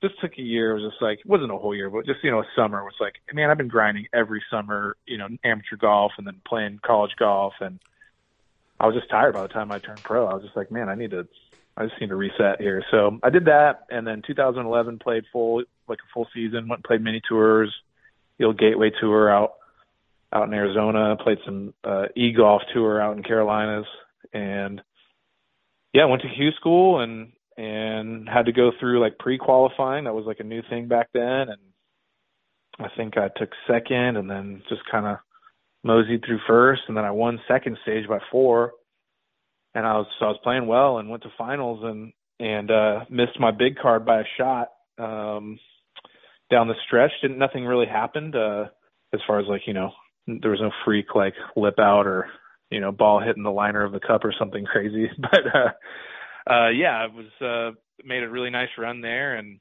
just 0.00 0.20
took 0.20 0.38
a 0.38 0.42
year. 0.42 0.76
It 0.76 0.82
was 0.82 0.92
just 0.92 1.02
like 1.02 1.18
it 1.18 1.26
wasn't 1.26 1.50
a 1.50 1.58
whole 1.58 1.74
year, 1.74 1.90
but 1.90 2.06
just 2.06 2.22
you 2.22 2.30
know 2.30 2.38
a 2.38 2.46
summer. 2.54 2.84
Was 2.84 2.94
like, 3.00 3.14
man, 3.32 3.50
I've 3.50 3.58
been 3.58 3.66
grinding 3.66 4.06
every 4.12 4.44
summer, 4.48 4.96
you 5.06 5.18
know, 5.18 5.26
amateur 5.42 5.74
golf 5.76 6.12
and 6.18 6.26
then 6.26 6.40
playing 6.46 6.78
college 6.84 7.16
golf, 7.18 7.54
and 7.58 7.80
I 8.80 8.86
was 8.86 8.94
just 8.94 9.10
tired 9.10 9.34
by 9.34 9.42
the 9.42 9.48
time 9.48 9.72
I 9.72 9.78
turned 9.78 10.02
pro. 10.02 10.26
I 10.26 10.34
was 10.34 10.42
just 10.42 10.56
like, 10.56 10.70
man, 10.70 10.88
I 10.88 10.94
need 10.94 11.10
to, 11.10 11.26
I 11.76 11.86
just 11.86 12.00
need 12.00 12.08
to 12.08 12.16
reset 12.16 12.60
here. 12.60 12.82
So 12.90 13.18
I 13.22 13.30
did 13.30 13.46
that, 13.46 13.86
and 13.90 14.06
then 14.06 14.22
2011 14.26 14.98
played 14.98 15.24
full 15.32 15.62
like 15.88 15.98
a 15.98 16.12
full 16.12 16.28
season. 16.34 16.68
Went 16.68 16.78
and 16.78 16.84
played 16.84 17.02
mini 17.02 17.20
tours, 17.28 17.74
the 18.38 18.44
old 18.44 18.58
Gateway 18.58 18.90
Tour 19.00 19.30
out 19.30 19.54
out 20.32 20.46
in 20.46 20.54
Arizona. 20.54 21.16
Played 21.16 21.38
some 21.44 21.74
uh, 21.84 22.06
e 22.14 22.32
golf 22.32 22.62
tour 22.72 23.00
out 23.00 23.16
in 23.16 23.22
Carolinas, 23.22 23.86
and 24.32 24.80
yeah, 25.92 26.04
went 26.04 26.22
to 26.22 26.28
Q 26.28 26.50
school 26.52 27.00
and 27.00 27.32
and 27.56 28.28
had 28.28 28.46
to 28.46 28.52
go 28.52 28.70
through 28.78 29.00
like 29.00 29.18
pre-qualifying. 29.18 30.04
That 30.04 30.14
was 30.14 30.26
like 30.26 30.40
a 30.40 30.44
new 30.44 30.62
thing 30.70 30.86
back 30.86 31.08
then, 31.12 31.48
and 31.48 31.60
I 32.78 32.88
think 32.96 33.16
I 33.16 33.28
took 33.36 33.50
second, 33.66 34.16
and 34.16 34.30
then 34.30 34.62
just 34.68 34.82
kind 34.90 35.06
of 35.06 35.18
moseyed 35.84 36.24
through 36.24 36.40
first, 36.46 36.82
and 36.88 36.96
then 36.96 37.04
I 37.04 37.10
won 37.10 37.40
second 37.48 37.78
stage 37.82 38.08
by 38.08 38.18
four, 38.30 38.72
and 39.74 39.86
I 39.86 39.94
was 39.94 40.06
so 40.18 40.26
I 40.26 40.28
was 40.28 40.40
playing 40.42 40.66
well 40.66 40.98
and 40.98 41.08
went 41.08 41.22
to 41.24 41.32
finals 41.36 41.80
and 41.82 42.12
and 42.40 42.70
uh, 42.70 43.04
missed 43.10 43.40
my 43.40 43.50
big 43.50 43.78
card 43.78 44.04
by 44.06 44.20
a 44.20 44.24
shot 44.36 44.68
um, 44.98 45.58
down 46.50 46.68
the 46.68 46.74
stretch. 46.86 47.12
Didn't 47.22 47.38
nothing 47.38 47.64
really 47.64 47.86
happened 47.86 48.36
uh, 48.36 48.66
as 49.12 49.20
far 49.26 49.40
as 49.40 49.46
like 49.48 49.62
you 49.66 49.74
know 49.74 49.90
there 50.26 50.50
was 50.50 50.60
no 50.60 50.70
freak 50.84 51.14
like 51.14 51.34
lip 51.56 51.78
out 51.78 52.06
or 52.06 52.26
you 52.70 52.80
know 52.80 52.92
ball 52.92 53.20
hitting 53.20 53.42
the 53.42 53.50
liner 53.50 53.84
of 53.84 53.92
the 53.92 54.00
cup 54.00 54.24
or 54.24 54.34
something 54.38 54.64
crazy, 54.72 55.08
but. 55.20 55.54
uh 55.54 55.70
uh 56.48 56.70
yeah, 56.70 57.04
I 57.04 57.06
was 57.06 57.26
uh 57.42 57.76
made 58.04 58.22
a 58.22 58.28
really 58.28 58.50
nice 58.50 58.70
run 58.78 59.00
there 59.00 59.36
and 59.36 59.60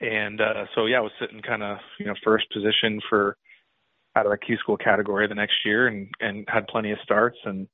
and 0.00 0.40
uh 0.40 0.66
so 0.74 0.86
yeah, 0.86 0.98
I 0.98 1.00
was 1.00 1.12
sitting 1.20 1.40
kind 1.40 1.62
of, 1.62 1.78
you 1.98 2.06
know, 2.06 2.14
first 2.24 2.44
position 2.52 3.00
for 3.08 3.36
out 4.18 4.26
of 4.26 4.32
the 4.32 4.38
Q 4.38 4.56
school 4.58 4.76
category 4.76 5.26
the 5.26 5.34
next 5.34 5.56
year 5.64 5.86
and 5.86 6.08
and 6.20 6.44
had 6.48 6.66
plenty 6.66 6.92
of 6.92 6.98
starts 7.02 7.38
and 7.44 7.68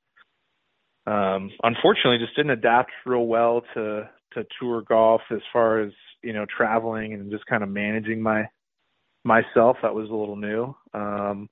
um 1.06 1.50
unfortunately 1.62 2.18
just 2.18 2.36
didn't 2.36 2.52
adapt 2.52 2.90
real 3.06 3.26
well 3.26 3.62
to 3.74 4.08
to 4.32 4.44
tour 4.58 4.82
golf 4.82 5.20
as 5.30 5.40
far 5.52 5.80
as, 5.80 5.92
you 6.22 6.32
know, 6.32 6.44
traveling 6.44 7.12
and 7.12 7.30
just 7.30 7.46
kind 7.46 7.62
of 7.62 7.68
managing 7.68 8.20
my 8.20 8.48
myself. 9.22 9.76
That 9.82 9.94
was 9.94 10.10
a 10.10 10.14
little 10.14 10.36
new. 10.36 10.74
Um 10.92 11.48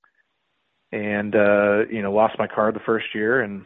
and 0.91 1.35
uh 1.35 1.87
you 1.91 2.03
know, 2.03 2.13
lost 2.13 2.39
my 2.39 2.47
card 2.47 2.75
the 2.75 2.81
first 2.81 3.07
year 3.15 3.41
and 3.41 3.65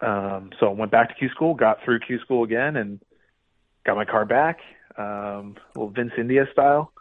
um, 0.00 0.50
so 0.60 0.66
I 0.66 0.72
went 0.72 0.90
back 0.90 1.08
to 1.08 1.14
Q 1.14 1.28
school, 1.30 1.54
got 1.54 1.78
through 1.84 2.00
Q 2.00 2.18
school 2.20 2.44
again, 2.44 2.76
and 2.76 3.00
got 3.86 3.96
my 3.96 4.04
car 4.04 4.26
back, 4.26 4.58
um, 4.98 5.56
little 5.74 5.90
Vince 5.90 6.12
India 6.18 6.44
style, 6.52 6.92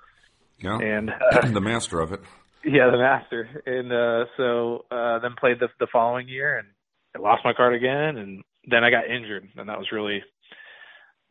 Yeah, 0.59 0.77
and 0.77 1.09
uh, 1.33 1.49
the 1.49 1.61
master 1.61 1.99
of 1.99 2.13
it. 2.13 2.21
Yeah, 2.65 2.89
the 2.91 2.97
master. 2.97 3.47
And 3.65 3.91
uh, 3.91 4.25
so 4.37 4.85
uh, 4.91 5.19
then 5.19 5.35
played 5.39 5.59
the 5.59 5.67
the 5.79 5.87
following 5.91 6.27
year, 6.27 6.57
and 6.57 6.67
I 7.15 7.19
lost 7.19 7.45
my 7.45 7.53
card 7.53 7.73
again, 7.75 8.17
and 8.17 8.43
then 8.69 8.83
I 8.83 8.89
got 8.89 9.09
injured, 9.09 9.47
and 9.55 9.69
that 9.69 9.77
was 9.77 9.91
really 9.91 10.23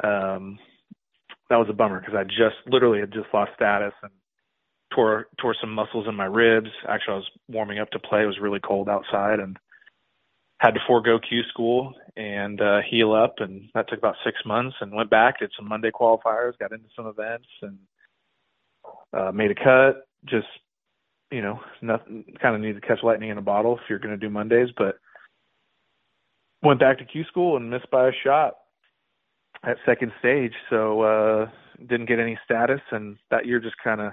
um, 0.03 0.59
that 1.51 1.57
was 1.57 1.69
a 1.71 1.75
bummer 1.75 2.01
because 2.01 2.15
I 2.15 2.25
just 2.25 2.57
literally 2.67 3.01
had 3.01 3.13
just 3.13 3.27
lost 3.33 3.53
status 3.55 3.93
and 4.03 4.13
tore 4.95 5.27
tore 5.41 5.57
some 5.61 5.75
muscles 5.75 6.07
in 6.09 6.15
my 6.15 6.27
ribs. 6.27 6.71
Actually, 6.89 7.15
I 7.15 7.17
was 7.17 7.31
warming 7.49 7.79
up 7.79 7.91
to 7.91 7.99
play. 7.99 8.23
It 8.23 8.27
was 8.27 8.39
really 8.41 8.61
cold 8.61 8.89
outside, 8.89 9.41
and 9.41 9.59
had 10.59 10.75
to 10.75 10.81
forego 10.87 11.19
Q 11.19 11.43
school 11.51 11.95
and 12.17 12.61
uh, 12.61 12.79
heal 12.89 13.13
up, 13.13 13.35
and 13.39 13.69
that 13.75 13.89
took 13.89 13.99
about 13.99 14.17
six 14.25 14.39
months. 14.47 14.77
And 14.81 14.95
went 14.95 15.11
back, 15.11 15.41
did 15.41 15.51
some 15.57 15.69
Monday 15.69 15.91
qualifiers, 15.91 16.59
got 16.59 16.73
into 16.73 16.89
some 16.97 17.07
events, 17.07 17.49
and 17.63 17.79
uh, 19.13 19.33
made 19.33 19.51
a 19.51 19.55
cut. 19.55 20.07
Just 20.25 20.47
you 21.31 21.43
know, 21.43 21.61
nothing. 21.83 22.25
Kind 22.41 22.55
of 22.55 22.61
need 22.61 22.75
to 22.75 22.87
catch 22.87 23.03
lightning 23.03 23.31
in 23.31 23.39
a 23.39 23.43
bottle 23.43 23.77
if 23.77 23.83
you're 23.89 23.99
going 23.99 24.19
to 24.19 24.27
do 24.27 24.31
Mondays, 24.31 24.69
but 24.77 24.97
went 26.63 26.81
back 26.81 26.99
to 26.99 27.05
Q 27.05 27.25
school 27.25 27.57
and 27.57 27.71
missed 27.71 27.91
by 27.91 28.09
a 28.09 28.13
shot 28.25 28.55
at 29.65 29.77
second 29.87 30.13
stage, 30.19 30.53
so 30.71 31.01
uh, 31.03 31.49
didn't 31.89 32.07
get 32.07 32.19
any 32.19 32.39
status, 32.45 32.81
and 32.91 33.17
that 33.31 33.47
year 33.47 33.61
just 33.61 33.77
kind 33.83 34.01
of 34.01 34.13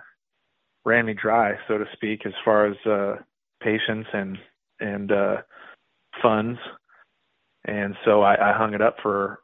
ran 0.86 1.06
me 1.06 1.14
dry, 1.14 1.54
so 1.68 1.78
to 1.78 1.86
speak, 1.94 2.26
as 2.26 2.34
far 2.44 2.68
as 2.68 2.78
uh, 2.86 3.16
patience 3.62 4.08
and 4.14 4.38
and 4.80 5.12
uh, 5.12 5.38
funds. 6.22 6.60
And 7.66 7.96
so 8.06 8.22
I, 8.22 8.50
I 8.50 8.58
hung 8.58 8.74
it 8.74 8.82
up 8.82 8.96
for, 9.04 9.40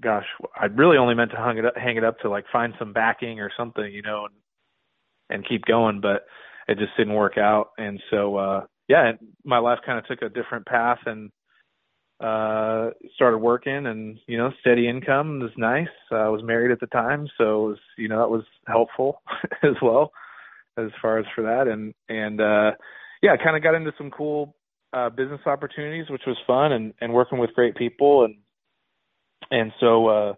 gosh, 0.00 0.26
I 0.60 0.66
really 0.66 0.96
only 0.96 1.14
meant 1.14 1.30
to 1.30 1.36
hang 1.36 1.58
it 1.58 1.64
up, 1.64 1.76
hang 1.76 1.96
it 1.96 2.02
up 2.04 2.18
to 2.20 2.28
like 2.28 2.44
find 2.52 2.74
some 2.78 2.92
backing 2.92 3.38
or 3.38 3.52
something, 3.56 3.92
you 3.92 4.02
know, 4.02 4.26
and 4.26 4.34
and 5.30 5.48
keep 5.48 5.64
going, 5.64 6.00
but 6.00 6.26
it 6.72 6.78
just 6.78 6.96
didn't 6.96 7.14
work 7.14 7.38
out. 7.38 7.70
And 7.78 8.00
so, 8.10 8.36
uh, 8.36 8.60
yeah, 8.88 9.12
my 9.44 9.58
life 9.58 9.78
kind 9.84 9.98
of 9.98 10.06
took 10.06 10.22
a 10.22 10.28
different 10.28 10.66
path 10.66 10.98
and 11.06 11.30
uh 12.20 12.90
started 13.16 13.38
working 13.38 13.86
and 13.86 14.16
you 14.28 14.38
know 14.38 14.52
steady 14.60 14.88
income 14.88 15.40
was 15.40 15.50
nice. 15.56 15.88
Uh, 16.12 16.16
i 16.16 16.28
was 16.28 16.42
married 16.44 16.70
at 16.70 16.78
the 16.78 16.86
time 16.88 17.26
so 17.36 17.64
it 17.64 17.68
was 17.70 17.78
you 17.98 18.08
know 18.08 18.20
that 18.20 18.30
was 18.30 18.44
helpful 18.68 19.20
as 19.64 19.74
well 19.82 20.12
as 20.78 20.90
far 21.00 21.18
as 21.18 21.26
for 21.34 21.42
that. 21.42 21.66
And 21.66 21.92
and 22.08 22.40
uh 22.40 22.76
yeah 23.22 23.32
I 23.32 23.42
kind 23.42 23.56
of 23.56 23.62
got 23.62 23.74
into 23.74 23.92
some 23.98 24.10
cool 24.10 24.54
uh 24.92 25.10
business 25.10 25.40
opportunities 25.46 26.10
which 26.10 26.22
was 26.26 26.36
fun 26.46 26.70
and 26.72 26.94
and 27.00 27.12
working 27.12 27.38
with 27.38 27.54
great 27.54 27.74
people. 27.74 28.24
And 28.24 28.36
and 29.50 29.72
so 29.80 30.06
uh 30.06 30.34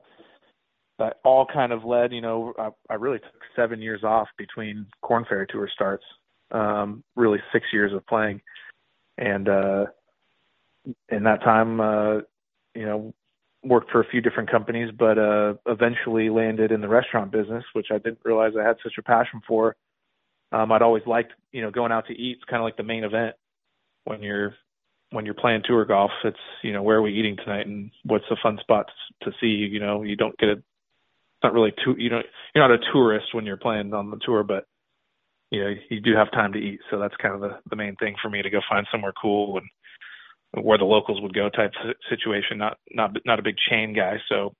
that 0.98 1.16
all 1.22 1.44
kind 1.52 1.72
of 1.72 1.84
led 1.84 2.12
you 2.12 2.20
know 2.22 2.54
i, 2.58 2.70
I 2.88 2.94
really 2.94 3.18
took 3.18 3.42
seven 3.56 3.82
years 3.82 4.04
off 4.04 4.28
between 4.38 4.86
Korn 5.02 5.26
Ferry 5.28 5.46
tour 5.50 5.68
starts 5.70 6.04
um 6.54 7.04
really 7.16 7.38
six 7.52 7.66
years 7.72 7.92
of 7.92 8.06
playing. 8.06 8.40
And 9.18 9.48
uh 9.48 9.86
in 11.08 11.24
that 11.24 11.42
time 11.42 11.80
uh 11.80 12.16
you 12.74 12.86
know 12.86 13.14
worked 13.62 13.90
for 13.90 14.00
a 14.00 14.08
few 14.10 14.20
different 14.20 14.50
companies 14.50 14.90
but 14.98 15.18
uh 15.18 15.54
eventually 15.66 16.28
landed 16.28 16.70
in 16.70 16.82
the 16.82 16.88
restaurant 16.88 17.32
business 17.32 17.64
which 17.72 17.86
i 17.90 17.96
didn't 17.96 18.18
realize 18.22 18.52
i 18.60 18.62
had 18.62 18.76
such 18.82 18.94
a 18.98 19.02
passion 19.02 19.40
for. 19.46 19.76
Um 20.52 20.70
i'd 20.72 20.82
always 20.82 21.06
liked 21.06 21.32
you 21.52 21.62
know 21.62 21.70
going 21.70 21.92
out 21.92 22.06
to 22.08 22.12
eat. 22.14 22.36
It's 22.36 22.50
kind 22.50 22.60
of 22.60 22.64
like 22.64 22.76
the 22.76 22.82
main 22.82 23.04
event 23.04 23.34
when 24.04 24.22
you're 24.22 24.54
when 25.10 25.24
you're 25.24 25.34
playing 25.34 25.62
tour 25.64 25.84
golf. 25.84 26.10
It's 26.24 26.36
you 26.62 26.72
know 26.72 26.82
where 26.82 26.98
are 26.98 27.02
we 27.02 27.14
eating 27.14 27.36
tonight 27.36 27.66
and 27.66 27.90
what's 28.04 28.24
a 28.30 28.36
fun 28.42 28.58
spot 28.60 28.86
to, 29.22 29.30
see? 29.40 29.46
You 29.46 29.80
know 29.80 30.02
you 30.02 30.16
don't 30.16 30.36
get 30.38 30.48
a 30.50 30.62
not 31.42 31.52
really 31.52 31.72
too 31.84 31.94
you 31.98 32.10
know 32.10 32.20
you're 32.54 32.68
not 32.68 32.74
a 32.74 32.92
tourist 32.92 33.26
when 33.32 33.46
you're 33.46 33.56
playing 33.56 33.92
on 33.94 34.10
the 34.10 34.18
tour 34.24 34.42
but 34.42 34.66
you 35.54 35.64
know 35.64 35.74
you 35.88 36.00
do 36.00 36.14
have 36.16 36.30
time 36.32 36.52
to 36.52 36.58
eat 36.58 36.80
so 36.90 36.98
that's 36.98 37.14
kind 37.22 37.34
of 37.34 37.40
the 37.40 37.58
the 37.70 37.76
main 37.76 37.94
thing 37.96 38.14
for 38.20 38.28
me 38.28 38.42
to 38.42 38.50
go 38.50 38.60
find 38.68 38.86
somewhere 38.90 39.12
cool 39.20 39.58
and 39.58 40.64
where 40.64 40.78
the 40.78 40.84
locals 40.84 41.20
would 41.20 41.34
go 41.34 41.48
type 41.48 41.72
situation 42.10 42.58
not 42.58 42.78
not 42.90 43.16
not 43.24 43.38
a 43.38 43.42
big 43.42 43.56
chain 43.70 43.94
guy 43.94 44.16
so 44.28 44.52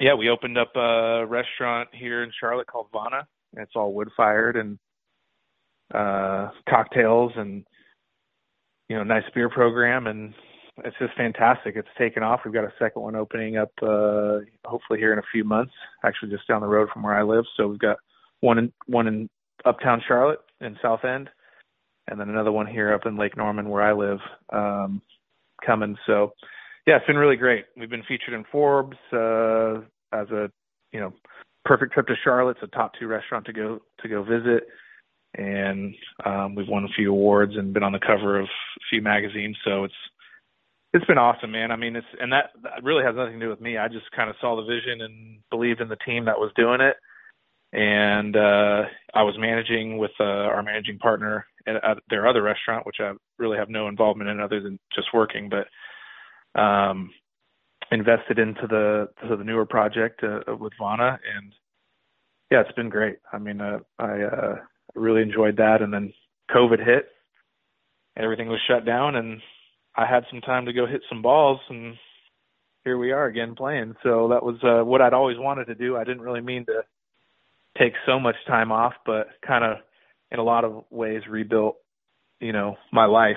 yeah 0.00 0.14
we 0.14 0.30
opened 0.30 0.56
up 0.56 0.72
a 0.74 1.24
restaurant 1.26 1.88
here 1.92 2.22
in 2.22 2.30
charlotte 2.38 2.66
called 2.66 2.86
vana 2.92 3.26
it's 3.56 3.72
all 3.76 3.92
wood 3.92 4.08
fired 4.16 4.56
and 4.56 4.78
uh 5.94 6.48
cocktails 6.68 7.32
and 7.36 7.64
you 8.88 8.96
know 8.96 9.04
nice 9.04 9.24
beer 9.34 9.50
program 9.50 10.06
and 10.06 10.32
it's 10.82 10.96
just 10.98 11.14
fantastic. 11.14 11.76
It's 11.76 11.88
taken 11.98 12.22
off. 12.22 12.40
We've 12.42 12.54
got 12.54 12.64
a 12.64 12.72
second 12.78 13.02
one 13.02 13.14
opening 13.14 13.58
up, 13.58 13.70
uh, 13.82 14.38
hopefully 14.64 14.98
here 14.98 15.12
in 15.12 15.18
a 15.18 15.30
few 15.30 15.44
months. 15.44 15.72
Actually, 16.04 16.30
just 16.30 16.48
down 16.48 16.62
the 16.62 16.68
road 16.68 16.88
from 16.90 17.02
where 17.02 17.12
I 17.12 17.22
live. 17.22 17.44
So 17.56 17.68
we've 17.68 17.78
got 17.78 17.98
one 18.40 18.56
in 18.56 18.72
one 18.86 19.06
in 19.06 19.28
Uptown 19.64 20.02
Charlotte 20.06 20.40
in 20.60 20.76
South 20.82 21.04
End, 21.04 21.28
and 22.08 22.20
then 22.20 22.28
another 22.28 22.52
one 22.52 22.66
here 22.66 22.92
up 22.92 23.06
in 23.06 23.16
Lake 23.16 23.36
Norman 23.36 23.68
where 23.68 23.82
I 23.82 23.92
live 23.92 24.18
um, 24.52 25.02
coming. 25.64 25.96
So 26.06 26.32
yeah, 26.86 26.96
it's 26.96 27.06
been 27.06 27.16
really 27.16 27.36
great. 27.36 27.66
We've 27.76 27.90
been 27.90 28.04
featured 28.08 28.34
in 28.34 28.44
Forbes 28.50 28.96
uh, 29.12 29.80
as 30.12 30.28
a 30.30 30.50
you 30.92 31.00
know 31.00 31.12
perfect 31.64 31.92
trip 31.92 32.06
to 32.06 32.14
Charlotte. 32.24 32.56
It's 32.62 32.72
a 32.72 32.76
top 32.76 32.92
two 32.98 33.06
restaurant 33.06 33.46
to 33.46 33.52
go 33.52 33.80
to 34.02 34.08
go 34.08 34.22
visit 34.22 34.64
and 35.34 35.94
um, 36.24 36.54
we've 36.54 36.68
won 36.68 36.84
a 36.84 36.94
few 36.96 37.10
awards 37.10 37.52
and 37.56 37.72
been 37.72 37.82
on 37.82 37.92
the 37.92 38.00
cover 38.00 38.40
of 38.40 38.46
a 38.46 38.84
few 38.90 39.02
magazines. 39.02 39.56
So 39.64 39.84
it's 39.84 39.94
it's 40.92 41.04
been 41.04 41.18
awesome, 41.18 41.52
man. 41.52 41.70
I 41.70 41.76
mean, 41.76 41.94
it's 41.94 42.06
and 42.18 42.32
that, 42.32 42.50
that 42.64 42.82
really 42.82 43.04
has 43.04 43.14
nothing 43.14 43.38
to 43.38 43.46
do 43.46 43.50
with 43.50 43.60
me. 43.60 43.78
I 43.78 43.86
just 43.86 44.10
kind 44.14 44.28
of 44.28 44.36
saw 44.40 44.56
the 44.56 44.62
vision 44.62 45.02
and 45.02 45.38
believed 45.50 45.80
in 45.80 45.88
the 45.88 45.98
team 46.04 46.24
that 46.24 46.38
was 46.38 46.50
doing 46.56 46.80
it. 46.80 46.96
And 47.72 48.36
uh, 48.36 48.82
I 49.14 49.22
was 49.22 49.36
managing 49.38 49.98
with 49.98 50.10
uh, 50.18 50.24
our 50.24 50.62
managing 50.62 50.98
partner 50.98 51.46
at, 51.66 51.76
at 51.76 51.98
their 52.08 52.26
other 52.26 52.42
restaurant, 52.42 52.86
which 52.86 52.96
I 53.00 53.12
really 53.38 53.58
have 53.58 53.68
no 53.68 53.88
involvement 53.88 54.30
in 54.30 54.40
other 54.40 54.60
than 54.60 54.78
just 54.94 55.08
working, 55.14 55.48
but 55.48 56.60
um, 56.60 57.10
invested 57.92 58.38
into 58.38 58.66
the 58.68 59.08
to 59.22 59.36
the 59.36 59.44
newer 59.44 59.66
project 59.66 60.22
uh, 60.24 60.56
with 60.56 60.72
Vana, 60.80 61.18
and 61.36 61.52
yeah, 62.50 62.60
it's 62.60 62.72
been 62.72 62.88
great. 62.88 63.18
I 63.32 63.38
mean, 63.38 63.60
uh, 63.60 63.78
I 63.98 64.22
uh, 64.22 64.54
really 64.94 65.22
enjoyed 65.22 65.56
that. 65.58 65.82
And 65.82 65.92
then 65.92 66.12
COVID 66.54 66.84
hit, 66.84 67.06
everything 68.16 68.48
was 68.48 68.60
shut 68.68 68.84
down, 68.84 69.16
and 69.16 69.40
I 69.96 70.06
had 70.06 70.24
some 70.30 70.40
time 70.40 70.66
to 70.66 70.72
go 70.72 70.86
hit 70.86 71.02
some 71.08 71.22
balls, 71.22 71.60
and 71.68 71.94
here 72.84 72.98
we 72.98 73.12
are 73.12 73.26
again 73.26 73.54
playing. 73.54 73.94
So 74.02 74.28
that 74.28 74.42
was 74.42 74.56
uh, 74.62 74.84
what 74.84 75.00
I'd 75.00 75.14
always 75.14 75.38
wanted 75.38 75.66
to 75.66 75.74
do. 75.74 75.96
I 75.96 76.04
didn't 76.04 76.22
really 76.22 76.40
mean 76.40 76.66
to 76.66 76.82
take 77.78 77.92
so 78.06 78.18
much 78.18 78.36
time 78.46 78.72
off, 78.72 78.94
but 79.06 79.28
kind 79.46 79.64
of 79.64 79.78
in 80.30 80.38
a 80.38 80.42
lot 80.42 80.64
of 80.64 80.84
ways 80.90 81.22
rebuilt, 81.28 81.76
you 82.40 82.52
know, 82.52 82.76
my 82.92 83.06
life, 83.06 83.36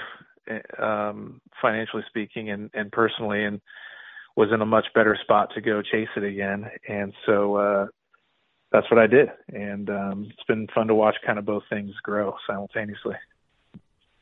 um, 0.81 1.41
financially 1.61 2.03
speaking 2.09 2.49
and, 2.49 2.69
and 2.73 2.91
personally, 2.91 3.43
and 3.43 3.61
was 4.35 4.49
in 4.53 4.61
a 4.61 4.65
much 4.65 4.85
better 4.95 5.17
spot 5.21 5.49
to 5.55 5.61
go 5.61 5.81
chase 5.81 6.09
it 6.15 6.23
again. 6.23 6.65
And 6.87 7.13
so, 7.25 7.55
uh, 7.55 7.85
that's 8.73 8.89
what 8.89 8.99
I 8.99 9.05
did, 9.05 9.29
and 9.49 9.87
um, 9.91 10.27
it's 10.31 10.43
been 10.47 10.67
fun 10.73 10.87
to 10.87 10.95
watch 10.95 11.15
kind 11.23 11.37
of 11.37 11.45
both 11.45 11.61
things 11.69 11.91
grow 12.01 12.33
simultaneously. 12.47 13.13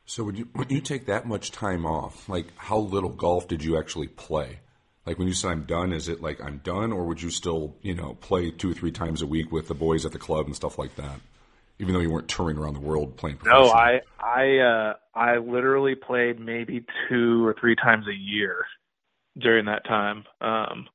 So, 0.04 0.24
would 0.24 0.36
you 0.38 0.48
when 0.52 0.68
you 0.68 0.82
take 0.82 1.06
that 1.06 1.26
much 1.26 1.50
time 1.52 1.86
off, 1.86 2.28
like 2.28 2.48
how 2.56 2.76
little 2.76 3.08
golf 3.08 3.48
did 3.48 3.64
you 3.64 3.78
actually 3.78 4.08
play? 4.08 4.60
Like 5.04 5.18
when 5.18 5.26
you 5.26 5.34
said 5.34 5.50
I'm 5.50 5.64
done, 5.64 5.92
is 5.92 6.08
it 6.08 6.22
like 6.22 6.40
I'm 6.40 6.58
done, 6.58 6.92
or 6.92 7.04
would 7.04 7.20
you 7.20 7.30
still, 7.30 7.76
you 7.82 7.94
know, 7.94 8.14
play 8.20 8.50
two 8.50 8.70
or 8.70 8.74
three 8.74 8.92
times 8.92 9.20
a 9.20 9.26
week 9.26 9.50
with 9.50 9.68
the 9.68 9.74
boys 9.74 10.06
at 10.06 10.12
the 10.12 10.18
club 10.18 10.46
and 10.46 10.54
stuff 10.54 10.78
like 10.78 10.94
that? 10.96 11.20
Even 11.78 11.94
though 11.94 12.00
you 12.00 12.10
weren't 12.10 12.28
touring 12.28 12.56
around 12.56 12.74
the 12.74 12.80
world 12.80 13.16
playing. 13.16 13.38
No, 13.44 13.68
I 13.70 14.02
I 14.20 14.58
uh, 14.58 14.94
I 15.14 15.38
literally 15.38 15.96
played 15.96 16.38
maybe 16.38 16.84
two 17.08 17.44
or 17.44 17.56
three 17.58 17.74
times 17.74 18.06
a 18.06 18.14
year 18.14 18.64
during 19.36 19.64
that 19.64 19.84
time. 19.84 20.24
Um, 20.40 20.88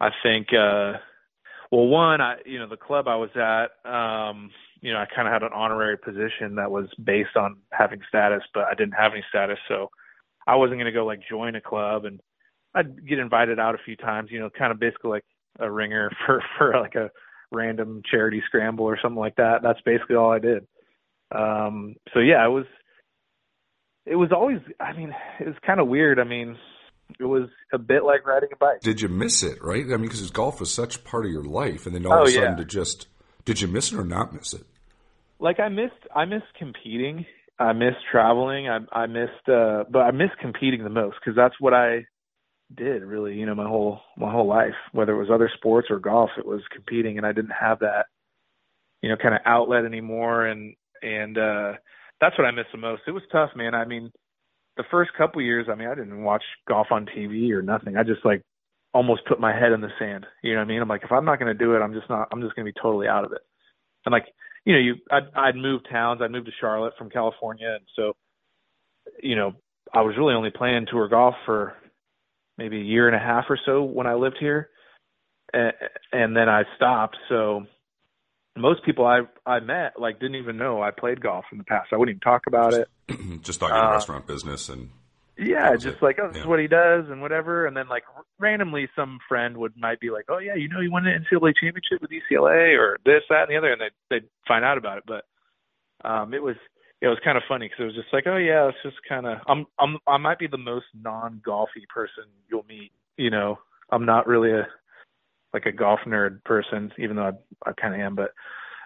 I 0.00 0.10
think 0.22 0.48
uh, 0.54 0.94
well, 1.70 1.86
one, 1.86 2.20
I 2.20 2.36
you 2.46 2.58
know 2.58 2.68
the 2.68 2.76
club 2.76 3.06
I 3.06 3.16
was 3.16 3.30
at, 3.36 3.90
um, 3.90 4.50
you 4.80 4.92
know, 4.92 4.98
I 4.98 5.06
kind 5.14 5.28
of 5.28 5.32
had 5.32 5.42
an 5.42 5.52
honorary 5.54 5.98
position 5.98 6.54
that 6.56 6.70
was 6.70 6.88
based 7.02 7.36
on 7.36 7.56
having 7.72 8.00
status, 8.08 8.42
but 8.54 8.64
I 8.64 8.74
didn't 8.74 8.94
have 8.94 9.12
any 9.12 9.24
status, 9.28 9.58
so 9.68 9.90
I 10.46 10.56
wasn't 10.56 10.78
going 10.78 10.86
to 10.86 10.92
go 10.92 11.04
like 11.04 11.20
join 11.28 11.54
a 11.54 11.60
club, 11.60 12.06
and 12.06 12.20
I'd 12.74 13.06
get 13.08 13.18
invited 13.18 13.58
out 13.58 13.74
a 13.74 13.84
few 13.84 13.96
times, 13.96 14.30
you 14.30 14.38
know, 14.38 14.50
kind 14.50 14.72
of 14.72 14.78
basically 14.78 15.10
like 15.10 15.24
a 15.58 15.70
ringer 15.70 16.10
for 16.26 16.42
for 16.58 16.80
like 16.80 16.94
a 16.94 17.10
random 17.52 18.02
charity 18.08 18.42
scramble 18.46 18.84
or 18.84 18.98
something 19.00 19.18
like 19.18 19.36
that. 19.36 19.60
That's 19.62 19.80
basically 19.84 20.16
all 20.16 20.32
I 20.32 20.38
did. 20.38 20.66
Um, 21.32 21.96
so 22.12 22.20
yeah, 22.20 22.44
it 22.44 22.50
was 22.50 22.66
it 24.06 24.16
was 24.16 24.30
always 24.32 24.58
I 24.78 24.92
mean, 24.92 25.14
it 25.40 25.46
was 25.46 25.56
kind 25.66 25.80
of 25.80 25.88
weird. 25.88 26.18
I 26.18 26.24
mean, 26.24 26.56
it 27.18 27.24
was 27.24 27.48
a 27.72 27.78
bit 27.78 28.04
like 28.04 28.26
riding 28.26 28.50
a 28.52 28.56
bike. 28.56 28.80
Did 28.80 29.00
you 29.00 29.08
miss 29.08 29.42
it? 29.42 29.62
Right? 29.62 29.84
I 29.84 29.96
mean, 29.96 30.02
because 30.02 30.28
golf 30.30 30.60
was 30.60 30.72
such 30.72 31.04
part 31.04 31.26
of 31.26 31.32
your 31.32 31.44
life, 31.44 31.86
and 31.86 31.94
then 31.94 32.06
all 32.06 32.12
oh, 32.12 32.22
of 32.22 32.28
a 32.28 32.30
sudden 32.30 32.50
yeah. 32.52 32.56
to 32.56 32.64
just 32.64 33.08
did 33.44 33.60
you 33.60 33.68
miss 33.68 33.92
it 33.92 33.98
or 33.98 34.04
not 34.04 34.32
miss 34.32 34.52
it? 34.52 34.64
Like 35.38 35.58
I 35.58 35.68
missed, 35.68 36.06
I 36.14 36.24
missed 36.24 36.52
competing. 36.58 37.26
I 37.58 37.72
missed 37.72 37.98
traveling. 38.10 38.68
I, 38.68 38.78
I 38.92 39.06
missed, 39.06 39.48
uh, 39.48 39.84
but 39.90 40.00
I 40.00 40.12
missed 40.12 40.38
competing 40.40 40.82
the 40.82 40.90
most 40.90 41.16
because 41.20 41.36
that's 41.36 41.54
what 41.60 41.74
I 41.74 42.06
did 42.76 43.02
really. 43.02 43.34
You 43.34 43.46
know, 43.46 43.54
my 43.54 43.66
whole 43.66 44.00
my 44.16 44.30
whole 44.30 44.46
life, 44.46 44.74
whether 44.92 45.12
it 45.12 45.18
was 45.18 45.30
other 45.32 45.50
sports 45.54 45.88
or 45.90 45.98
golf, 45.98 46.30
it 46.38 46.46
was 46.46 46.62
competing, 46.72 47.18
and 47.18 47.26
I 47.26 47.32
didn't 47.32 47.52
have 47.58 47.80
that, 47.80 48.06
you 49.02 49.08
know, 49.08 49.16
kind 49.16 49.34
of 49.34 49.40
outlet 49.44 49.84
anymore. 49.84 50.46
And 50.46 50.74
and 51.02 51.36
uh, 51.38 51.72
that's 52.20 52.36
what 52.38 52.46
I 52.46 52.50
miss 52.50 52.66
the 52.72 52.78
most. 52.78 53.02
It 53.06 53.12
was 53.12 53.22
tough, 53.32 53.50
man. 53.56 53.74
I 53.74 53.84
mean, 53.84 54.12
the 54.76 54.84
first 54.90 55.10
couple 55.16 55.42
years, 55.42 55.66
I 55.70 55.74
mean, 55.74 55.88
I 55.88 55.94
didn't 55.94 56.22
watch 56.22 56.44
golf 56.68 56.88
on 56.90 57.06
TV 57.06 57.50
or 57.52 57.62
nothing. 57.62 57.96
I 57.96 58.02
just 58.02 58.24
like 58.24 58.42
almost 58.92 59.26
put 59.26 59.40
my 59.40 59.52
head 59.52 59.72
in 59.72 59.80
the 59.80 59.90
sand. 59.98 60.26
You 60.42 60.52
know 60.52 60.60
what 60.60 60.64
I 60.64 60.68
mean? 60.68 60.82
I'm 60.82 60.88
like, 60.88 61.04
if 61.04 61.12
I'm 61.12 61.24
not 61.24 61.38
going 61.38 61.56
to 61.56 61.64
do 61.64 61.74
it, 61.74 61.80
I'm 61.80 61.94
just 61.94 62.08
not. 62.10 62.28
I'm 62.32 62.42
just 62.42 62.54
going 62.54 62.66
to 62.66 62.72
be 62.72 62.80
totally 62.80 63.08
out 63.08 63.24
of 63.24 63.32
it. 63.32 63.42
And 64.04 64.12
like, 64.12 64.26
you 64.64 64.72
know, 64.72 64.78
you 64.78 64.94
I'd, 65.10 65.28
I'd 65.34 65.56
moved 65.56 65.88
towns. 65.90 66.20
I'd 66.22 66.30
moved 66.30 66.46
to 66.46 66.52
Charlotte 66.60 66.94
from 66.98 67.10
California, 67.10 67.76
and 67.76 67.84
so, 67.96 68.12
you 69.22 69.36
know, 69.36 69.52
I 69.92 70.02
was 70.02 70.14
really 70.16 70.34
only 70.34 70.50
playing 70.50 70.86
tour 70.90 71.08
golf 71.08 71.34
for 71.46 71.74
maybe 72.60 72.76
a 72.78 72.84
year 72.84 73.06
and 73.06 73.16
a 73.16 73.18
half 73.18 73.46
or 73.48 73.58
so 73.64 73.82
when 73.82 74.06
I 74.06 74.14
lived 74.14 74.36
here, 74.38 74.68
and, 75.52 75.72
and 76.12 76.36
then 76.36 76.48
I 76.48 76.64
stopped. 76.76 77.16
So 77.28 77.66
most 78.56 78.84
people 78.84 79.06
I 79.06 79.20
I 79.46 79.60
met 79.60 79.98
like 79.98 80.20
didn't 80.20 80.36
even 80.36 80.58
know 80.58 80.82
I 80.82 80.90
played 80.90 81.20
golf 81.20 81.46
in 81.50 81.58
the 81.58 81.64
past. 81.64 81.88
I 81.92 81.96
wouldn't 81.96 82.16
even 82.16 82.20
talk 82.20 82.42
about 82.46 82.72
just, 83.08 83.20
it. 83.20 83.42
just 83.42 83.60
talking 83.60 83.76
uh, 83.76 83.90
restaurant 83.90 84.26
business 84.26 84.68
and 84.68 84.90
yeah, 85.38 85.74
just 85.74 85.96
it. 85.96 86.02
like 86.02 86.18
oh, 86.22 86.28
this 86.28 86.42
is 86.42 86.46
what 86.46 86.60
he 86.60 86.66
does 86.66 87.06
and 87.08 87.22
whatever. 87.22 87.66
And 87.66 87.74
then 87.74 87.88
like 87.88 88.04
randomly, 88.38 88.88
some 88.94 89.18
friend 89.26 89.56
would 89.56 89.72
might 89.76 89.98
be 89.98 90.10
like, 90.10 90.26
oh 90.28 90.38
yeah, 90.38 90.54
you 90.54 90.68
know, 90.68 90.80
you 90.80 90.92
won 90.92 91.06
an 91.06 91.24
NCAA 91.24 91.54
championship 91.58 92.02
with 92.02 92.10
UCLA 92.10 92.78
or 92.78 92.98
this, 93.06 93.22
that, 93.30 93.48
and 93.48 93.50
the 93.50 93.56
other, 93.56 93.72
and 93.72 93.80
they 93.80 93.90
they'd 94.10 94.28
find 94.46 94.66
out 94.66 94.76
about 94.76 94.98
it. 94.98 95.04
But 95.06 95.24
um, 96.06 96.34
it 96.34 96.42
was 96.42 96.56
it 97.00 97.08
was 97.08 97.18
kind 97.24 97.38
of 97.38 97.44
funny 97.48 97.66
because 97.66 97.80
it 97.80 97.86
was 97.86 97.94
just 97.94 98.12
like, 98.12 98.26
oh 98.26 98.36
yeah, 98.36 98.68
it's 98.68 98.78
just 98.82 98.96
kind 99.08 99.26
of 99.26 99.38
I'm 99.48 99.66
I'm 99.78 99.98
I 100.06 100.18
might 100.18 100.38
be 100.38 100.46
the 100.46 100.58
most 100.58 100.86
non 100.94 101.40
golfy 101.46 101.88
person 101.88 102.24
you'll 102.48 102.66
meet. 102.68 102.92
You 103.16 103.30
know, 103.30 103.58
I'm 103.90 104.04
not 104.04 104.26
really 104.26 104.52
a 104.52 104.66
like 105.52 105.66
a 105.66 105.72
golf 105.72 106.00
nerd 106.06 106.44
person, 106.44 106.92
even 106.98 107.16
though 107.16 107.30
I, 107.66 107.70
I 107.70 107.72
kind 107.72 107.94
of 107.94 108.00
am. 108.00 108.14
But 108.14 108.32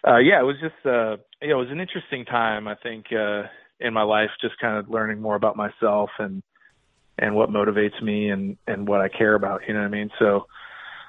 uh, 0.06 0.18
yeah, 0.18 0.40
it 0.40 0.44
was 0.44 0.56
just 0.60 0.86
uh, 0.86 1.16
you 1.42 1.48
know, 1.48 1.60
it 1.60 1.64
was 1.64 1.70
an 1.70 1.80
interesting 1.80 2.24
time. 2.24 2.68
I 2.68 2.76
think 2.76 3.06
uh, 3.12 3.42
in 3.80 3.92
my 3.92 4.02
life, 4.02 4.30
just 4.40 4.58
kind 4.60 4.78
of 4.78 4.88
learning 4.88 5.20
more 5.20 5.34
about 5.34 5.56
myself 5.56 6.10
and 6.18 6.42
and 7.18 7.34
what 7.34 7.50
motivates 7.50 8.00
me 8.02 8.30
and 8.30 8.56
and 8.66 8.86
what 8.86 9.00
I 9.00 9.08
care 9.08 9.34
about. 9.34 9.62
You 9.66 9.74
know 9.74 9.80
what 9.80 9.86
I 9.86 9.90
mean? 9.90 10.10
So, 10.18 10.46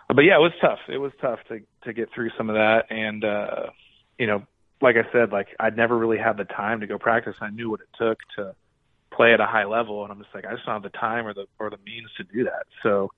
but 0.08 0.22
yeah, 0.22 0.38
it 0.38 0.41
was 0.41 0.53
tough. 0.60 0.80
It 0.88 0.97
was 0.97 1.12
tough 1.22 1.39
to 1.49 1.60
to 1.84 1.93
get 1.93 2.10
through 2.14 2.32
some 2.38 2.49
of 2.49 2.56
that, 2.56 2.86
and 2.89 3.24
uh, 3.24 3.70
you 4.18 4.28
know, 4.28 4.43
like 4.82 4.96
I 4.96 5.12
said, 5.12 5.32
like 5.32 5.48
I'd 5.60 5.78
never 5.78 5.98
really 5.98 6.18
had 6.18 6.38
the 6.38 6.46
time 6.46 6.82
to 6.82 6.88
go 6.88 6.98
practice. 6.98 7.36
I 7.42 7.50
knew 7.50 7.70
what 7.70 7.82
it 7.82 7.90
took 7.98 8.20
to 8.38 8.56
play 9.14 9.34
at 9.34 9.40
a 9.40 9.46
high 9.46 9.66
level, 9.66 10.04
and 10.04 10.12
I'm 10.12 10.20
just 10.20 10.34
like, 10.34 10.46
I 10.46 10.54
just 10.54 10.66
don't 10.66 10.76
have 10.76 10.84
the 10.84 10.98
time 10.98 11.26
or 11.26 11.34
the 11.34 11.46
or 11.60 11.70
the 11.70 11.78
means 11.86 12.10
to 12.18 12.24
do 12.24 12.44
that. 12.46 12.66
So 12.84 13.10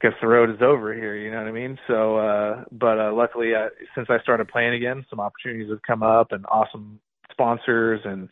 guess 0.00 0.12
the 0.20 0.26
road 0.26 0.50
is 0.50 0.60
over 0.60 0.92
here. 0.92 1.16
You 1.16 1.30
know 1.30 1.38
what 1.38 1.46
I 1.46 1.52
mean? 1.52 1.78
So, 1.86 2.16
uh, 2.16 2.64
but 2.72 2.98
uh, 2.98 3.12
luckily, 3.14 3.54
uh, 3.54 3.68
since 3.94 4.08
I 4.10 4.20
started 4.20 4.48
playing 4.48 4.74
again, 4.74 5.06
some 5.08 5.20
opportunities 5.20 5.70
have 5.70 5.82
come 5.82 6.02
up, 6.02 6.32
and 6.32 6.44
awesome 6.46 7.00
sponsors 7.30 8.00
and 8.04 8.28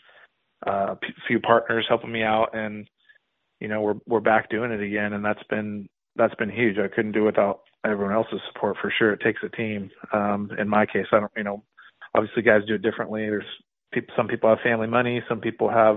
uh, 0.66 0.94
a 0.94 0.98
few 1.26 1.40
partners 1.40 1.86
helping 1.88 2.12
me 2.12 2.22
out, 2.22 2.48
and 2.52 2.88
you 3.60 3.68
know 3.68 3.80
we're 3.80 3.94
we're 4.06 4.20
back 4.20 4.50
doing 4.50 4.72
it 4.72 4.82
again, 4.82 5.12
and 5.14 5.24
that's 5.24 5.42
been 5.48 5.88
that's 6.16 6.34
been 6.34 6.50
huge. 6.50 6.76
I 6.78 6.94
couldn't 6.94 7.12
do 7.12 7.24
without 7.24 7.60
everyone 7.84 8.14
else's 8.14 8.40
support 8.52 8.76
for 8.80 8.92
sure. 8.96 9.12
It 9.12 9.20
takes 9.20 9.40
a 9.42 9.48
team. 9.48 9.90
Um, 10.12 10.50
in 10.58 10.68
my 10.68 10.84
case, 10.84 11.06
I 11.12 11.20
don't, 11.20 11.32
you 11.36 11.44
know, 11.44 11.62
obviously 12.14 12.42
guys 12.42 12.62
do 12.66 12.74
it 12.74 12.82
differently. 12.82 13.22
There's 13.22 13.44
people, 13.92 14.14
some 14.16 14.28
people 14.28 14.50
have 14.50 14.58
family 14.62 14.86
money, 14.86 15.22
some 15.28 15.40
people 15.40 15.70
have, 15.70 15.96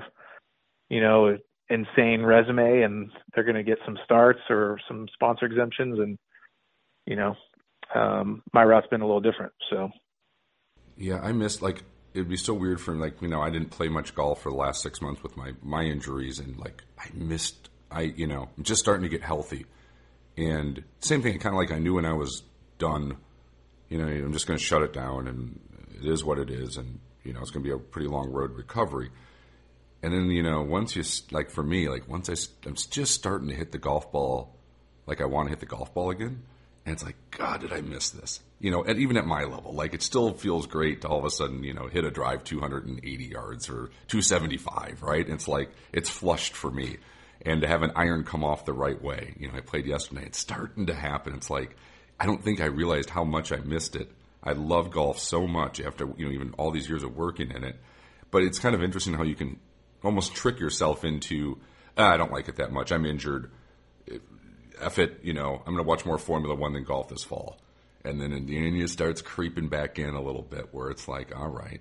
you 0.90 1.02
know, 1.02 1.38
insane 1.70 2.22
resume 2.22 2.82
and 2.84 3.10
they're 3.34 3.44
going 3.44 3.56
to 3.56 3.64
get 3.64 3.80
some 3.86 3.98
starts 4.04 4.42
or 4.50 4.78
some 4.88 5.08
sponsor 5.14 5.46
exemptions 5.46 5.98
and 5.98 6.18
you 7.06 7.16
know 7.16 7.36
um 7.96 8.44
my 8.54 8.64
route's 8.64 8.88
been 8.88 9.02
a 9.02 9.06
little 9.06 9.22
different 9.22 9.54
so 9.70 9.90
yeah 10.98 11.20
i 11.22 11.32
missed 11.32 11.62
like 11.62 11.84
it'd 12.14 12.30
be 12.30 12.38
so 12.38 12.54
weird 12.54 12.82
for 12.82 12.94
me. 12.94 13.00
like 13.00 13.22
you 13.22 13.30
know 13.30 13.42
i 13.42 13.50
didn't 13.50 13.72
play 13.72 13.88
much 13.88 14.14
golf 14.14 14.42
for 14.42 14.50
the 14.50 14.58
last 14.58 14.82
six 14.82 15.02
months 15.02 15.24
with 15.24 15.38
my 15.38 15.52
my 15.62 15.84
injuries 15.84 16.38
and 16.38 16.58
like 16.60 16.84
i 17.00 17.08
missed 17.14 17.70
i 17.90 18.02
you 18.02 18.28
know 18.28 18.50
I'm 18.58 18.64
just 18.64 18.82
starting 18.82 19.04
to 19.04 19.10
get 19.10 19.24
healthy 19.24 19.66
and 20.38 20.84
same 21.00 21.22
thing 21.22 21.40
kind 21.40 21.56
of 21.56 21.60
like 21.60 21.72
i 21.72 21.80
knew 21.80 21.96
when 21.96 22.06
i 22.06 22.14
was 22.14 22.44
done 22.78 23.18
you 23.88 23.98
know 23.98 24.06
i'm 24.06 24.34
just 24.34 24.48
going 24.48 24.60
to 24.60 24.64
shut 24.64 24.84
it 24.84 24.92
down 24.92 25.28
and 25.28 25.60
it 26.04 26.12
is 26.12 26.24
what 26.24 26.40
it 26.40 26.50
is 26.50 26.78
and 26.78 27.00
you 27.24 27.34
know 27.34 27.40
it's 27.42 27.52
going 27.52 27.64
to 27.64 27.70
be 27.70 27.74
a 27.74 27.78
pretty 27.80 28.08
long 28.08 28.30
road 28.32 28.52
recovery 28.56 29.10
And 30.02 30.14
then 30.14 30.30
you 30.32 30.44
know, 30.44 30.62
once 30.62 30.96
you 30.96 31.04
like 31.32 31.50
for 31.50 31.64
me, 31.64 31.88
like 31.88 32.08
once 32.10 32.30
I 32.30 32.36
I'm 32.68 32.76
just 32.76 33.14
starting 33.14 33.48
to 33.50 33.56
hit 33.56 33.72
the 33.72 33.78
golf 33.78 34.12
ball, 34.12 34.56
like 35.08 35.22
I 35.22 35.26
want 35.26 35.48
to 35.48 35.50
hit 35.52 35.60
the 35.62 35.66
golf 35.66 35.94
ball 35.94 36.10
again, 36.12 36.44
and 36.86 36.94
it's 36.94 37.04
like, 37.04 37.16
God, 37.32 37.62
did 37.62 37.72
I 37.72 37.80
miss 37.82 38.10
this? 38.10 38.42
You 38.60 38.72
know, 38.72 38.84
and 38.84 39.00
even 39.00 39.16
at 39.18 39.26
my 39.26 39.44
level, 39.44 39.74
like 39.74 39.94
it 39.94 40.02
still 40.04 40.34
feels 40.34 40.68
great 40.68 41.02
to 41.02 41.08
all 41.08 41.20
of 41.20 41.26
a 41.26 41.30
sudden, 41.30 41.64
you 41.64 41.74
know, 41.74 41.88
hit 41.88 42.04
a 42.04 42.12
drive 42.12 42.44
280 42.44 43.24
yards 43.24 43.70
or 43.70 43.92
275, 44.08 45.02
right? 45.02 45.28
It's 45.28 45.48
like 45.48 45.72
it's 45.94 46.10
flushed 46.10 46.54
for 46.54 46.70
me, 46.70 46.98
and 47.46 47.62
to 47.62 47.68
have 47.68 47.82
an 47.84 47.92
iron 47.96 48.26
come 48.26 48.44
off 48.44 48.66
the 48.66 48.74
right 48.74 49.02
way. 49.02 49.36
You 49.40 49.48
know, 49.48 49.56
I 49.56 49.62
played 49.62 49.86
yesterday. 49.86 50.26
It's 50.26 50.38
starting 50.38 50.88
to 50.88 50.94
happen. 50.94 51.34
It's 51.36 51.50
like 51.50 51.78
I 52.20 52.26
don't 52.26 52.44
think 52.44 52.60
I 52.60 52.66
realized 52.66 53.10
how 53.10 53.24
much 53.24 53.54
I 53.54 53.58
missed 53.58 53.96
it. 53.96 54.12
I 54.44 54.54
love 54.54 54.92
golf 54.92 55.20
so 55.20 55.48
much 55.48 55.80
after 55.80 56.06
you 56.18 56.26
know 56.26 56.32
even 56.32 56.54
all 56.58 56.72
these 56.72 56.90
years 56.90 57.04
of 57.04 57.16
working 57.16 57.52
in 57.52 57.64
it, 57.64 57.78
but 58.32 58.44
it's 58.44 58.60
kind 58.60 58.76
of 58.76 58.84
interesting 58.84 59.14
how 59.14 59.24
you 59.24 59.36
can 59.36 59.60
almost 60.04 60.36
trick 60.36 60.60
yourself 60.60 61.04
into 61.04 61.60
"Ah, 61.98 62.12
I 62.12 62.18
don't 62.18 62.32
like 62.32 62.50
it 62.50 62.58
that 62.58 62.72
much. 62.72 62.92
I'm 62.92 63.06
injured. 63.06 63.52
F 64.82 65.00
it, 65.00 65.20
you 65.24 65.34
know, 65.34 65.62
I'm 65.66 65.74
going 65.74 65.78
to 65.78 65.84
watch 65.84 66.06
more 66.06 66.18
Formula 66.18 66.56
One 66.56 66.74
than 66.74 66.84
golf 66.84 67.08
this 67.08 67.24
fall. 67.24 67.60
And 68.04 68.20
then 68.20 68.34
Indiana 68.34 68.88
starts 68.88 69.22
creeping 69.22 69.70
back 69.70 69.98
in 69.98 70.14
a 70.14 70.22
little 70.22 70.42
bit 70.42 70.74
where 70.74 70.90
it's 70.90 71.08
like, 71.08 71.34
all 71.34 71.48
right, 71.48 71.80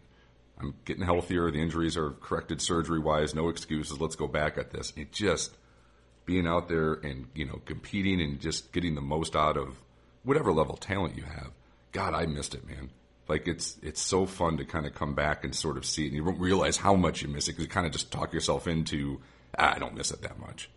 I'm 0.58 0.74
getting 0.84 1.02
healthier. 1.02 1.50
The 1.50 1.60
injuries 1.60 1.96
are 1.96 2.10
corrected 2.10 2.62
surgery 2.62 3.00
wise. 3.00 3.34
No 3.34 3.48
excuses. 3.48 4.00
Let's 4.00 4.14
go 4.14 4.28
back 4.28 4.56
at 4.56 4.70
this. 4.70 4.92
It 4.96 5.10
just 5.10 5.56
being 6.24 6.46
out 6.46 6.68
there 6.68 6.94
and, 6.94 7.26
you 7.34 7.44
know, 7.44 7.60
competing 7.64 8.20
and 8.20 8.38
just 8.40 8.72
getting 8.72 8.94
the 8.94 9.00
most 9.00 9.34
out 9.34 9.56
of 9.56 9.82
whatever 10.22 10.52
level 10.52 10.76
talent 10.76 11.16
you 11.16 11.24
have. 11.24 11.50
God, 11.92 12.14
I 12.14 12.26
missed 12.26 12.54
it, 12.54 12.66
man. 12.66 12.90
Like 13.28 13.46
it's 13.46 13.78
it's 13.82 14.00
so 14.00 14.26
fun 14.26 14.56
to 14.56 14.64
kind 14.64 14.86
of 14.86 14.94
come 14.94 15.14
back 15.14 15.44
and 15.44 15.54
sort 15.54 15.76
of 15.76 15.86
see 15.86 16.04
it, 16.04 16.08
and 16.08 16.16
you 16.16 16.24
don't 16.24 16.40
realize 16.40 16.76
how 16.78 16.94
much 16.94 17.22
you 17.22 17.28
miss 17.28 17.48
it 17.48 17.52
because 17.52 17.64
you 17.64 17.70
kind 17.70 17.86
of 17.86 17.92
just 17.92 18.10
talk 18.10 18.32
yourself 18.32 18.66
into, 18.66 19.20
ah, 19.58 19.74
I 19.74 19.78
don't 19.78 19.94
miss 19.94 20.10
it 20.10 20.22
that 20.22 20.38
much. 20.38 20.68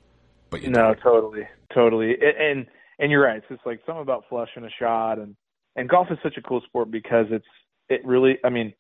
But 0.49 0.61
you 0.61 0.69
No, 0.69 0.93
do. 0.93 0.99
totally, 1.01 1.47
totally. 1.73 2.15
And 2.21 2.67
and 2.99 3.11
you're 3.11 3.23
right. 3.23 3.37
It's 3.37 3.47
just 3.49 3.65
like 3.65 3.81
something 3.85 4.01
about 4.03 4.25
flushing 4.29 4.63
a 4.63 4.69
shot, 4.79 5.17
and 5.17 5.35
and 5.75 5.89
golf 5.89 6.07
is 6.11 6.17
such 6.21 6.37
a 6.37 6.41
cool 6.41 6.61
sport 6.61 6.91
because 6.91 7.25
it's 7.31 7.45
it 7.89 8.05
really. 8.05 8.37
I 8.43 8.49
mean, 8.49 8.73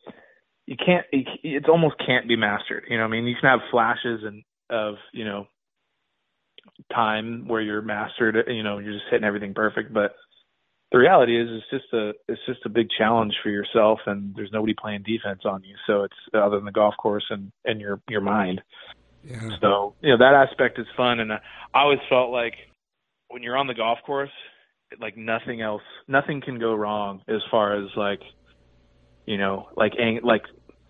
you 0.67 0.75
can't. 0.77 1.05
It 1.11 1.27
it's 1.43 1.67
almost 1.67 1.95
can't 2.05 2.27
be 2.27 2.35
mastered. 2.35 2.83
You 2.89 2.97
know, 2.97 3.03
what 3.03 3.09
I 3.09 3.11
mean, 3.11 3.25
you 3.25 3.35
can 3.39 3.49
have 3.49 3.59
flashes 3.71 4.21
and 4.23 4.43
of 4.69 4.95
you 5.11 5.25
know 5.25 5.47
time 6.93 7.47
where 7.47 7.61
you're 7.61 7.81
mastered. 7.81 8.37
You 8.47 8.63
know, 8.63 8.77
you're 8.77 8.93
just 8.93 9.05
hitting 9.09 9.25
everything 9.25 9.53
perfect, 9.53 9.91
but 9.93 10.15
the 10.95 10.99
reality 10.99 11.39
is 11.39 11.47
it's 11.51 11.69
just 11.69 11.93
a 11.93 12.13
it's 12.27 12.41
just 12.45 12.65
a 12.65 12.69
big 12.69 12.87
challenge 12.97 13.33
for 13.43 13.49
yourself 13.49 13.99
and 14.05 14.33
there's 14.35 14.51
nobody 14.51 14.73
playing 14.73 15.03
defense 15.03 15.41
on 15.45 15.61
you 15.63 15.75
so 15.87 16.03
it's 16.03 16.15
other 16.33 16.55
than 16.55 16.65
the 16.65 16.71
golf 16.71 16.95
course 16.97 17.25
and 17.29 17.51
and 17.65 17.79
your 17.81 17.99
your 18.09 18.21
mind 18.21 18.61
Yeah. 19.23 19.49
so 19.61 19.95
you 20.01 20.09
know 20.11 20.17
that 20.19 20.33
aspect 20.33 20.79
is 20.79 20.87
fun, 20.95 21.19
and 21.19 21.33
I 21.33 21.39
I 21.73 21.81
always 21.81 21.99
felt 22.09 22.31
like 22.31 22.53
when 23.29 23.43
you're 23.43 23.57
on 23.57 23.67
the 23.67 23.73
golf 23.73 23.99
course, 24.05 24.29
like 24.99 25.17
nothing 25.17 25.59
else, 25.61 25.81
nothing 26.07 26.39
can 26.41 26.57
go 26.59 26.73
wrong 26.75 27.21
as 27.27 27.41
far 27.51 27.75
as 27.75 27.89
like, 27.97 28.21
you 29.25 29.37
know, 29.37 29.67
like 29.75 29.93
ang- 29.99 30.21
like 30.23 30.43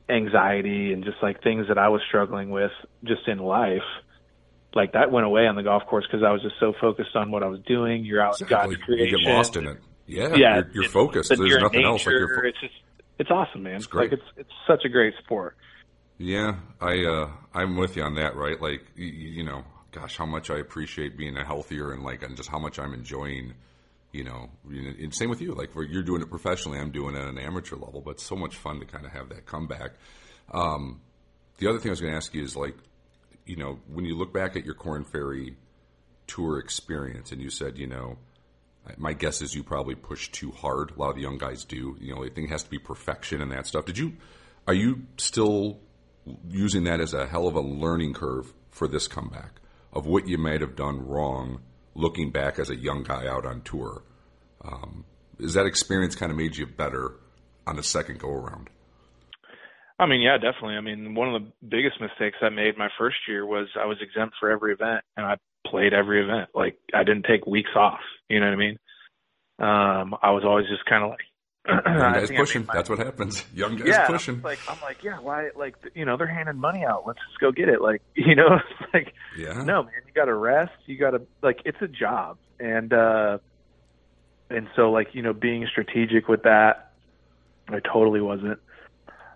anxiety 0.09 0.93
and 0.93 1.03
just 1.03 1.17
like 1.23 1.41
things 1.41 1.67
that 1.69 1.77
I 1.79 1.89
was 1.89 2.01
struggling 2.07 2.49
with 2.51 2.71
just 3.03 3.27
in 3.27 3.39
life. 3.39 3.87
Like 4.75 4.91
that 4.93 5.11
went 5.11 5.25
away 5.25 5.47
on 5.47 5.55
the 5.55 5.63
golf 5.63 5.83
course 5.87 6.05
because 6.05 6.23
I 6.23 6.31
was 6.31 6.41
just 6.41 6.55
so 6.59 6.73
focused 6.79 7.15
on 7.15 7.31
what 7.31 7.41
I 7.41 7.47
was 7.47 7.61
doing. 7.65 8.03
You're 8.03 8.21
out 8.21 8.39
in 8.41 8.47
God's 8.47 8.73
Exactly. 8.73 8.95
You 8.95 9.07
creation. 9.07 9.19
get 9.25 9.33
lost 9.33 9.55
in 9.55 9.65
it. 9.67 9.77
Yeah, 10.05 10.35
Yeah, 10.35 10.55
you're, 10.55 10.83
you're 10.83 10.89
focused. 10.89 11.29
There's 11.29 11.57
nothing 11.57 11.83
else. 11.83 12.05
Like 12.05 12.13
nature. 12.13 12.19
you're 12.19 12.41
fo- 12.41 12.47
it's 12.47 12.59
just 12.59 12.73
it's 13.17 13.31
awesome, 13.31 13.63
man. 13.63 13.75
It's 13.75 13.87
great. 13.87 14.11
Like 14.11 14.19
it's 14.19 14.29
it's 14.37 14.51
such 14.67 14.83
a 14.85 14.89
great 14.89 15.13
sport. 15.23 15.55
yeah, 16.17 16.55
I 16.81 17.03
uh, 17.05 17.31
I'm 17.53 17.75
with 17.77 17.95
you 17.95 18.03
on 18.03 18.15
that. 18.15 18.35
Right, 18.35 18.61
like 18.61 18.83
you, 18.95 19.05
you 19.07 19.43
know, 19.43 19.63
gosh, 19.91 20.17
how 20.17 20.25
much 20.25 20.49
I 20.49 20.57
appreciate 20.57 21.17
being 21.17 21.37
a 21.37 21.45
healthier 21.45 21.91
and 21.91 22.03
like 22.03 22.23
and 22.23 22.35
just 22.35 22.49
how 22.49 22.59
much 22.59 22.79
I'm 22.79 22.93
enjoying. 22.93 23.53
You 24.11 24.23
know, 24.23 24.49
you 24.69 24.81
know, 24.81 24.91
and 24.97 25.13
same 25.13 25.29
with 25.29 25.41
you. 25.41 25.53
Like, 25.53 25.75
where 25.75 25.83
you're 25.83 26.01
doing 26.01 26.21
it 26.21 26.29
professionally, 26.29 26.79
I'm 26.79 26.91
doing 26.91 27.15
it 27.15 27.19
at 27.19 27.27
an 27.27 27.37
amateur 27.37 27.75
level. 27.75 27.99
But 27.99 28.11
it's 28.11 28.23
so 28.23 28.37
much 28.37 28.55
fun 28.55 28.79
to 28.79 28.85
kind 28.85 29.05
of 29.05 29.11
have 29.11 29.27
that 29.27 29.45
comeback. 29.45 29.91
Um, 30.53 31.01
the 31.57 31.67
other 31.67 31.79
thing 31.79 31.89
I 31.89 31.91
was 31.91 31.99
going 31.99 32.13
to 32.13 32.17
ask 32.17 32.33
you 32.33 32.41
is 32.41 32.55
like, 32.55 32.77
you 33.45 33.57
know, 33.57 33.79
when 33.87 34.05
you 34.05 34.15
look 34.15 34.31
back 34.33 34.55
at 34.55 34.63
your 34.63 34.73
Korn 34.73 35.03
Ferry 35.03 35.57
tour 36.27 36.59
experience, 36.59 37.33
and 37.33 37.41
you 37.41 37.49
said, 37.49 37.77
you 37.77 37.87
know, 37.87 38.17
my 38.97 39.13
guess 39.13 39.41
is 39.41 39.55
you 39.55 39.63
probably 39.63 39.95
push 39.95 40.29
too 40.29 40.51
hard. 40.51 40.91
A 40.91 40.99
lot 40.99 41.09
of 41.09 41.15
the 41.15 41.21
young 41.21 41.37
guys 41.37 41.63
do. 41.65 41.97
You 41.99 42.11
know, 42.13 42.17
everything 42.17 42.47
has 42.49 42.63
to 42.63 42.69
be 42.69 42.79
perfection 42.79 43.41
and 43.41 43.51
that 43.51 43.67
stuff. 43.67 43.85
Did 43.85 43.97
you? 43.97 44.13
Are 44.67 44.73
you 44.73 45.03
still 45.17 45.79
using 46.49 46.85
that 46.85 46.99
as 46.99 47.13
a 47.13 47.27
hell 47.27 47.47
of 47.47 47.55
a 47.55 47.61
learning 47.61 48.13
curve 48.13 48.53
for 48.71 48.87
this 48.87 49.07
comeback 49.07 49.61
of 49.93 50.05
what 50.05 50.27
you 50.27 50.37
might 50.37 50.61
have 50.61 50.75
done 50.75 51.05
wrong, 51.05 51.61
looking 51.93 52.31
back 52.31 52.59
as 52.59 52.69
a 52.69 52.75
young 52.75 53.03
guy 53.03 53.27
out 53.27 53.45
on 53.45 53.61
tour? 53.61 54.03
Um, 54.63 55.05
is 55.39 55.53
that 55.53 55.65
experience 55.65 56.15
kind 56.15 56.31
of 56.31 56.37
made 56.37 56.55
you 56.57 56.65
better 56.65 57.13
on 57.67 57.75
the 57.75 57.83
second 57.83 58.19
go 58.19 58.29
around? 58.29 58.69
I 59.97 60.07
mean, 60.07 60.21
yeah, 60.21 60.37
definitely. 60.37 60.75
I 60.75 60.81
mean, 60.81 61.15
one 61.15 61.33
of 61.33 61.41
the 61.41 61.51
biggest 61.67 62.01
mistakes 62.01 62.37
I 62.41 62.49
made 62.49 62.77
my 62.77 62.89
first 62.97 63.17
year 63.27 63.45
was 63.45 63.67
I 63.79 63.85
was 63.85 63.97
exempt 64.01 64.35
for 64.39 64.51
every 64.51 64.73
event 64.73 65.01
and 65.15 65.25
I 65.25 65.35
played 65.65 65.93
every 65.93 66.23
event. 66.23 66.49
Like 66.53 66.77
I 66.93 67.03
didn't 67.03 67.25
take 67.29 67.45
weeks 67.45 67.71
off. 67.75 67.99
You 68.29 68.39
know 68.39 68.47
what 68.47 68.53
I 68.53 68.55
mean? 68.55 68.79
Um, 69.57 70.15
I 70.21 70.31
was 70.31 70.43
always 70.45 70.67
just 70.67 70.85
kind 70.85 71.03
of 71.03 71.11
like, 71.11 71.19
Young 71.67 72.13
guys 72.13 72.29
pushing. 72.31 72.65
my- 72.65 72.73
That's 72.75 72.89
what 72.89 72.99
happens. 72.99 73.43
Young 73.55 73.75
guys 73.75 73.87
yeah, 73.87 74.07
pushing. 74.07 74.41
Like 74.41 74.59
I'm 74.67 74.79
like, 74.81 75.03
yeah, 75.03 75.19
why? 75.19 75.49
Like, 75.55 75.75
you 75.95 76.05
know, 76.05 76.15
they're 76.17 76.27
handing 76.27 76.57
money 76.57 76.85
out. 76.85 77.03
Let's 77.07 77.19
just 77.27 77.39
go 77.39 77.51
get 77.51 77.69
it. 77.69 77.81
Like, 77.81 78.01
you 78.15 78.35
know, 78.35 78.55
it's 78.55 78.93
like, 78.93 79.13
yeah. 79.37 79.63
no, 79.63 79.83
man, 79.83 79.93
you 80.05 80.13
got 80.13 80.25
to 80.25 80.33
rest. 80.35 80.73
You 80.85 80.97
got 80.97 81.11
to 81.11 81.21
like, 81.41 81.61
it's 81.65 81.81
a 81.81 81.87
job, 81.87 82.37
and 82.59 82.93
uh, 82.93 83.39
and 84.49 84.67
so 84.75 84.91
like, 84.91 85.09
you 85.13 85.23
know, 85.23 85.33
being 85.33 85.65
strategic 85.71 86.27
with 86.27 86.43
that, 86.43 86.91
I 87.67 87.79
totally 87.79 88.21
wasn't. 88.21 88.59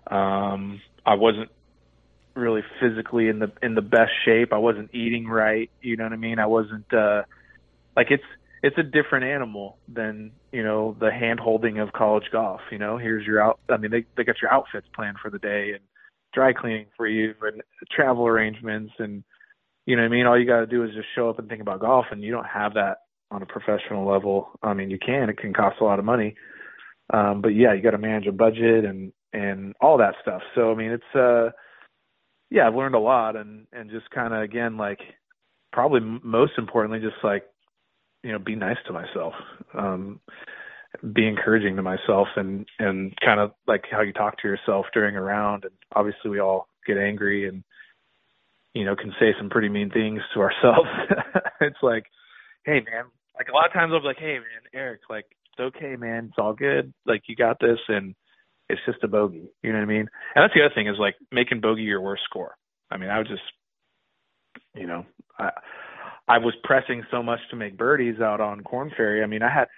Um, 0.08 0.80
I 1.04 1.14
wasn't 1.14 1.50
really 2.34 2.62
physically 2.80 3.28
in 3.28 3.38
the 3.38 3.52
in 3.62 3.74
the 3.74 3.82
best 3.82 4.12
shape. 4.24 4.52
I 4.52 4.58
wasn't 4.58 4.94
eating 4.94 5.26
right. 5.26 5.70
You 5.80 5.96
know 5.96 6.04
what 6.04 6.12
I 6.12 6.16
mean? 6.16 6.38
I 6.38 6.46
wasn't 6.46 6.92
uh, 6.92 7.22
like 7.96 8.08
it's 8.10 8.24
it's 8.62 8.76
a 8.78 8.82
different 8.82 9.24
animal 9.24 9.78
than 9.88 10.32
you 10.52 10.62
know 10.62 10.96
the 10.98 11.10
hand 11.10 11.40
holding 11.40 11.78
of 11.78 11.92
college 11.92 12.28
golf. 12.32 12.60
You 12.70 12.78
know, 12.78 12.98
here's 12.98 13.26
your 13.26 13.42
out. 13.42 13.60
I 13.68 13.76
mean, 13.76 13.90
they 13.90 14.04
they 14.16 14.24
got 14.24 14.40
your 14.42 14.52
outfits 14.52 14.86
planned 14.94 15.18
for 15.22 15.30
the 15.30 15.38
day 15.38 15.72
and 15.72 15.80
dry 16.32 16.52
cleaning 16.52 16.86
for 16.96 17.06
you 17.06 17.34
and 17.42 17.62
travel 17.90 18.26
arrangements 18.26 18.92
and 18.98 19.24
you 19.86 19.96
know 19.96 20.02
what 20.02 20.08
I 20.08 20.10
mean. 20.10 20.26
All 20.26 20.38
you 20.38 20.46
got 20.46 20.60
to 20.60 20.66
do 20.66 20.84
is 20.84 20.94
just 20.94 21.08
show 21.16 21.30
up 21.30 21.38
and 21.38 21.48
think 21.48 21.62
about 21.62 21.80
golf, 21.80 22.06
and 22.10 22.22
you 22.22 22.30
don't 22.30 22.46
have 22.46 22.74
that 22.74 22.98
on 23.30 23.42
a 23.42 23.46
professional 23.46 24.06
level. 24.06 24.50
I 24.62 24.74
mean, 24.74 24.90
you 24.90 24.98
can. 25.04 25.28
It 25.30 25.38
can 25.38 25.52
cost 25.52 25.80
a 25.80 25.84
lot 25.84 25.98
of 25.98 26.04
money, 26.04 26.36
um, 27.12 27.40
but 27.40 27.48
yeah, 27.48 27.72
you 27.72 27.82
got 27.82 27.92
to 27.92 27.98
manage 27.98 28.26
a 28.26 28.32
budget 28.32 28.84
and 28.84 29.12
and 29.32 29.74
all 29.80 29.98
that 29.98 30.14
stuff. 30.22 30.42
So 30.54 30.70
I 30.70 30.74
mean, 30.74 30.92
it's 30.92 31.14
uh, 31.14 31.50
yeah, 32.50 32.66
I've 32.66 32.74
learned 32.74 32.94
a 32.96 33.00
lot, 33.00 33.36
and 33.36 33.66
and 33.72 33.90
just 33.90 34.10
kind 34.10 34.34
of 34.34 34.42
again 34.42 34.76
like 34.76 34.98
probably 35.72 36.00
most 36.00 36.52
importantly, 36.58 37.00
just 37.00 37.22
like 37.22 37.44
you 38.22 38.32
know, 38.32 38.38
be 38.38 38.54
nice 38.54 38.76
to 38.86 38.92
myself, 38.92 39.32
um, 39.72 40.20
be 41.14 41.26
encouraging 41.26 41.76
to 41.76 41.82
myself, 41.82 42.28
and 42.36 42.66
and 42.78 43.14
kind 43.24 43.40
of 43.40 43.52
like 43.66 43.84
how 43.90 44.02
you 44.02 44.12
talk 44.12 44.36
to 44.38 44.48
yourself 44.48 44.86
during 44.92 45.16
a 45.16 45.22
round. 45.22 45.64
And 45.64 45.74
obviously, 45.94 46.30
we 46.30 46.40
all 46.40 46.68
get 46.86 46.98
angry 46.98 47.48
and 47.48 47.62
you 48.74 48.84
know 48.84 48.96
can 48.96 49.12
say 49.20 49.32
some 49.38 49.50
pretty 49.50 49.68
mean 49.68 49.90
things 49.90 50.20
to 50.34 50.40
ourselves. 50.40 50.88
it's 51.60 51.82
like, 51.82 52.04
hey 52.64 52.80
man, 52.80 53.04
like 53.38 53.48
a 53.48 53.54
lot 53.54 53.66
of 53.66 53.72
times 53.72 53.92
I'll 53.94 54.00
be 54.00 54.06
like, 54.06 54.18
hey 54.18 54.34
man, 54.34 54.62
Erik, 54.74 55.02
like 55.08 55.26
it's 55.52 55.76
okay, 55.76 55.96
man, 55.96 56.26
it's 56.26 56.38
all 56.38 56.52
good, 56.52 56.92
like 57.06 57.22
you 57.28 57.36
got 57.36 57.58
this, 57.60 57.78
and 57.88 58.14
it's 58.70 58.80
just 58.86 59.04
a 59.04 59.08
bogey. 59.08 59.50
You 59.62 59.72
know 59.72 59.78
what 59.78 59.84
I 59.84 59.88
mean? 59.88 60.08
And 60.34 60.42
that's 60.42 60.54
the 60.54 60.62
other 60.64 60.74
thing 60.74 60.88
is 60.88 60.96
like 60.98 61.16
making 61.32 61.60
bogey 61.60 61.82
your 61.82 62.00
worst 62.00 62.22
score. 62.24 62.56
I 62.90 62.96
mean, 62.96 63.10
I 63.10 63.18
was 63.18 63.28
just, 63.28 63.42
you 64.74 64.86
know, 64.86 65.04
I 65.38 65.50
I 66.28 66.38
was 66.38 66.54
pressing 66.62 67.04
so 67.10 67.22
much 67.22 67.40
to 67.50 67.56
make 67.56 67.76
birdies 67.76 68.20
out 68.20 68.40
on 68.40 68.62
Korn 68.62 68.92
Ferry. 68.96 69.22
I 69.22 69.26
mean, 69.26 69.42
I 69.42 69.52
had 69.52 69.68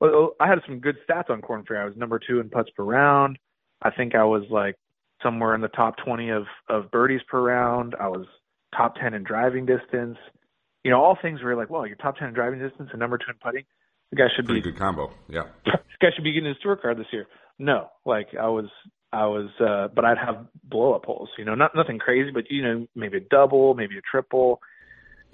well, 0.00 0.32
I 0.40 0.48
had 0.48 0.58
some 0.66 0.80
good 0.80 0.96
stats 1.08 1.30
on 1.30 1.42
Korn 1.42 1.64
Ferry. 1.66 1.80
I 1.80 1.84
was 1.84 1.96
number 1.96 2.18
two 2.18 2.40
in 2.40 2.50
putts 2.50 2.70
per 2.76 2.82
round. 2.82 3.38
I 3.82 3.90
think 3.90 4.14
I 4.14 4.24
was 4.24 4.42
like 4.50 4.76
somewhere 5.22 5.54
in 5.54 5.60
the 5.60 5.68
top 5.68 5.96
20 6.04 6.30
of 6.30 6.44
of 6.68 6.90
birdies 6.90 7.20
per 7.28 7.40
round. 7.40 7.94
I 7.98 8.08
was 8.08 8.26
top 8.76 8.96
10 8.96 9.14
in 9.14 9.22
driving 9.22 9.66
distance. 9.66 10.18
You 10.84 10.90
know, 10.90 11.02
all 11.02 11.16
things 11.20 11.40
where 11.40 11.52
you're 11.52 11.60
like, 11.60 11.70
well, 11.70 11.86
you're 11.86 11.96
top 11.96 12.16
10 12.16 12.28
in 12.28 12.34
driving 12.34 12.58
distance 12.58 12.88
and 12.90 12.98
number 12.98 13.16
two 13.16 13.30
in 13.30 13.36
putting. 13.42 13.64
The 14.10 14.16
guy 14.16 14.24
should 14.34 14.46
be 14.46 14.54
Pretty 14.54 14.60
be 14.60 14.72
good 14.72 14.78
combo. 14.78 15.10
Yeah. 15.28 15.44
this 15.64 15.74
guy 16.00 16.08
should 16.14 16.24
be 16.24 16.32
getting 16.32 16.48
his 16.48 16.58
tour 16.62 16.76
card 16.76 16.98
this 16.98 17.06
year. 17.12 17.26
No, 17.58 17.90
like 18.04 18.28
I 18.38 18.48
was, 18.48 18.66
I 19.12 19.26
was, 19.26 19.50
uh, 19.60 19.88
but 19.94 20.04
I'd 20.04 20.18
have 20.18 20.46
blow 20.64 20.94
up 20.94 21.04
holes, 21.04 21.28
you 21.38 21.44
know, 21.44 21.54
not 21.54 21.74
nothing 21.74 21.98
crazy, 21.98 22.30
but 22.30 22.50
you 22.50 22.62
know, 22.62 22.86
maybe 22.94 23.18
a 23.18 23.20
double, 23.20 23.74
maybe 23.74 23.96
a 23.98 24.00
triple. 24.00 24.60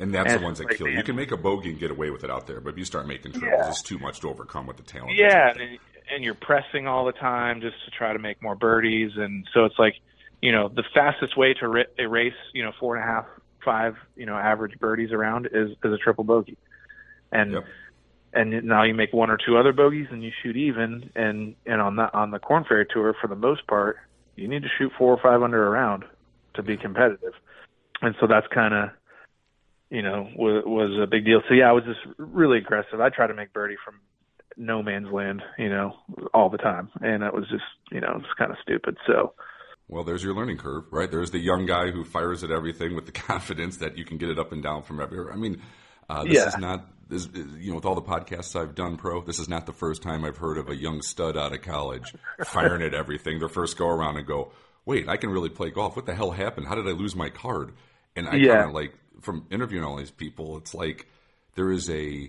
And 0.01 0.14
that's 0.14 0.33
And 0.33 0.41
the 0.41 0.45
ones 0.45 0.59
that 0.59 0.66
like, 0.69 0.79
kill 0.79 0.89
you. 0.89 0.97
You 0.97 1.03
can 1.03 1.16
make 1.16 1.33
a 1.33 1.37
bogey 1.37 1.71
and 1.71 1.79
get 1.79 1.91
away 1.91 2.11
with 2.11 2.23
it 2.25 2.31
out 2.31 2.47
there, 2.47 2.61
but 2.61 2.71
if 2.71 2.79
you 2.79 2.85
start 2.85 3.07
making 3.07 3.33
triples, 3.33 3.61
Yeah. 3.62 3.69
it's 3.69 3.83
too 3.83 3.99
much 3.99 4.21
to 4.21 4.29
overcome 4.29 4.66
with 4.66 4.77
the 4.77 4.83
talent. 4.85 5.16
Yeah, 5.16 5.51
and, 5.51 5.79
and 6.14 6.25
you're 6.25 6.35
pressing 6.35 6.87
all 6.87 7.05
the 7.05 7.12
time 7.12 7.61
just 7.61 7.77
to 7.85 7.91
try 7.91 8.12
to 8.12 8.19
make 8.19 8.41
more 8.43 8.55
birdies, 8.55 9.12
and 9.16 9.47
so 9.55 9.64
it's 9.64 9.79
like 9.79 9.95
you 10.41 10.53
know, 10.53 10.69
the 10.69 10.85
fastest 10.95 11.37
way 11.37 11.53
to 11.55 11.66
ra- 11.66 11.83
erase, 11.99 12.33
you 12.55 12.62
know, 12.62 12.71
four 12.79 12.95
and 12.95 13.03
a 13.03 13.07
half, 13.09 13.27
five, 13.64 13.97
you 14.14 14.25
know, 14.25 14.37
average 14.37 14.79
birdies 14.79 15.11
around 15.11 15.47
is 15.47 15.71
is 15.71 15.93
a 15.93 15.99
triple 15.99 16.23
bogey, 16.25 16.57
and 17.33 17.53
Yep. 17.53 17.64
And 18.33 18.64
now 18.64 18.83
you 18.83 18.95
make 18.95 19.12
one 19.12 19.31
or 19.31 19.39
two 19.39 19.57
other 19.57 19.72
bogeys 19.72 20.07
and 20.11 20.22
you 20.22 20.31
shoot 20.43 20.57
even, 20.57 21.11
and 21.14 21.55
and 21.66 21.81
on 21.81 21.97
that 21.97 22.14
on 22.14 22.31
the 22.31 22.39
Korn 22.39 22.64
Ferry 22.68 22.87
Tour 22.93 23.14
for 23.20 23.26
the 23.26 23.35
most 23.37 23.66
part, 23.66 23.97
you 24.37 24.47
need 24.49 24.62
to 24.62 24.68
shoot 24.79 24.93
four 24.99 25.14
or 25.14 25.20
five 25.22 25.43
under 25.43 25.66
around 25.66 26.05
to 26.55 26.62
be 26.62 26.76
competitive, 26.76 27.33
and 28.03 28.14
so 28.20 28.26
that's 28.26 28.47
kind 28.55 28.74
of. 28.74 28.91
You 29.91 30.03
know, 30.03 30.29
was 30.37 30.64
was 30.66 31.01
a 31.03 31.07
big 31.07 31.24
deal. 31.24 31.41
So 31.49 31.55
yeah, 31.55 31.70
I 31.70 31.72
was 31.72 31.85
just 31.85 32.01
really 32.18 32.59
aggressive. 32.59 33.01
I 33.01 33.09
try 33.09 33.26
to 33.26 33.33
make 33.33 33.55
birdie 33.55 33.76
from 33.83 33.95
no 34.59 34.83
man's 34.83 35.11
land, 35.11 35.41
you 35.57 35.70
know, 35.70 35.95
all 36.35 36.51
the 36.51 36.59
time, 36.59 36.91
and 37.01 37.22
that 37.22 37.33
was 37.33 37.49
just, 37.49 37.64
you 37.91 37.99
know, 38.03 38.16
it's 38.18 38.26
kind 38.37 38.51
of 38.51 38.59
stupid. 38.61 38.99
So, 39.07 39.33
Well, 39.89 40.05
there's 40.05 40.22
your 40.22 40.35
learning 40.35 40.59
curve, 40.59 40.85
right? 40.91 41.11
There's 41.11 41.31
the 41.31 41.39
young 41.39 41.64
guy 41.64 41.91
who 41.91 42.05
fires 42.05 42.45
at 42.45 42.51
everything 42.51 42.95
with 42.95 43.07
the 43.07 43.12
confidence 43.33 43.79
that 43.79 43.97
you 43.97 44.05
can 44.05 44.18
get 44.18 44.29
it 44.29 44.39
up 44.39 44.53
and 44.53 44.62
down 44.62 44.83
from 44.83 45.01
everywhere. 45.01 45.33
I 45.33 45.37
mean, 45.37 45.62
uh, 46.11 46.24
this 46.24 46.35
Yeah. 46.35 46.49
is 46.49 46.59
not, 46.59 46.85
this, 47.09 47.29
you 47.35 47.71
know, 47.71 47.77
with 47.77 47.85
all 47.87 47.95
the 47.95 48.03
podcasts 48.03 48.59
I've 48.61 48.75
done, 48.75 48.97
pro, 48.97 49.23
this 49.23 49.39
is 49.39 49.49
not 49.49 49.67
the 49.67 49.73
first 49.73 50.03
time 50.03 50.25
I've 50.25 50.37
heard 50.37 50.59
of 50.59 50.69
a 50.69 50.77
young 50.77 51.03
stud 51.03 51.37
out 51.37 51.53
of 51.53 51.63
college 51.63 52.15
firing 52.45 52.83
at 52.83 52.95
everything 52.95 53.39
their 53.39 53.49
first 53.49 53.77
go 53.79 53.89
around 53.89 54.17
and 54.17 54.27
go, 54.27 54.53
wait, 54.85 55.09
I 55.09 55.17
can 55.17 55.31
really 55.31 55.49
play 55.49 55.71
golf. 55.71 55.97
What 55.97 56.07
the 56.07 56.15
hell 56.15 56.31
happened? 56.31 56.67
How 56.67 56.75
did 56.75 56.87
I 56.87 56.93
lose 56.93 57.17
my 57.17 57.31
card? 57.31 57.73
And 58.17 58.29
I 58.29 58.37
Yeah. 58.37 58.57
kind 58.57 58.69
of 58.69 58.75
like, 58.75 58.95
from 59.21 59.47
interviewing 59.51 59.85
all 59.85 59.97
these 59.97 60.11
people, 60.11 60.57
it's 60.59 60.75
like 60.75 61.07
there 61.55 61.71
is 61.73 61.91
a 61.91 62.29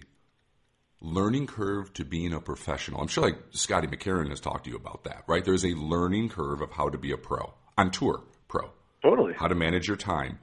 learning 1.01 1.47
curve 1.47 1.93
to 1.93 2.03
being 2.03 2.33
a 2.33 2.41
professional. 2.41 3.01
I'm 3.01 3.07
sure 3.07 3.23
like 3.23 3.37
Scotty 3.51 3.87
McCarron 3.87 4.29
has 4.29 4.39
talked 4.41 4.65
to 4.65 4.69
you 4.69 4.75
about 4.75 5.05
that, 5.05 5.23
right? 5.27 5.43
There's 5.45 5.63
a 5.65 5.69
learning 5.75 6.29
curve 6.29 6.61
of 6.61 6.71
how 6.71 6.89
to 6.89 6.97
be 6.97 7.11
a 7.11 7.17
pro 7.17 7.53
on 7.77 7.91
tour 7.91 8.21
pro, 8.49 8.71
totally. 9.01 9.33
how 9.33 9.47
to 9.47 9.55
manage 9.55 9.87
your 9.87 9.95
time, 9.97 10.39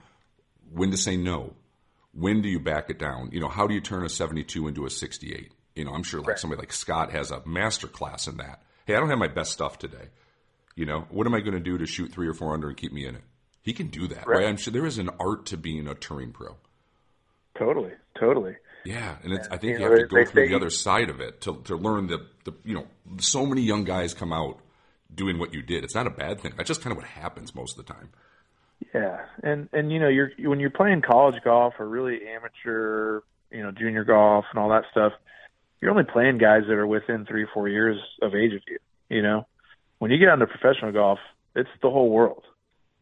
when 0.73 0.91
to 0.93 0.97
say 0.97 1.17
no, 1.17 1.53
when 2.17 2.41
do 2.43 2.49
you 2.49 2.59
back 2.59 2.89
it 2.91 2.99
down? 2.99 3.31
You 3.33 3.41
know, 3.41 3.49
how 3.49 3.67
do 3.67 3.75
you 3.75 3.81
turn 3.81 4.05
a 4.05 4.09
72 4.09 4.67
into 4.69 4.87
a 4.87 4.91
68? 4.91 5.53
You 5.75 5.85
know, 5.85 5.93
I'm 5.93 6.03
sure 6.03 6.21
like 6.23 6.39
somebody 6.39 6.61
like 6.61 6.73
Scott 6.73 7.13
has 7.13 7.31
a 7.31 7.43
master 7.47 7.87
class 7.87 8.27
in 8.27 8.39
that. 8.39 8.63
Hey, 8.87 8.95
I 8.95 9.01
don't 9.01 9.11
have 9.11 9.19
my 9.19 9.29
best 9.29 9.53
stuff 9.53 9.79
today. 9.79 10.09
You 10.75 10.87
know, 10.87 11.07
what 11.11 11.27
am 11.27 11.35
I 11.35 11.41
going 11.41 11.55
to 11.55 11.61
do 11.61 11.77
to 11.79 11.87
shoot 11.87 12.13
three 12.13 12.29
or 12.29 12.35
four 12.35 12.55
under 12.55 12.69
and 12.69 12.77
keep 12.77 12.93
me 12.93 13.07
in 13.07 13.15
it? 13.17 13.23
He 13.63 13.73
can 13.73 13.89
do 13.89 14.07
that, 14.09 14.27
right? 14.27 14.39
Right. 14.41 14.47
I'm 14.47 14.57
sure 14.57 14.73
there 14.73 14.87
is 14.87 14.99
an 14.99 15.11
art 15.21 15.47
to 15.47 15.57
being 15.57 15.87
a 15.89 15.95
touring 15.95 16.33
pro. 16.33 16.57
Totally. 17.59 17.93
Totally. 18.19 18.57
Yeah, 18.85 19.17
and 19.25 19.33
it's, 19.33 19.49
I 19.49 19.57
think 19.57 19.65
You 19.65 19.71
you 19.73 19.79
know, 19.81 19.91
have 19.91 19.99
to 19.99 20.07
go 20.07 20.25
through 20.25 20.45
say- 20.45 20.49
the 20.49 20.57
other 20.57 20.71
side 20.71 21.11
of 21.11 21.21
it 21.21 21.41
to 21.43 21.61
to 21.65 21.75
learn 21.77 22.07
the 22.07 22.27
the 22.45 22.53
you 22.65 22.75
know 22.75 22.87
so 23.19 23.45
many 23.45 23.63
young 23.63 23.83
guys 23.85 24.15
come 24.15 24.33
out 24.33 24.61
doing 25.13 25.39
what 25.39 25.53
you 25.53 25.63
did. 25.63 25.83
It's 25.83 25.95
not 25.95 26.07
a 26.07 26.11
bad 26.11 26.41
thing. 26.41 26.53
That's 26.57 26.69
just 26.69 26.83
kind 26.83 26.93
of 26.93 26.97
what 26.99 27.07
happens 27.07 27.55
most 27.55 27.77
of 27.79 27.85
the 27.85 27.93
time. 27.93 28.11
Yeah. 28.97 29.19
And, 29.43 29.69
and, 29.73 29.93
you 29.93 30.01
know, 30.01 30.09
you're, 30.09 30.31
when 30.39 30.59
you're 30.61 30.71
playing 30.71 31.03
college 31.03 31.43
golf 31.45 31.75
or 31.79 31.87
really 31.89 32.21
amateur, 32.27 33.21
you 33.51 33.63
know, 33.63 33.71
junior 33.71 34.05
golf 34.05 34.47
and 34.51 34.59
all 34.59 34.71
that 34.71 34.85
stuff, 34.91 35.13
you're 35.81 35.91
only 35.91 36.05
playing 36.05 36.39
guys 36.39 36.63
that 36.67 36.75
are 36.75 36.87
within 36.87 37.27
three 37.27 37.43
or 37.45 37.49
four 37.53 37.69
years 37.69 37.99
of 38.23 38.35
age 38.35 38.55
of 38.55 38.63
you, 38.67 38.79
you 39.09 39.23
know? 39.23 39.47
When 39.99 40.11
you 40.11 40.19
get 40.19 40.29
onto 40.29 40.47
professional 40.47 40.93
golf, 40.93 41.19
it's 41.55 41.69
the 41.83 41.91
whole 41.91 42.11
world. 42.11 42.45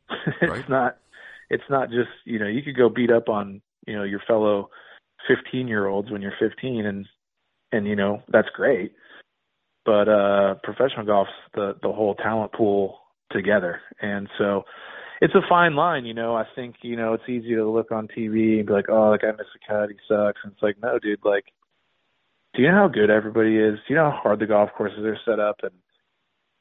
it's 0.40 0.50
Right. 0.50 0.68
not, 0.68 0.98
it's 1.50 1.64
not 1.70 1.90
just, 1.90 2.10
you 2.24 2.38
know, 2.38 2.46
you 2.46 2.62
could 2.62 2.76
go 2.76 2.88
beat 2.88 3.10
up 3.10 3.28
on, 3.28 3.62
you 3.86 3.94
know, 3.96 4.02
your 4.02 4.20
fellow 4.26 4.70
15 5.28 5.68
year 5.68 5.86
olds 5.86 6.10
when 6.10 6.22
you're 6.22 6.34
15 6.38 6.86
and, 6.86 7.06
and, 7.72 7.86
you 7.86 7.96
know, 7.96 8.22
that's 8.28 8.48
great. 8.54 8.94
But, 9.84 10.08
uh, 10.08 10.54
professional 10.62 11.06
golf's 11.06 11.30
the, 11.54 11.76
the 11.82 11.92
whole 11.92 12.14
talent 12.16 12.52
pool 12.52 12.98
together. 13.30 13.80
And 14.00 14.28
so 14.38 14.64
it's 15.20 15.34
a 15.34 15.48
fine 15.48 15.74
line, 15.74 16.04
you 16.04 16.14
know, 16.14 16.34
I 16.34 16.44
think, 16.54 16.76
you 16.82 16.96
know, 16.96 17.14
it's 17.14 17.28
easy 17.28 17.54
to 17.54 17.70
look 17.70 17.92
on 17.92 18.08
TV 18.08 18.58
and 18.58 18.66
be 18.66 18.72
like, 18.72 18.86
oh, 18.88 19.12
that 19.12 19.22
guy 19.22 19.30
missed 19.30 19.50
a 19.54 19.72
cut. 19.72 19.90
He 19.90 19.96
sucks. 20.08 20.40
And 20.42 20.52
it's 20.52 20.62
like, 20.62 20.76
no, 20.82 20.98
dude, 20.98 21.20
like, 21.24 21.44
do 22.54 22.62
you 22.62 22.68
know 22.68 22.74
how 22.74 22.88
good 22.88 23.10
everybody 23.10 23.56
is? 23.56 23.76
Do 23.76 23.94
you 23.94 23.96
know 23.96 24.10
how 24.10 24.20
hard 24.22 24.40
the 24.40 24.46
golf 24.46 24.70
courses 24.76 25.04
are 25.04 25.18
set 25.24 25.40
up? 25.40 25.60
And, 25.62 25.72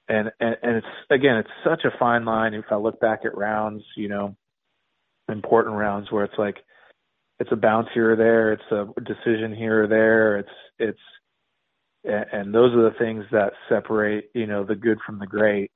and, 0.08 0.32
and, 0.40 0.56
and 0.62 0.78
it's, 0.78 0.88
again, 1.10 1.38
it's 1.38 1.50
such 1.64 1.84
a 1.86 1.98
fine 1.98 2.26
line. 2.26 2.54
If 2.54 2.66
I 2.72 2.76
look 2.76 3.00
back 3.00 3.22
at 3.26 3.38
rounds, 3.38 3.84
you 3.96 4.10
know, 4.10 4.36
important 5.30 5.76
rounds 5.76 6.12
where 6.12 6.26
it's 6.26 6.38
like, 6.38 6.58
it's 7.40 7.52
a 7.52 7.58
bounce 7.58 7.88
here 7.94 8.14
or 8.14 8.16
there, 8.16 8.54
it's 8.54 8.72
a 8.72 8.86
decision 9.02 9.56
here 9.56 9.84
or 9.84 9.88
there, 9.88 10.38
it's, 10.38 10.50
it's, 10.80 11.00
and, 12.04 12.26
and 12.32 12.56
those 12.56 12.74
are 12.74 12.90
the 12.90 12.98
things 12.98 13.26
that 13.32 13.54
separate, 13.68 14.30
you 14.34 14.46
know, 14.46 14.64
the 14.64 14.76
good 14.76 15.00
from 15.06 15.20
the 15.20 15.26
great 15.26 15.72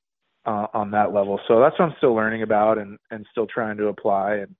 uh, 0.48 0.66
on 0.72 0.92
that 0.92 1.12
level. 1.12 1.38
So 1.46 1.60
that's 1.60 1.78
what 1.78 1.90
I'm 1.90 1.94
still 1.98 2.14
learning 2.14 2.42
about 2.42 2.78
and, 2.78 2.98
and 3.10 3.26
still 3.30 3.46
trying 3.46 3.76
to 3.76 3.88
apply. 3.88 4.44
And, 4.44 4.54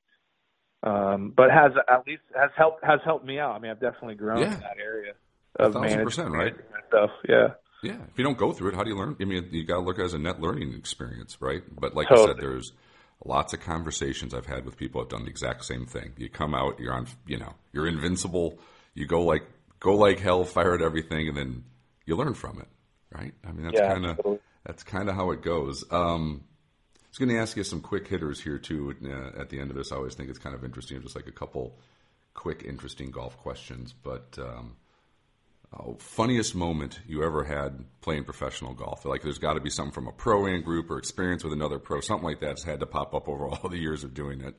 um, 0.83 1.33
but 1.35 1.51
has 1.51 1.73
at 1.91 2.07
least 2.07 2.23
has 2.37 2.51
helped, 2.57 2.85
has 2.85 3.01
helped 3.05 3.25
me 3.25 3.39
out. 3.39 3.57
I 3.57 3.59
mean, 3.59 3.71
I've 3.71 3.81
definitely 3.81 4.17
grown 4.17 4.43
Yeah. 4.43 4.55
in 4.55 4.61
that 4.61 4.77
area 4.83 5.13
of 5.59 5.75
management 5.75 6.33
right? 6.35 6.55
stuff. 6.89 7.11
Yeah. 7.29 7.49
Yeah, 7.83 7.97
if 8.11 8.19
you 8.19 8.25
don't 8.25 8.37
go 8.37 8.53
through 8.53 8.71
it, 8.71 8.75
how 8.75 8.83
do 8.83 8.91
you 8.91 8.97
learn? 8.99 9.17
I 9.21 9.25
mean, 9.25 9.49
you 9.53 9.65
got 9.65 9.77
to 9.77 9.81
look 9.83 9.99
at 9.99 10.03
it 10.03 10.07
as 10.07 10.15
a 10.15 10.19
net 10.19 10.41
learning 10.41 10.75
experience, 10.75 11.41
right? 11.41 11.63
But 11.71 11.95
like 11.95 12.09
I 12.11 12.27
said, 12.27 12.37
there's 12.41 12.73
lots 13.25 13.55
of 13.55 13.61
conversations 13.61 14.35
I've 14.35 14.47
had 14.47 14.65
with 14.65 14.77
people 14.77 15.01
who've 15.01 15.09
done 15.09 15.25
the 15.25 15.31
exact 15.31 15.65
same 15.65 15.87
thing. 15.87 16.13
You 16.17 16.29
come 16.29 16.55
out, 16.57 16.81
you're 16.81 16.93
on, 16.93 17.07
you 17.27 17.39
know, 17.39 17.55
you're 17.73 17.87
invincible. 17.87 18.59
You 18.95 19.07
go 19.07 19.23
like 19.23 19.45
go 19.79 19.95
like 19.95 20.19
hell, 20.19 20.45
fire 20.45 20.75
at 20.75 20.83
everything, 20.83 21.29
and 21.29 21.37
then 21.37 21.65
you 22.05 22.17
learn 22.17 22.35
from 22.35 22.61
it, 22.61 22.69
right? 23.17 23.33
I 23.47 23.53
mean, 23.53 23.65
that's 23.65 23.79
Yeah, 23.79 23.93
kind 23.93 24.07
of 24.07 24.17
totally. 24.17 24.41
That's 24.69 24.83
kind 24.83 25.09
of 25.09 25.17
how 25.17 25.31
it 25.31 25.43
goes. 25.43 25.83
Um, 25.91 26.45
I 26.95 27.09
was 27.09 27.19
going 27.19 27.31
to 27.31 27.39
ask 27.39 27.57
you 27.57 27.65
some 27.65 27.81
quick 27.81 28.07
hitters 28.07 28.39
here 28.39 28.59
too. 28.59 28.95
Uh, 29.03 29.41
at 29.41 29.49
the 29.49 29.59
end 29.59 29.71
of 29.71 29.77
this, 29.77 29.91
I 29.91 29.97
always 29.97 30.15
think 30.15 30.29
it's 30.29 30.39
kind 30.39 30.55
of 30.55 30.63
interesting, 30.63 31.01
just 31.01 31.17
like 31.17 31.27
a 31.27 31.33
couple 31.33 31.79
quick, 32.35 32.63
interesting 32.69 33.11
golf 33.11 33.39
questions. 33.39 33.95
But 33.95 34.39
um, 34.39 34.77
oh, 35.73 35.97
funniest 35.99 36.55
moment 36.55 37.01
you 37.09 37.25
ever 37.25 37.45
had 37.45 37.87
playing 38.03 38.25
professional 38.25 38.75
golf? 38.75 39.07
Like, 39.07 39.23
there's 39.23 39.39
got 39.39 39.55
to 39.55 39.61
be 39.61 39.71
something 39.71 39.93
from 39.93 40.07
a 40.07 40.13
pro 40.13 40.47
am 40.47 40.61
group 40.61 40.91
or 40.91 40.99
experience 40.99 41.43
with 41.43 41.55
another 41.55 41.79
pro, 41.79 42.01
something 42.01 42.29
like 42.29 42.41
that's 42.41 42.63
had 42.63 42.81
to 42.81 42.87
pop 42.87 43.15
up 43.15 43.27
over 43.27 43.49
all 43.49 43.71
the 43.71 43.79
years 43.79 44.05
of 44.05 44.13
doing 44.13 44.43
it. 44.43 44.55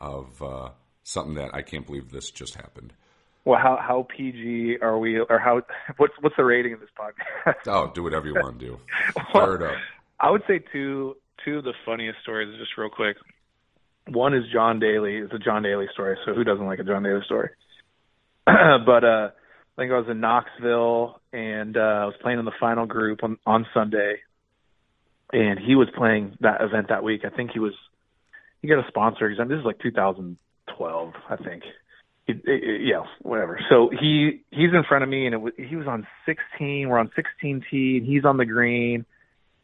Of 0.00 0.42
uh, 0.42 0.70
something 1.04 1.34
that 1.34 1.54
I 1.54 1.62
can't 1.62 1.86
believe 1.86 2.10
this 2.10 2.32
just 2.32 2.56
happened. 2.56 2.92
Well, 3.44 3.58
how 3.60 3.76
how 3.76 4.06
PG 4.16 4.78
are 4.80 4.98
we, 4.98 5.18
or 5.18 5.38
how 5.38 5.62
what's 5.98 6.14
what's 6.20 6.36
the 6.36 6.44
rating 6.44 6.72
of 6.72 6.80
this 6.80 6.88
podcast? 6.98 7.66
Oh, 7.66 7.90
do 7.94 8.02
whatever 8.02 8.26
you 8.26 8.34
want 8.34 8.58
to 8.58 8.66
do. 8.66 8.80
Fire 9.32 9.56
it 9.56 9.62
up. 9.62 9.76
I 10.18 10.30
would 10.30 10.42
say 10.48 10.60
two 10.72 11.16
two 11.44 11.58
of 11.58 11.64
the 11.64 11.74
funniest 11.84 12.20
stories, 12.22 12.56
just 12.58 12.76
real 12.78 12.88
quick. 12.88 13.16
One 14.08 14.34
is 14.34 14.44
John 14.52 14.80
Daly. 14.80 15.16
It's 15.16 15.32
a 15.32 15.38
John 15.38 15.62
Daly 15.62 15.86
story. 15.92 16.16
So 16.24 16.34
who 16.34 16.44
doesn't 16.44 16.64
like 16.64 16.78
a 16.78 16.84
John 16.84 17.02
Daly 17.02 17.22
story? 17.24 17.50
but 18.46 19.04
uh, 19.04 19.30
I 19.30 19.76
think 19.76 19.92
I 19.92 19.98
was 19.98 20.06
in 20.10 20.20
Knoxville 20.20 21.20
and 21.32 21.76
uh, 21.76 21.80
I 21.80 22.04
was 22.06 22.14
playing 22.22 22.38
in 22.38 22.44
the 22.44 22.52
final 22.58 22.86
group 22.86 23.22
on 23.22 23.38
on 23.44 23.66
Sunday, 23.74 24.16
and 25.32 25.58
he 25.58 25.74
was 25.74 25.88
playing 25.94 26.36
that 26.40 26.62
event 26.62 26.88
that 26.88 27.02
week. 27.04 27.22
I 27.24 27.30
think 27.34 27.50
he 27.52 27.58
was 27.58 27.74
he 28.62 28.68
got 28.68 28.78
a 28.78 28.88
sponsor 28.88 29.28
exam. 29.28 29.48
This 29.48 29.58
is 29.58 29.64
like 29.64 29.78
2012, 29.80 31.12
I 31.28 31.36
think. 31.36 31.64
He, 32.26 32.34
yeah, 32.46 33.02
whatever. 33.20 33.60
So 33.68 33.90
he 33.90 34.42
he's 34.50 34.72
in 34.72 34.82
front 34.88 35.04
of 35.04 35.10
me, 35.10 35.26
and 35.26 35.34
it 35.34 35.38
was, 35.38 35.52
he 35.56 35.76
was 35.76 35.86
on 35.86 36.06
16. 36.26 36.88
We're 36.88 36.98
on 36.98 37.10
16 37.14 37.64
tee, 37.70 37.98
and 37.98 38.06
he's 38.06 38.24
on 38.24 38.38
the 38.38 38.46
green 38.46 39.04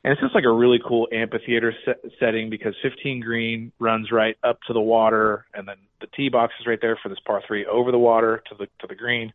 and 0.02 0.12
it's 0.12 0.20
just 0.20 0.34
like 0.34 0.44
a 0.44 0.52
really 0.52 0.80
cool 0.86 1.08
amphitheater 1.12 1.74
set, 1.84 1.98
setting 2.18 2.48
because 2.48 2.74
15 2.82 3.20
green 3.20 3.72
runs 3.78 4.10
right 4.10 4.36
up 4.42 4.58
to 4.66 4.72
the 4.72 4.80
water, 4.80 5.44
and 5.52 5.68
then 5.68 5.76
the 6.00 6.06
tee 6.16 6.30
box 6.30 6.54
is 6.58 6.66
right 6.66 6.78
there 6.80 6.98
for 7.02 7.10
this 7.10 7.18
par 7.26 7.42
three 7.46 7.66
over 7.66 7.90
the 7.90 7.98
water 7.98 8.42
to 8.48 8.54
the 8.58 8.66
to 8.80 8.86
the 8.88 8.94
green, 8.94 9.32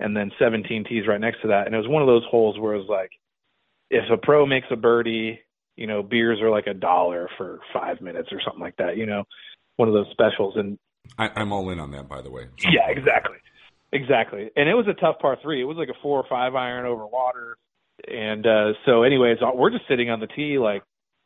and 0.00 0.16
then 0.16 0.32
17 0.40 0.84
tees 0.88 1.06
right 1.06 1.20
next 1.20 1.42
to 1.42 1.48
that. 1.48 1.66
And 1.66 1.74
it 1.74 1.78
was 1.78 1.88
one 1.88 2.02
of 2.02 2.08
those 2.08 2.24
holes 2.28 2.58
where 2.58 2.74
it 2.74 2.78
was 2.78 2.88
like, 2.88 3.10
if 3.90 4.10
a 4.10 4.16
pro 4.16 4.44
makes 4.44 4.66
a 4.72 4.76
birdie, 4.76 5.40
you 5.76 5.86
know, 5.86 6.02
beers 6.02 6.40
are 6.40 6.50
like 6.50 6.66
a 6.66 6.74
dollar 6.74 7.28
for 7.38 7.60
five 7.72 8.00
minutes 8.00 8.30
or 8.32 8.40
something 8.44 8.60
like 8.60 8.76
that. 8.78 8.96
You 8.96 9.06
know, 9.06 9.22
one 9.76 9.88
of 9.88 9.94
those 9.94 10.10
specials. 10.10 10.54
And 10.56 10.80
I, 11.18 11.28
I'm 11.36 11.52
all 11.52 11.70
in 11.70 11.78
on 11.80 11.90
that, 11.92 12.08
by 12.08 12.22
the 12.22 12.30
way. 12.30 12.46
yeah, 12.70 12.88
exactly. 12.88 13.36
Exactly. 13.92 14.50
And 14.54 14.68
it 14.68 14.74
was 14.74 14.86
a 14.88 14.94
tough 14.94 15.16
par 15.20 15.36
three. 15.42 15.60
It 15.60 15.64
was 15.64 15.76
like 15.76 15.88
a 15.88 16.00
four 16.02 16.18
or 16.18 16.26
five 16.28 16.54
iron 16.54 16.86
over 16.86 17.06
water. 17.06 17.56
And 18.06 18.46
uh 18.46 18.72
so 18.86 19.02
anyways, 19.02 19.38
we're 19.54 19.70
just 19.70 19.88
sitting 19.88 20.10
on 20.10 20.20
the 20.20 20.28
tee 20.28 20.58
like, 20.58 20.82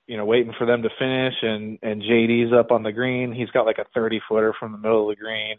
you 0.07 0.17
know, 0.17 0.25
waiting 0.25 0.55
for 0.57 0.67
them 0.67 0.83
to 0.83 0.89
finish 0.99 1.35
and 1.43 1.79
and 1.83 2.03
JD's 2.03 2.53
up 2.53 2.71
on 2.71 2.83
the 2.83 2.93
green. 2.93 3.33
He's 3.33 3.51
got 3.51 3.67
like 3.67 3.79
a 3.79 3.85
30 3.95 4.21
footer 4.29 4.55
from 4.59 4.73
the 4.73 4.79
middle 4.79 5.11
of 5.11 5.17
the 5.17 5.23
green 5.23 5.57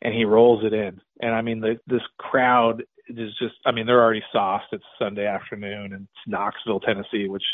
and 0.00 0.14
he 0.14 0.24
rolls 0.24 0.64
it 0.64 0.72
in. 0.72 1.00
And 1.20 1.34
I 1.34 1.42
mean 1.42 1.60
the 1.60 1.78
this 1.86 2.02
crowd 2.18 2.82
is 3.08 3.30
just 3.38 3.54
I 3.66 3.72
mean 3.72 3.86
they're 3.86 4.02
already 4.02 4.24
sauced. 4.32 4.72
It's 4.72 4.84
Sunday 4.98 5.26
afternoon 5.26 5.92
and 5.92 6.04
it's 6.04 6.26
Knoxville, 6.26 6.80
Tennessee, 6.80 7.28
which 7.28 7.44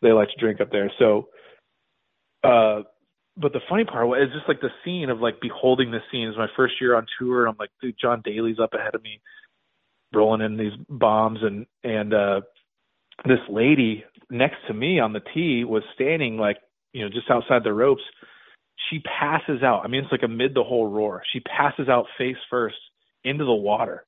they 0.00 0.12
like 0.12 0.28
to 0.28 0.40
drink 0.40 0.62
up 0.62 0.70
there. 0.72 0.90
So 0.98 1.28
uh 2.42 2.82
but 3.36 3.52
the 3.52 3.60
funny 3.68 3.84
part 3.84 4.08
was 4.08 4.30
just 4.32 4.48
like 4.48 4.60
the 4.60 4.70
scene 4.84 5.10
of 5.10 5.20
like 5.20 5.40
beholding 5.40 5.90
the 5.90 6.00
scene 6.10 6.28
is 6.28 6.36
my 6.36 6.48
first 6.56 6.74
year 6.80 6.96
on 6.96 7.06
tour. 7.18 7.46
I'm 7.46 7.56
like, 7.58 7.70
dude, 7.82 7.96
John 8.00 8.22
Daly's 8.24 8.58
up 8.58 8.72
ahead 8.72 8.94
of 8.94 9.02
me, 9.02 9.20
rolling 10.12 10.40
in 10.40 10.56
these 10.56 10.72
bombs, 10.88 11.40
and 11.42 11.66
and 11.84 12.14
uh, 12.14 12.40
this 13.24 13.40
lady 13.48 14.04
next 14.30 14.56
to 14.68 14.74
me 14.74 15.00
on 15.00 15.12
the 15.12 15.20
tee 15.34 15.64
was 15.64 15.82
standing 15.94 16.38
like 16.38 16.58
you 16.92 17.02
know 17.02 17.10
just 17.10 17.30
outside 17.30 17.62
the 17.62 17.72
ropes. 17.72 18.02
She 18.90 19.00
passes 19.00 19.62
out. 19.62 19.82
I 19.84 19.88
mean, 19.88 20.04
it's 20.04 20.12
like 20.12 20.22
amid 20.22 20.54
the 20.54 20.62
whole 20.62 20.88
roar. 20.88 21.22
She 21.32 21.40
passes 21.40 21.88
out 21.88 22.06
face 22.18 22.36
first 22.48 22.76
into 23.24 23.44
the 23.44 23.54
water. 23.54 24.04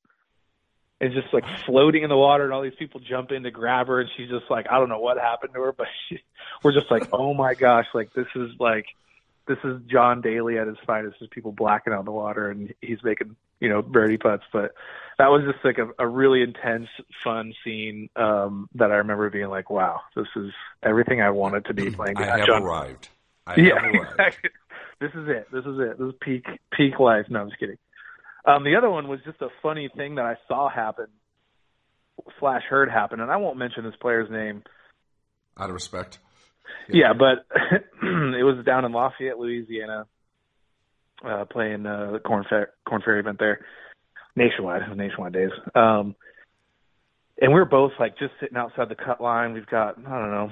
And 1.00 1.12
just 1.12 1.32
like 1.32 1.44
floating 1.64 2.02
in 2.02 2.08
the 2.08 2.16
water, 2.16 2.44
and 2.44 2.52
all 2.52 2.62
these 2.62 2.72
people 2.76 3.00
jump 3.00 3.30
in 3.30 3.44
to 3.44 3.52
grab 3.52 3.86
her, 3.86 4.00
and 4.00 4.10
she's 4.16 4.28
just 4.28 4.46
like, 4.50 4.66
I 4.68 4.78
don't 4.78 4.88
know 4.88 4.98
what 4.98 5.16
happened 5.16 5.52
to 5.54 5.60
her, 5.60 5.72
but 5.72 5.86
she, 6.08 6.18
we're 6.62 6.72
just 6.72 6.90
like, 6.90 7.08
oh 7.12 7.34
my 7.34 7.54
gosh, 7.54 7.86
like 7.94 8.12
this 8.14 8.26
is 8.34 8.50
like 8.58 8.86
this 9.48 9.58
is 9.64 9.80
John 9.90 10.20
Daly 10.20 10.58
at 10.58 10.66
his 10.66 10.76
finest. 10.86 11.16
Is 11.20 11.28
people 11.30 11.52
blacking 11.52 11.92
out 11.92 12.00
in 12.00 12.04
the 12.04 12.12
water, 12.12 12.50
and 12.50 12.72
he's 12.80 13.02
making 13.02 13.34
you 13.60 13.68
know 13.68 13.82
birdie 13.82 14.18
putts. 14.18 14.44
But 14.52 14.74
that 15.18 15.28
was 15.28 15.42
just 15.50 15.64
like 15.64 15.78
a, 15.78 15.88
a 15.98 16.06
really 16.06 16.42
intense, 16.42 16.88
fun 17.24 17.54
scene 17.64 18.10
um, 18.14 18.68
that 18.74 18.92
I 18.92 18.96
remember 18.96 19.28
being 19.30 19.48
like, 19.48 19.70
wow, 19.70 20.00
this 20.14 20.28
is 20.36 20.52
everything 20.82 21.20
I 21.20 21.30
wanted 21.30 21.64
to 21.66 21.74
be 21.74 21.90
playing. 21.90 22.18
I 22.18 22.38
have 22.38 22.46
John, 22.46 22.62
arrived. 22.62 23.08
I 23.46 23.56
yeah, 23.56 23.80
have 23.80 23.94
arrived. 23.94 24.48
this 25.00 25.10
is 25.14 25.28
it. 25.28 25.48
This 25.50 25.64
is 25.64 25.78
it. 25.80 25.98
This 25.98 26.08
is 26.08 26.14
peak 26.20 26.44
peak 26.72 27.00
life. 27.00 27.26
No, 27.28 27.40
I'm 27.40 27.48
just 27.48 27.58
kidding. 27.58 27.78
Um, 28.44 28.64
the 28.64 28.76
other 28.76 28.90
one 28.90 29.08
was 29.08 29.20
just 29.24 29.40
a 29.42 29.48
funny 29.62 29.90
thing 29.96 30.14
that 30.14 30.24
I 30.24 30.36
saw 30.46 30.68
happen 30.68 31.06
slash 32.38 32.62
heard 32.68 32.90
happen, 32.90 33.20
and 33.20 33.30
I 33.30 33.36
won't 33.36 33.58
mention 33.58 33.84
this 33.84 33.96
player's 34.00 34.30
name. 34.30 34.62
Out 35.58 35.70
of 35.70 35.74
respect. 35.74 36.18
Yeah, 36.88 37.12
but 37.12 37.46
it 38.02 38.44
was 38.44 38.64
down 38.64 38.84
in 38.84 38.92
Lafayette, 38.92 39.38
Louisiana, 39.38 40.06
uh, 41.24 41.44
playing 41.50 41.86
uh, 41.86 42.12
the 42.12 42.18
Corn, 42.18 42.44
Fair, 42.48 42.70
Korn 42.86 43.02
Ferry 43.04 43.20
event 43.20 43.38
there, 43.38 43.60
nationwide, 44.36 44.82
nationwide 44.96 45.32
days. 45.32 45.50
Um, 45.74 46.14
and 47.40 47.52
we 47.52 47.60
were 47.60 47.66
both 47.66 47.92
like 47.98 48.18
just 48.18 48.32
sitting 48.40 48.56
outside 48.56 48.88
the 48.88 48.94
cut 48.94 49.20
line. 49.20 49.52
We've 49.52 49.66
got 49.66 49.98
I 49.98 50.18
don't 50.18 50.30
know 50.30 50.50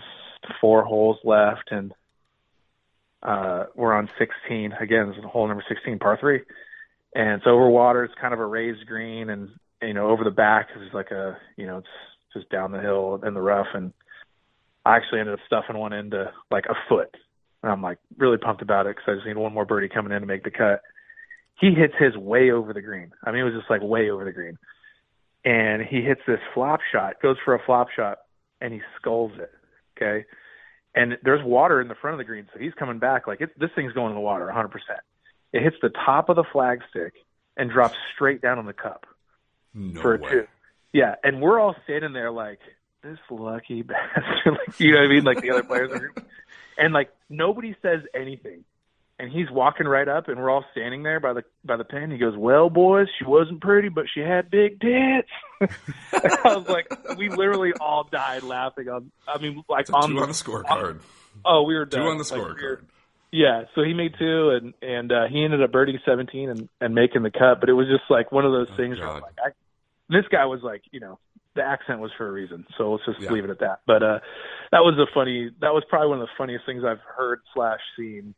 four 0.60 0.84
holes 0.84 1.18
left, 1.24 1.70
and 1.70 1.92
uh, 3.22 3.64
we're 3.74 3.94
on 3.94 4.08
16 4.18 4.72
again. 4.80 5.08
This 5.08 5.18
is 5.18 5.24
hole 5.24 5.48
number 5.48 5.64
16, 5.68 5.98
par 5.98 6.16
three, 6.20 6.42
and 7.14 7.30
it's 7.30 7.46
over 7.46 7.68
water. 7.68 8.04
It's 8.04 8.14
kind 8.20 8.34
of 8.34 8.40
a 8.40 8.46
raised 8.46 8.86
green, 8.86 9.30
and 9.30 9.48
you 9.82 9.94
know 9.94 10.08
over 10.08 10.24
the 10.24 10.30
back 10.30 10.68
is 10.76 10.92
like 10.94 11.10
a 11.10 11.36
you 11.56 11.66
know 11.66 11.78
it's 11.78 11.88
just 12.34 12.50
down 12.50 12.72
the 12.72 12.80
hill 12.80 13.20
in 13.26 13.34
the 13.34 13.40
rough, 13.40 13.68
and 13.74 13.92
I 14.86 14.96
actually 14.96 15.20
ended 15.20 15.34
up 15.34 15.40
stuffing 15.46 15.76
one 15.76 15.92
into 15.92 16.32
like 16.50 16.66
a 16.66 16.74
foot. 16.88 17.14
And 17.62 17.72
I'm 17.72 17.82
like 17.82 17.98
really 18.16 18.36
pumped 18.38 18.62
about 18.62 18.86
it 18.86 18.94
because 18.96 19.04
I 19.08 19.14
just 19.16 19.26
need 19.26 19.36
one 19.36 19.52
more 19.52 19.64
birdie 19.64 19.88
coming 19.88 20.12
in 20.12 20.20
to 20.20 20.26
make 20.26 20.44
the 20.44 20.50
cut. 20.50 20.82
He 21.58 21.72
hits 21.72 21.94
his 21.98 22.16
way 22.16 22.50
over 22.50 22.72
the 22.72 22.82
green. 22.82 23.12
I 23.24 23.32
mean, 23.32 23.40
it 23.40 23.44
was 23.44 23.54
just 23.54 23.70
like 23.70 23.82
way 23.82 24.10
over 24.10 24.24
the 24.24 24.32
green. 24.32 24.58
And 25.44 25.82
he 25.82 26.02
hits 26.02 26.20
this 26.26 26.38
flop 26.54 26.80
shot, 26.92 27.14
goes 27.22 27.36
for 27.44 27.54
a 27.54 27.64
flop 27.64 27.88
shot, 27.94 28.18
and 28.60 28.72
he 28.72 28.80
sculls 29.00 29.32
it. 29.38 29.50
Okay. 29.96 30.26
And 30.94 31.18
there's 31.24 31.44
water 31.44 31.80
in 31.80 31.88
the 31.88 31.94
front 31.94 32.14
of 32.14 32.18
the 32.18 32.24
green, 32.24 32.46
so 32.52 32.58
he's 32.58 32.72
coming 32.74 32.98
back 32.98 33.26
like 33.26 33.40
it's 33.40 33.52
this 33.58 33.70
thing's 33.74 33.92
going 33.92 34.10
in 34.10 34.14
the 34.14 34.20
water 34.20 34.50
100%. 34.54 34.70
It 35.52 35.62
hits 35.62 35.76
the 35.82 35.90
top 35.90 36.28
of 36.28 36.36
the 36.36 36.44
flagstick 36.44 37.10
and 37.56 37.70
drops 37.70 37.96
straight 38.14 38.40
down 38.40 38.58
on 38.58 38.66
the 38.66 38.72
cup 38.72 39.06
No 39.74 40.00
for 40.00 40.14
a 40.14 40.18
way. 40.18 40.30
two. 40.30 40.46
Yeah, 40.92 41.16
and 41.24 41.42
we're 41.42 41.58
all 41.60 41.74
standing 41.84 42.12
there 42.12 42.30
like 42.30 42.60
this 43.02 43.18
lucky 43.30 43.82
bastard. 43.82 44.24
like, 44.66 44.80
you 44.80 44.92
know 44.92 44.98
what 45.00 45.04
I 45.06 45.08
mean? 45.08 45.24
Like 45.24 45.40
the 45.40 45.50
other 45.50 45.62
players 45.62 45.90
are, 45.92 46.12
and 46.78 46.92
like 46.94 47.10
nobody 47.28 47.74
says 47.82 48.00
anything. 48.14 48.64
And 49.18 49.32
he's 49.32 49.50
walking 49.50 49.86
right 49.88 50.06
up, 50.06 50.28
and 50.28 50.36
we're 50.38 50.50
all 50.50 50.62
standing 50.72 51.02
there 51.02 51.20
by 51.20 51.32
the 51.32 51.42
by 51.64 51.78
the 51.78 51.84
pin. 51.84 52.10
He 52.10 52.18
goes, 52.18 52.36
"Well, 52.36 52.68
boys, 52.68 53.06
she 53.18 53.24
wasn't 53.24 53.62
pretty, 53.62 53.88
but 53.88 54.04
she 54.12 54.20
had 54.20 54.50
big 54.50 54.78
tits." 54.78 55.28
I 56.12 56.54
was 56.54 56.68
like, 56.68 56.86
we 57.16 57.30
literally 57.30 57.72
all 57.80 58.04
died 58.12 58.42
laughing. 58.42 58.90
On, 58.90 59.10
I 59.26 59.38
mean, 59.40 59.64
like 59.70 59.90
on 59.90 60.10
two 60.10 60.16
the, 60.16 60.20
on 60.20 60.28
the 60.28 60.34
scorecard. 60.34 61.00
oh, 61.46 61.62
we 61.62 61.74
were 61.76 61.86
Two 61.86 61.96
done. 61.96 62.08
on 62.08 62.18
the 62.18 62.24
Like, 62.24 62.32
we 62.32 62.38
were- 62.40 62.54
scorecard. 62.54 62.80
yeah, 63.32 63.62
so 63.74 63.82
he 63.82 63.94
made 63.94 64.16
two, 64.18 64.50
and 64.50 64.74
and 64.82 65.10
uh, 65.10 65.28
he 65.30 65.42
ended 65.42 65.62
up 65.62 65.72
birding 65.72 65.98
17 66.04 66.50
and 66.50 66.68
and 66.82 66.94
making 66.94 67.22
the 67.22 67.30
cut. 67.30 67.60
But 67.60 67.70
it 67.70 67.72
was 67.74 67.86
just 67.88 68.10
like 68.10 68.32
one 68.32 68.44
of 68.44 68.52
those 68.52 68.68
things 68.76 68.98
where 68.98 69.08
Oh, 69.08 69.14
like 69.14 69.38
I, 69.42 69.48
this 70.10 70.26
guy 70.30 70.44
was 70.44 70.60
like, 70.62 70.82
you 70.90 71.00
know, 71.00 71.18
the 71.56 71.62
accent 71.62 72.00
was 72.00 72.10
for 72.16 72.28
a 72.28 72.32
reason. 72.32 72.64
So 72.78 72.92
let's 72.92 73.04
just 73.04 73.20
Yeah. 73.20 73.32
leave 73.32 73.44
it 73.44 73.50
at 73.50 73.58
that. 73.60 73.80
But 73.86 74.02
uh, 74.02 74.18
that 74.70 74.80
was 74.80 74.94
a 74.98 75.06
funny. 75.12 75.50
That 75.60 75.72
was 75.74 75.82
probably 75.88 76.08
one 76.08 76.20
of 76.20 76.26
the 76.28 76.32
funniest 76.38 76.64
things 76.66 76.84
I've 76.84 77.00
heard 77.00 77.40
slash 77.54 77.80
seen. 77.98 78.34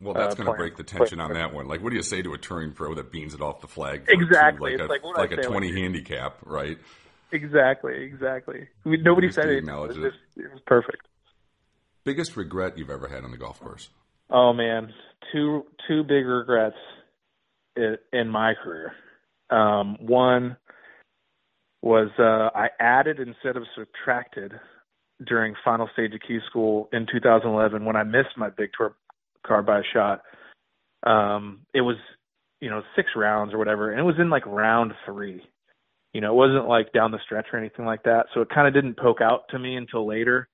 Well, 0.00 0.12
that's 0.14 0.34
uh, 0.34 0.42
going 0.42 0.48
to 0.48 0.58
break 0.58 0.76
the 0.76 0.82
tension 0.82 1.20
on 1.20 1.32
that 1.34 1.54
one. 1.54 1.68
Like, 1.68 1.80
what 1.82 1.90
do 1.90 1.96
you 1.96 2.02
say 2.02 2.20
to 2.22 2.34
a 2.34 2.38
touring 2.38 2.72
pro 2.72 2.94
that 2.94 3.12
beans 3.12 3.32
it 3.32 3.40
off 3.40 3.60
the 3.60 3.68
flag? 3.68 4.04
Exactly. 4.08 4.76
Two, 4.76 4.82
It's 4.82 4.90
like 4.90 4.90
like, 4.90 5.02
a, 5.02 5.06
what 5.06 5.18
like 5.18 5.30
a 5.30 5.34
say, 5.36 5.48
like- 5.48 5.48
20 5.48 5.72
handicap, 5.80 6.38
right? 6.44 6.78
Exactly, 7.32 8.04
exactly. 8.04 8.68
I 8.84 8.88
mean, 8.88 9.02
nobody 9.02 9.30
said 9.30 9.48
it. 9.48 9.64
It 9.64 9.66
was, 9.66 9.96
just, 9.96 10.16
it 10.36 10.52
was 10.52 10.60
perfect. 10.66 11.06
Biggest 12.04 12.36
regret 12.36 12.76
you've 12.78 12.90
ever 12.90 13.08
had 13.08 13.24
on 13.24 13.30
the 13.30 13.36
golf 13.38 13.60
course? 13.60 13.88
Oh 14.30 14.52
man, 14.52 14.92
two 15.32 15.64
two 15.88 16.02
big 16.02 16.26
regrets 16.26 16.76
in, 17.76 17.96
in 18.12 18.28
my 18.28 18.54
career. 18.62 18.92
Um, 19.50 19.96
one 20.00 20.56
was 21.84 22.08
uh, 22.18 22.56
I 22.58 22.68
added 22.80 23.20
instead 23.20 23.56
of 23.56 23.64
subtracted 23.76 24.52
during 25.26 25.54
final 25.64 25.88
stage 25.92 26.14
of 26.14 26.20
Q 26.26 26.40
school 26.48 26.88
in 26.92 27.06
2011 27.12 27.84
when 27.84 27.96
I 27.96 28.02
missed 28.02 28.36
my 28.36 28.50
big 28.50 28.70
tour 28.76 28.96
card 29.46 29.66
by 29.66 29.80
a 29.80 29.82
shot. 29.92 30.22
Um, 31.06 31.60
it 31.74 31.82
was 31.82 31.96
you 32.60 32.70
know 32.70 32.82
six 32.96 33.10
rounds 33.14 33.52
or 33.52 33.58
whatever, 33.58 33.90
and 33.90 34.00
it 34.00 34.04
was 34.04 34.16
in 34.18 34.30
like 34.30 34.46
round 34.46 34.92
three. 35.04 35.42
You 36.14 36.20
know, 36.20 36.30
it 36.30 36.36
wasn't 36.36 36.68
like 36.68 36.92
down 36.92 37.10
the 37.10 37.18
stretch 37.24 37.46
or 37.52 37.58
anything 37.58 37.84
like 37.84 38.04
that, 38.04 38.26
so 38.32 38.40
it 38.40 38.48
kind 38.48 38.66
of 38.66 38.74
didn't 38.74 38.96
poke 38.96 39.20
out 39.20 39.42
to 39.50 39.58
me 39.58 39.76
until 39.76 40.06
later 40.06 40.48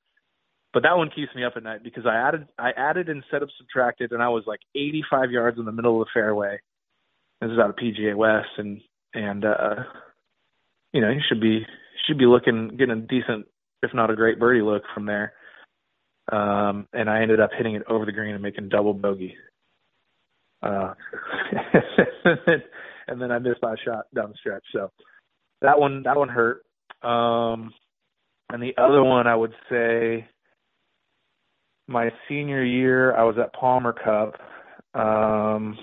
but 0.72 0.85
that 0.85 0.97
one 0.97 1.11
keeps 1.14 1.35
me 1.35 1.45
up 1.45 1.55
at 1.57 1.62
night 1.62 1.83
because 1.83 2.07
I 2.07 2.16
added 2.16 2.47
I 2.59 2.70
added 2.76 3.09
instead 3.09 3.43
of 3.43 3.51
subtracted, 3.59 4.12
and 4.12 4.22
I 4.22 4.28
was 4.28 4.45
like 4.47 4.61
85 4.74 5.31
yards 5.31 5.59
in 5.59 5.64
the 5.64 5.72
middle 5.72 6.01
of 6.01 6.07
the 6.07 6.11
fairway. 6.14 6.61
This 7.41 7.51
is 7.51 7.59
out 7.59 7.70
of 7.70 7.76
PGA 7.76 8.14
West, 8.14 8.51
and 8.59 8.81
and 9.14 9.45
uh, 9.45 9.74
you 10.93 11.01
know 11.01 11.11
you 11.11 11.20
should 11.28 11.41
be 11.41 11.66
should 12.07 12.18
be 12.18 12.26
looking 12.26 12.68
getting 12.76 12.91
a 12.91 13.01
decent, 13.01 13.47
if 13.82 13.93
not 13.95 14.11
a 14.11 14.16
great 14.16 14.38
birdie 14.38 14.62
look 14.62 14.82
from 14.95 15.07
there. 15.07 15.34
Um, 16.30 16.86
and 16.93 17.11
I 17.11 17.22
ended 17.22 17.41
up 17.41 17.51
hitting 17.57 17.74
it 17.74 17.82
over 17.88 18.07
the 18.07 18.12
green 18.12 18.34
and 18.34 18.43
making 18.43 18.68
double 18.68 18.95
bogey. 18.95 19.34
Uh, 20.62 20.95
and 23.09 23.20
then 23.20 23.32
I 23.32 23.38
missed 23.38 23.62
my 23.62 23.74
shot 23.84 24.07
down 24.14 24.30
the 24.30 24.36
stretch. 24.38 24.64
So 24.72 24.91
that 25.62 25.78
one 25.78 26.03
that 26.05 26.16
one 26.16 26.28
hurt. 26.28 26.62
Um, 27.03 27.72
and 28.51 28.62
the 28.62 28.74
other 28.76 29.03
one 29.03 29.26
I 29.26 29.34
would 29.34 29.55
say 29.70 30.28
my 31.88 32.11
senior 32.28 32.64
year, 32.64 33.14
I 33.16 33.24
was 33.24 33.36
at 33.38 33.53
Palmer 33.53 33.93
Cup. 33.93 34.34
Um, 34.95 35.78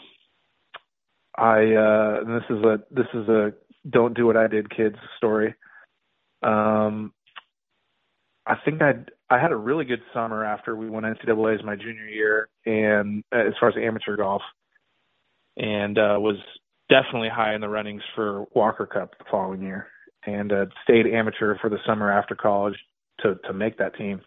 I 1.38 1.60
uh, 1.76 2.22
and 2.22 2.36
this 2.36 2.50
is 2.50 2.64
a 2.64 2.80
this 2.92 3.08
is 3.14 3.28
a 3.28 3.54
don't 3.90 4.16
do 4.16 4.26
what 4.26 4.38
I 4.38 4.48
did 4.48 4.76
kids 4.76 4.96
story. 5.18 5.56
Um, 6.44 7.14
I 8.46 8.56
think 8.64 8.82
I 8.82 8.94
I 9.30 9.40
had 9.42 9.52
a 9.52 9.58
really 9.58 9.86
good 9.86 10.02
summer 10.14 10.46
after 10.46 10.76
we 10.76 10.90
won 10.90 11.04
NCAA's 11.04 11.64
my 11.64 11.76
junior 11.76 12.08
year, 12.08 12.50
and 12.66 13.24
uh, 13.34 13.40
as 13.40 13.54
far 13.60 13.70
as 13.70 13.76
amateur 13.78 14.16
golf, 14.16 14.42
and 15.58 15.98
uh, 15.98 16.18
was 16.20 16.38
definitely 16.90 17.30
high 17.30 17.56
in 17.56 17.62
the 17.62 17.70
runnings 17.70 18.04
for 18.16 18.46
Walker 18.56 18.86
Cup 18.86 19.18
the 19.18 19.26
following 19.30 19.62
year, 19.62 19.88
and 20.26 20.52
uh, 20.54 20.66
stayed 20.84 21.08
amateur 21.08 21.58
for 21.60 21.70
the 21.70 21.80
summer 21.86 22.12
after 22.12 22.36
college 22.36 22.76
to 23.22 23.36
to 23.46 23.54
make 23.54 23.78
that 23.78 23.96
team 23.98 24.22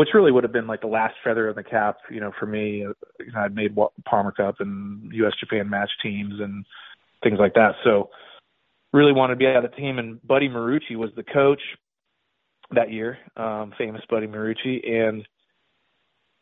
which 0.00 0.08
really 0.14 0.32
would 0.32 0.44
have 0.44 0.52
been 0.52 0.66
like 0.66 0.80
the 0.80 0.86
last 0.86 1.14
feather 1.22 1.50
in 1.50 1.56
the 1.56 1.62
cap, 1.62 1.98
you 2.10 2.20
know, 2.20 2.32
for 2.40 2.46
me. 2.46 2.78
You 3.18 3.32
know, 3.34 3.40
I'd 3.40 3.54
made 3.54 3.76
Palmer 4.08 4.32
Cup 4.32 4.56
and 4.60 5.12
U.S. 5.12 5.34
Japan 5.38 5.68
match 5.68 5.90
teams 6.02 6.40
and 6.40 6.64
things 7.22 7.38
like 7.38 7.52
that. 7.52 7.72
So 7.84 8.08
really 8.92 9.12
wanted 9.12 9.34
to 9.34 9.38
be 9.38 9.46
out 9.46 9.64
of 9.64 9.70
the 9.70 9.76
team. 9.76 9.98
And 9.98 10.22
Buddy 10.26 10.48
Marucci 10.48 10.96
was 10.96 11.10
the 11.16 11.22
coach 11.22 11.60
that 12.72 12.92
year, 12.92 13.18
um, 13.36 13.72
famous 13.76 14.02
Buddy 14.08 14.26
Marucci. 14.26 14.88
And, 14.88 15.26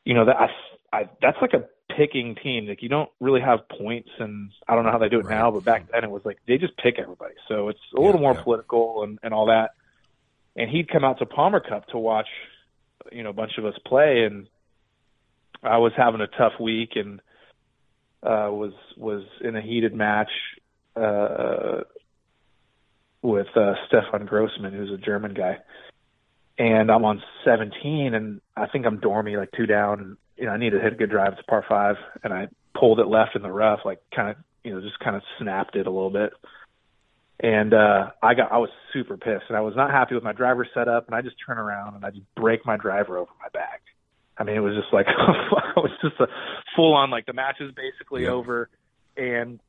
you 0.04 0.14
know, 0.14 0.26
that 0.26 0.36
I, 0.36 0.48
I, 0.92 1.08
that's 1.20 1.38
like 1.40 1.54
a 1.54 1.64
picking 1.94 2.34
team. 2.36 2.66
Like 2.66 2.82
you 2.82 2.88
don't 2.88 3.10
really 3.20 3.40
have 3.40 3.68
points 3.68 4.10
and 4.18 4.50
I 4.66 4.74
don't 4.74 4.84
know 4.84 4.90
how 4.92 4.98
they 4.98 5.08
do 5.08 5.20
it 5.20 5.26
Right. 5.26 5.34
now, 5.36 5.50
but 5.50 5.64
back 5.64 5.90
then 5.90 6.04
it 6.04 6.10
was 6.10 6.22
like 6.24 6.38
they 6.46 6.58
just 6.58 6.76
pick 6.76 6.98
everybody. 6.98 7.34
So 7.48 7.68
it's 7.68 7.80
a 7.96 8.00
little 8.00 8.20
more 8.20 8.34
yeah. 8.34 8.42
political 8.42 9.02
and, 9.02 9.18
and 9.22 9.32
all 9.34 9.46
that. 9.46 9.70
And 10.56 10.70
he'd 10.70 10.90
come 10.90 11.04
out 11.04 11.18
to 11.18 11.26
Palmer 11.26 11.60
Cup 11.60 11.86
to 11.88 11.98
watch 11.98 12.28
you 13.12 13.22
know 13.22 13.30
a 13.30 13.34
bunch 13.34 13.52
of 13.58 13.64
us 13.64 13.74
play 13.86 14.24
and 14.24 14.48
I 15.62 15.78
was 15.78 15.92
having 15.96 16.20
a 16.20 16.26
tough 16.26 16.54
week 16.60 16.90
and 16.94 17.20
uh 18.22 18.50
was 18.50 18.72
was 18.96 19.22
in 19.40 19.56
a 19.56 19.62
heated 19.62 19.94
match 19.94 20.30
uh 20.96 21.82
with 23.22 23.48
uh 23.56 23.74
Stefan 23.88 24.26
Grossman 24.26 24.72
who's 24.72 24.92
a 24.92 24.98
German 25.04 25.34
guy 25.34 25.58
and 26.58 26.90
I'm 26.90 27.04
on 27.04 27.22
17 27.44 28.14
and 28.14 28.40
I 28.56 28.66
think 28.66 28.86
I'm 28.86 29.00
dormy 29.00 29.36
like 29.36 29.50
two 29.56 29.66
down 29.66 30.00
and 30.00 30.16
you 30.36 30.46
know 30.46 30.52
I 30.52 30.56
need 30.56 30.70
to 30.70 30.80
hit 30.80 30.92
a 30.92 30.96
good 30.96 31.10
drive 31.10 31.36
to 31.36 31.42
par 31.44 31.64
5 31.68 31.96
and 32.24 32.32
I 32.32 32.48
pulled 32.78 33.00
it 33.00 33.06
left 33.08 33.34
in 33.34 33.42
the 33.42 33.50
rough 33.50 33.80
like 33.84 33.98
kind 34.14 34.30
of 34.30 34.36
you 34.62 34.74
know 34.74 34.80
just 34.80 34.98
kind 35.00 35.16
of 35.16 35.22
snapped 35.38 35.76
it 35.76 35.86
a 35.86 35.90
little 35.90 36.10
bit 36.10 36.32
and 37.40 37.72
uh, 37.72 38.10
I 38.22 38.34
got 38.34 38.50
I 38.50 38.58
was 38.58 38.70
super 38.92 39.16
pissed, 39.16 39.44
and 39.48 39.56
I 39.56 39.60
was 39.60 39.74
not 39.76 39.90
happy 39.90 40.14
with 40.14 40.24
my 40.24 40.32
driver 40.32 40.66
setup, 40.74 41.06
and 41.06 41.14
I 41.14 41.22
just 41.22 41.36
turn 41.46 41.58
around 41.58 41.94
and 41.94 42.04
I 42.04 42.10
just 42.10 42.26
break 42.34 42.66
my 42.66 42.76
driver 42.76 43.16
over 43.16 43.30
my 43.40 43.48
back. 43.52 43.82
I 44.36 44.44
mean, 44.44 44.56
it 44.56 44.60
was 44.60 44.74
just 44.74 44.92
like 44.92 45.06
it 45.76 45.76
was 45.80 45.92
just 46.02 46.18
a 46.20 46.26
full 46.74 46.94
on 46.94 47.10
like 47.10 47.26
the 47.26 47.32
match 47.32 47.56
is 47.60 47.72
basically 47.74 48.22
Yep. 48.22 48.32
over, 48.32 48.68
and 49.16 49.60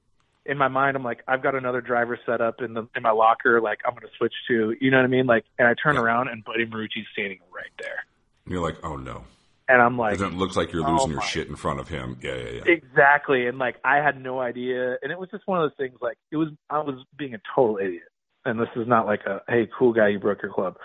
in 0.45 0.57
my 0.57 0.67
mind 0.67 0.95
I'm 0.97 1.03
like 1.03 1.21
I've 1.27 1.43
got 1.43 1.55
another 1.55 1.81
driver 1.81 2.17
set 2.25 2.41
up 2.41 2.61
in 2.61 2.73
the 2.73 2.87
in 2.95 3.03
my 3.03 3.11
locker, 3.11 3.61
like 3.61 3.79
I'm 3.85 3.93
gonna 3.93 4.07
switch 4.17 4.33
to, 4.47 4.75
you 4.79 4.91
know 4.91 4.97
what 4.97 5.03
I 5.03 5.07
mean? 5.07 5.25
Like, 5.27 5.45
and 5.57 5.67
I 5.67 5.73
turn 5.81 5.95
Yeah. 5.95 6.01
around 6.01 6.29
and 6.29 6.43
Buddy 6.43 6.65
Marucci's 6.65 7.07
standing 7.13 7.39
right 7.53 7.71
there, 7.79 8.03
And 8.45 8.53
you're 8.53 8.63
like, 8.63 8.77
oh 8.83 8.95
no. 8.95 9.23
and 9.67 9.81
I'm 9.81 9.97
like, 9.97 10.19
it 10.19 10.33
looks 10.33 10.55
like 10.57 10.71
you're 10.73 10.87
oh 10.87 10.91
losing 10.93 11.11
your 11.11 11.21
shit 11.21 11.47
in 11.47 11.55
front 11.55 11.79
of 11.79 11.87
him. 11.87 12.17
Yeah, 12.21 12.35
yeah, 12.35 12.49
yeah. 12.65 12.71
Exactly. 12.73 13.47
And 13.47 13.57
like 13.59 13.75
I 13.83 13.97
had 13.97 14.21
no 14.21 14.39
idea 14.39 14.97
and 15.01 15.11
it 15.11 15.19
was 15.19 15.29
just 15.29 15.45
one 15.47 15.61
of 15.61 15.69
those 15.69 15.77
things 15.77 15.97
like 16.01 16.17
it 16.31 16.37
was 16.37 16.49
I 16.69 16.79
was 16.79 17.03
being 17.17 17.33
a 17.35 17.39
total 17.55 17.77
idiot. 17.77 18.03
And 18.45 18.59
this 18.59 18.69
is 18.75 18.87
not 18.87 19.05
like 19.05 19.21
a 19.25 19.41
hey 19.47 19.67
cool 19.77 19.93
guy 19.93 20.07
you 20.07 20.19
broke 20.19 20.41
your 20.41 20.53
club. 20.53 20.77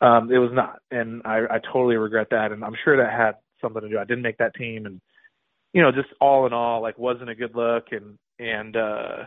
Um 0.00 0.30
it 0.30 0.38
was 0.38 0.50
not. 0.52 0.80
And 0.90 1.22
I 1.24 1.38
I 1.50 1.58
totally 1.58 1.96
regret 1.96 2.28
that 2.30 2.52
and 2.52 2.62
I'm 2.62 2.76
sure 2.84 2.96
that 2.98 3.10
had 3.12 3.32
something 3.60 3.82
to 3.82 3.88
do. 3.88 3.98
I 3.98 4.04
didn't 4.04 4.22
make 4.22 4.38
that 4.38 4.54
team 4.54 4.86
and 4.86 5.00
you 5.72 5.82
know, 5.82 5.90
just 5.90 6.08
all 6.20 6.46
in 6.46 6.52
all 6.52 6.80
like 6.80 6.98
wasn't 6.98 7.30
a 7.30 7.34
good 7.34 7.54
look 7.56 7.86
and 7.90 8.16
and 8.38 8.76
uh 8.76 9.24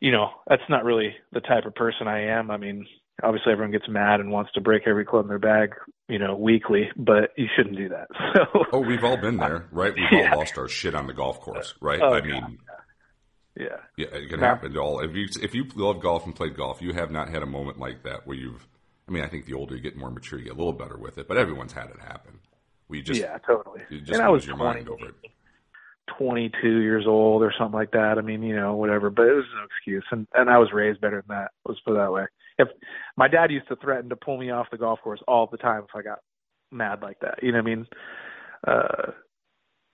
you 0.00 0.10
know, 0.12 0.28
that's 0.48 0.62
not 0.70 0.84
really 0.84 1.14
the 1.32 1.40
type 1.40 1.66
of 1.66 1.74
person 1.74 2.08
I 2.08 2.22
am. 2.38 2.50
I 2.50 2.56
mean, 2.56 2.86
obviously 3.22 3.52
everyone 3.52 3.70
gets 3.72 3.86
mad 3.86 4.20
and 4.20 4.30
wants 4.30 4.50
to 4.52 4.60
break 4.62 4.84
every 4.86 5.04
club 5.04 5.24
in 5.26 5.28
their 5.28 5.38
bag, 5.38 5.74
you 6.08 6.18
know, 6.18 6.34
weekly, 6.36 6.88
but 6.96 7.32
you 7.36 7.46
shouldn't 7.54 7.76
do 7.76 7.90
that. 7.90 8.08
So 8.34 8.64
Oh, 8.72 8.80
we've 8.80 9.04
all 9.04 9.18
been 9.18 9.36
there, 9.36 9.68
right? 9.72 9.92
We've 9.94 10.04
Yeah. 10.10 10.30
all 10.32 10.38
lost 10.38 10.56
our 10.56 10.68
shit 10.68 10.94
on 10.94 11.06
the 11.06 11.12
golf 11.12 11.40
course, 11.40 11.74
right? 11.82 12.00
Oh, 12.00 12.14
I 12.14 12.20
God. 12.20 12.28
mean, 12.28 12.58
yeah. 13.56 13.66
yeah, 13.98 14.06
it 14.12 14.30
can 14.30 14.40
happen 14.40 14.72
to 14.72 14.78
all. 14.80 15.00
If 15.00 15.14
you 15.14 15.26
if 15.42 15.54
you 15.54 15.66
love 15.74 16.00
golf 16.00 16.24
and 16.24 16.34
played 16.34 16.56
golf, 16.56 16.80
you 16.80 16.94
have 16.94 17.10
not 17.10 17.28
had 17.28 17.42
a 17.42 17.46
moment 17.46 17.78
like 17.78 18.02
that 18.04 18.26
where 18.26 18.36
you've. 18.36 18.66
I 19.06 19.12
mean, 19.12 19.24
I 19.24 19.28
think 19.28 19.44
the 19.44 19.54
older 19.54 19.74
you 19.74 19.82
get, 19.82 19.96
more 19.96 20.10
mature, 20.10 20.38
you 20.38 20.46
get 20.46 20.54
a 20.54 20.56
little 20.56 20.72
better 20.72 20.96
with 20.96 21.18
it. 21.18 21.26
But 21.28 21.36
everyone's 21.36 21.72
had 21.72 21.90
it 21.90 21.98
happen. 22.00 22.38
We 22.88 23.02
just 23.02 23.20
yeah, 23.20 23.36
totally. 23.38 23.80
you 23.90 24.00
just 24.00 24.12
and 24.12 24.22
I 24.22 24.28
was 24.30 24.42
lose 24.42 24.46
your 24.48 24.56
20, 24.56 24.74
mind 24.74 24.88
over 24.88 25.08
it. 25.08 25.14
22 26.18 26.80
years 26.80 27.04
old 27.06 27.42
or 27.42 27.52
something 27.58 27.78
like 27.78 27.92
that. 27.92 28.16
I 28.18 28.22
mean, 28.22 28.42
you 28.42 28.56
know, 28.56 28.74
whatever. 28.76 29.10
But 29.10 29.26
it 29.26 29.34
was 29.34 29.44
no 29.54 29.64
excuse, 29.64 30.04
and 30.10 30.26
and 30.34 30.50
I 30.50 30.58
was 30.58 30.72
raised 30.72 31.00
better 31.00 31.22
than 31.26 31.36
that. 31.36 31.50
Let's 31.66 31.80
put 31.80 31.94
it 31.94 31.98
that 31.98 32.12
way. 32.12 32.26
If 32.58 32.68
my 33.16 33.28
dad 33.28 33.50
used 33.50 33.68
to 33.68 33.76
threaten 33.76 34.10
to 34.10 34.16
pull 34.16 34.38
me 34.38 34.50
off 34.50 34.70
the 34.70 34.78
golf 34.78 35.00
course 35.02 35.20
all 35.26 35.48
the 35.50 35.56
time 35.56 35.84
if 35.88 35.94
I 35.94 36.02
got 36.02 36.20
mad 36.70 37.00
like 37.02 37.20
that, 37.20 37.42
you 37.42 37.52
know 37.52 37.58
what 37.58 37.70
I 37.70 37.74
mean? 37.74 37.86
Uh, 38.66 39.12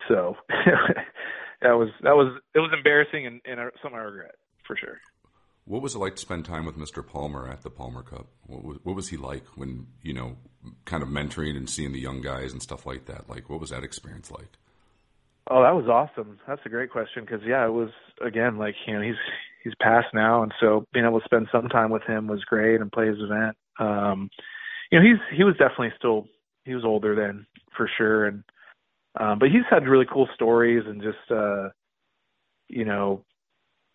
so 0.09 0.37
that 1.63 1.73
was 1.73 1.89
that 2.03 2.17
was 2.17 2.41
it 2.55 2.59
was 2.59 2.71
embarrassing 2.77 3.27
and, 3.27 3.41
and 3.45 3.61
something 3.83 3.99
I 3.99 4.03
regret 4.03 4.35
for 4.67 4.77
sure. 4.77 4.99
What 5.65 5.83
was 5.83 5.97
it 5.97 5.99
like 5.99 6.15
to 6.15 6.21
spend 6.21 6.45
time 6.45 6.65
with 6.65 6.77
Mr. 6.77 7.05
Palmer 7.05 7.49
at 7.49 7.63
the 7.63 7.71
Palmer 7.71 8.03
Cup? 8.03 8.29
What 8.47 8.63
was, 8.63 8.79
what 8.85 8.95
was 8.95 9.09
he 9.09 9.17
like 9.17 9.45
when 9.57 9.89
you 10.03 10.13
know, 10.13 10.37
kind 10.85 11.03
of 11.03 11.09
mentoring 11.09 11.57
and 11.57 11.69
seeing 11.69 11.93
the 11.93 12.01
young 12.01 12.21
guys 12.23 12.53
and 12.53 12.63
stuff 12.63 12.87
like 12.87 13.07
that? 13.07 13.29
Like, 13.29 13.51
what 13.51 13.61
was 13.61 13.71
that 13.71 13.83
experience 13.83 14.31
like? 14.31 14.59
Oh, 15.49 15.63
that 15.63 15.75
was 15.75 15.87
awesome. 15.89 16.39
That's 16.47 16.61
a 16.67 16.71
great 16.71 16.91
question 16.91 17.25
because 17.25 17.41
yeah, 17.47 17.65
it 17.67 17.73
was 17.73 17.91
again 18.25 18.59
like 18.59 18.75
you 18.87 18.95
know 18.95 19.01
he's 19.03 19.15
he's 19.63 19.75
passed 19.81 20.13
now, 20.13 20.43
and 20.43 20.53
so 20.61 20.87
being 20.93 21.07
able 21.07 21.21
to 21.21 21.25
spend 21.25 21.49
some 21.53 21.69
time 21.69 21.91
with 21.91 22.03
him 22.03 22.27
was 22.27 22.45
great 22.45 22.81
and 22.81 22.91
play 22.91 23.07
his 23.07 23.19
event. 23.21 23.57
Um, 23.79 24.29
you 24.91 24.99
know, 24.99 25.05
he's 25.05 25.37
he 25.37 25.45
was 25.45 25.55
definitely 25.57 25.93
still 25.99 26.27
he 26.65 26.75
was 26.75 26.85
older 26.85 27.15
then 27.15 27.47
for 27.77 27.89
sure, 27.97 28.27
and 28.27 28.43
um, 29.21 29.39
but 29.39 29.51
he's 29.51 29.65
had 29.71 29.87
really 29.87 30.07
cool 30.13 30.29
stories 30.35 30.85
and 30.87 31.01
just 31.03 31.31
uh, 31.31 31.69
you 32.69 32.85
know, 32.85 33.25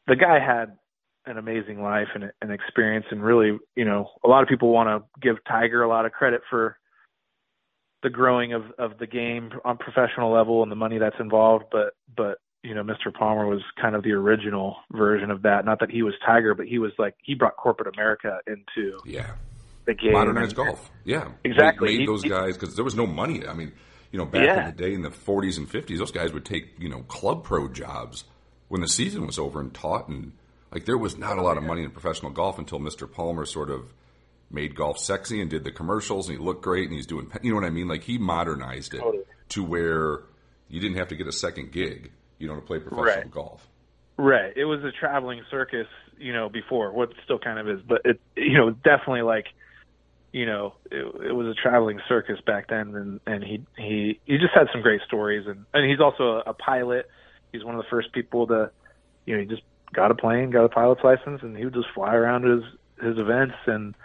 the 0.08 0.16
guy 0.16 0.40
had 0.40 0.78
an 1.26 1.38
amazing 1.38 1.82
life 1.82 2.08
and 2.16 2.32
an 2.42 2.52
experience, 2.52 3.06
and 3.12 3.24
really 3.24 3.58
you 3.76 3.86
know 3.86 4.10
a 4.24 4.28
lot 4.30 4.42
of 4.44 4.50
people 4.50 4.72
want 4.72 4.88
to 4.88 5.20
give 5.22 5.36
Tiger 5.48 5.84
a 5.84 5.90
lot 5.90 6.06
of 6.06 6.14
credit 6.14 6.42
for 6.50 6.78
the 8.04 8.10
growing 8.10 8.54
of 8.54 8.64
of 8.78 8.98
the 8.98 9.08
game 9.08 9.52
on 9.66 9.78
professional 9.78 10.32
level 10.32 10.64
and 10.64 10.72
the 10.72 10.76
money 10.76 10.98
that's 10.98 11.20
involved 11.20 11.66
but 11.72 11.94
but 12.16 12.40
you 12.64 12.74
know 12.76 12.84
Mr. 12.84 13.14
Palmer 13.14 13.48
was 13.48 13.62
kind 13.80 13.96
of 13.96 14.04
the 14.04 14.12
original 14.12 14.78
version 14.92 15.32
of 15.32 15.42
that 15.44 15.66
not 15.66 15.80
that 15.80 15.90
he 15.92 16.04
was 16.04 16.14
Tiger 16.26 16.54
but 16.56 16.68
he 16.68 16.80
was 16.80 16.92
like 16.98 17.16
he 17.24 17.34
brought 17.36 17.58
corporate 17.58 17.94
America 17.96 18.40
into 18.48 18.98
Yeah, 19.06 19.32
the 19.86 19.94
game 19.94 20.14
modernized 20.14 20.58
and- 20.58 20.68
golf. 20.68 20.92
Yeah, 21.04 21.30
Exactly. 21.44 21.88
Made, 21.88 21.92
made 21.94 22.00
He- 22.02 22.06
those 22.08 22.24
he- 22.24 22.30
guys 22.30 22.58
because 22.58 22.76
there 22.76 22.86
was 22.86 22.96
no 22.96 23.08
money. 23.08 23.48
I 23.48 23.54
mean, 23.54 23.72
you 24.12 24.20
know, 24.20 24.26
back 24.26 24.44
Yeah. 24.44 24.60
in 24.70 24.76
the 24.76 24.84
day 24.84 24.94
in 24.94 25.02
the 25.02 25.10
40s 25.10 25.58
and 25.58 25.68
50s, 25.68 25.98
those 26.00 26.12
guys 26.12 26.34
would 26.34 26.46
take 26.46 26.74
you 26.80 26.90
know 26.90 27.02
club 27.04 27.44
pro 27.44 27.68
jobs 27.68 28.26
when 28.68 28.82
the 28.82 28.88
season 28.88 29.26
was 29.26 29.38
over 29.40 29.60
and 29.60 29.74
taught, 29.74 30.08
and 30.08 30.32
like 30.72 30.86
there 30.86 30.98
was 30.98 31.18
not 31.18 31.38
a 31.38 31.42
lot 31.42 31.58
of 31.58 31.64
money 31.64 31.84
in 31.84 31.90
professional 31.92 32.32
golf 32.32 32.58
until 32.60 32.80
Mr. 32.80 33.12
Palmer 33.12 33.46
sort 33.46 33.70
of 33.70 33.94
made 34.52 34.76
golf 34.76 35.00
sexy 35.00 35.42
and 35.42 35.50
did 35.50 35.64
the 35.64 35.72
commercials 35.72 36.28
and 36.30 36.38
he 36.38 36.44
looked 36.44 36.62
great 36.64 36.88
and 36.88 36.94
he's 36.96 37.06
doing 37.08 37.30
you 37.42 37.52
know 37.52 37.56
what 37.56 37.66
I 37.66 37.70
mean 37.70 37.88
like 37.88 38.04
he 38.04 38.18
modernized 38.18 38.94
it 38.94 39.00
Totally. 39.00 39.24
to 39.50 39.64
where 39.64 40.20
you 40.68 40.80
didn't 40.80 40.98
have 40.98 41.08
to 41.10 41.16
get 41.16 41.28
a 41.28 41.32
second 41.32 41.72
gig 41.72 42.12
you 42.38 42.48
know 42.48 42.56
to 42.56 42.62
play 42.62 42.80
professional 42.80 43.24
Right. 43.24 43.32
golf 43.32 43.68
Right. 44.18 44.54
It 44.56 44.66
was 44.66 44.84
a 44.84 44.92
traveling 44.92 45.42
circus, 45.50 45.88
you 46.20 46.32
know, 46.32 46.48
before 46.48 46.92
what 46.92 47.12
still 47.24 47.40
kind 47.40 47.58
of 47.58 47.68
is, 47.68 47.82
but 47.82 48.02
it, 48.06 48.20
you 48.36 48.56
know, 48.56 48.70
definitely 48.70 49.24
like, 49.24 49.48
you 50.32 50.46
know, 50.46 50.76
it, 50.92 51.30
it 51.30 51.32
was 51.32 51.48
a 51.48 51.56
traveling 51.56 52.00
circus 52.08 52.40
back 52.46 52.68
then, 52.68 52.94
and 52.96 53.20
and 53.26 53.44
he 53.44 53.66
he 53.78 54.20
he 54.26 54.38
just 54.38 54.54
had 54.54 54.68
some 54.72 54.84
great 54.84 55.02
stories, 55.08 55.48
and 55.48 55.66
and 55.74 55.90
he's 55.90 56.00
also 56.00 56.24
a, 56.46 56.52
a 56.52 56.54
pilot. 56.54 57.10
He's 57.52 57.64
one 57.64 57.74
of 57.74 57.82
the 57.84 57.90
first 57.90 58.14
people 58.14 58.46
to, 58.48 58.70
you 59.26 59.34
know, 59.36 59.42
he 59.42 59.48
just 59.48 59.64
got 59.92 60.12
a 60.12 60.16
plane, 60.16 60.52
got 60.52 60.66
a 60.66 60.70
pilot's 60.70 61.04
license, 61.04 61.42
and 61.42 61.58
he 61.58 61.66
would 61.66 61.74
just 61.74 61.90
fly 61.96 62.14
around 62.14 62.44
his 62.44 62.64
his 63.02 63.18
events, 63.18 63.56
and 63.66 63.96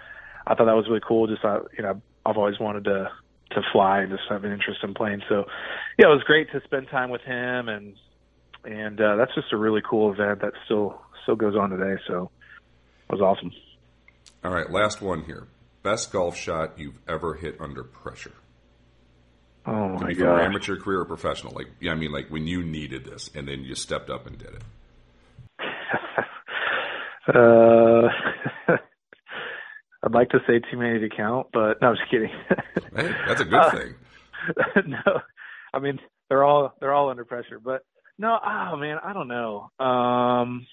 I 0.47 0.55
thought 0.55 0.67
that 0.67 0.77
was 0.77 0.87
really 0.89 1.03
cool. 1.07 1.27
Just 1.27 1.45
uh, 1.45 1.61
you 1.77 1.83
know, 1.83 2.01
I've 2.25 2.37
always 2.37 2.59
wanted 2.61 2.85
to 2.85 3.11
to 3.53 3.63
fly 3.73 4.01
and 4.01 4.11
just 4.11 4.25
have 4.29 4.45
an 4.45 4.53
interest 4.53 4.81
in 4.83 4.93
planes, 4.95 5.23
so 5.29 5.45
yeah, 5.99 6.07
it 6.07 6.11
was 6.11 6.23
great 6.27 6.51
to 6.53 6.61
spend 6.65 6.89
time 6.89 7.11
with 7.11 7.23
him 7.23 7.69
and 7.69 7.95
and 8.65 9.01
uh, 9.01 9.17
that's 9.17 9.35
just 9.35 9.53
a 9.53 9.57
really 9.57 9.81
cool 9.89 10.13
event 10.13 10.41
that 10.41 10.53
still 10.65 11.01
still 11.23 11.37
goes 11.37 11.55
on 11.55 11.71
today. 11.71 12.01
So 12.09 12.31
it 13.09 13.13
was 13.13 13.21
awesome. 13.21 13.53
all 14.45 14.53
right 14.53 14.69
last 14.71 15.01
one 15.01 15.23
here 15.25 15.47
best 15.85 16.11
golf 16.13 16.37
shot 16.37 16.77
you've 16.79 16.99
ever 17.09 17.35
hit 17.35 17.57
under 17.61 17.85
pressure 17.85 18.33
Oh 19.65 19.89
my 20.01 20.13
god! 20.13 20.41
amateur 20.43 20.77
career 20.77 21.01
or 21.01 21.05
professional 21.05 21.53
like 21.55 21.69
yeah 21.81 21.93
I 21.93 21.95
mean 21.95 22.11
like 22.13 22.29
when 22.31 22.47
you 22.49 22.65
needed 22.65 23.05
this 23.05 23.31
and 23.35 23.47
then 23.47 23.61
you 23.63 23.75
stepped 23.77 24.11
up 24.11 24.27
and 24.27 24.37
did 24.39 24.49
it 24.49 24.63
uh, 27.37 28.09
I'd 30.07 30.15
like 30.15 30.31
to 30.31 30.39
say 30.47 30.61
too 30.71 30.77
many 30.79 31.01
to 31.01 31.09
count, 31.09 31.49
but 31.53 31.83
no, 31.83 31.89
I'm 31.89 31.97
just 31.97 32.09
kidding. 32.11 32.31
hey 32.97 33.13
that's 33.27 33.41
a 33.41 33.45
good 33.45 33.55
Uh, 33.55 33.71
thing 33.73 33.95
no, 34.87 35.21
I 35.75 35.81
mean 35.81 35.99
they're 36.29 36.45
all 36.45 36.73
they're 36.81 36.93
all 36.95 37.11
under 37.11 37.25
pressure, 37.25 37.59
but 37.59 37.85
no, 38.19 38.39
oh 38.45 38.77
man, 38.77 38.99
I 39.03 39.13
don't 39.13 39.27
know. 39.29 39.71
Um, 39.81 40.67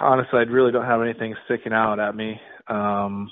honestly, 0.00 0.38
I 0.40 0.42
really 0.42 0.72
don't 0.72 0.84
have 0.84 1.00
anything 1.02 1.34
sticking 1.44 1.72
out 1.72 2.00
at 2.00 2.14
me. 2.16 2.40
Um, 2.66 3.30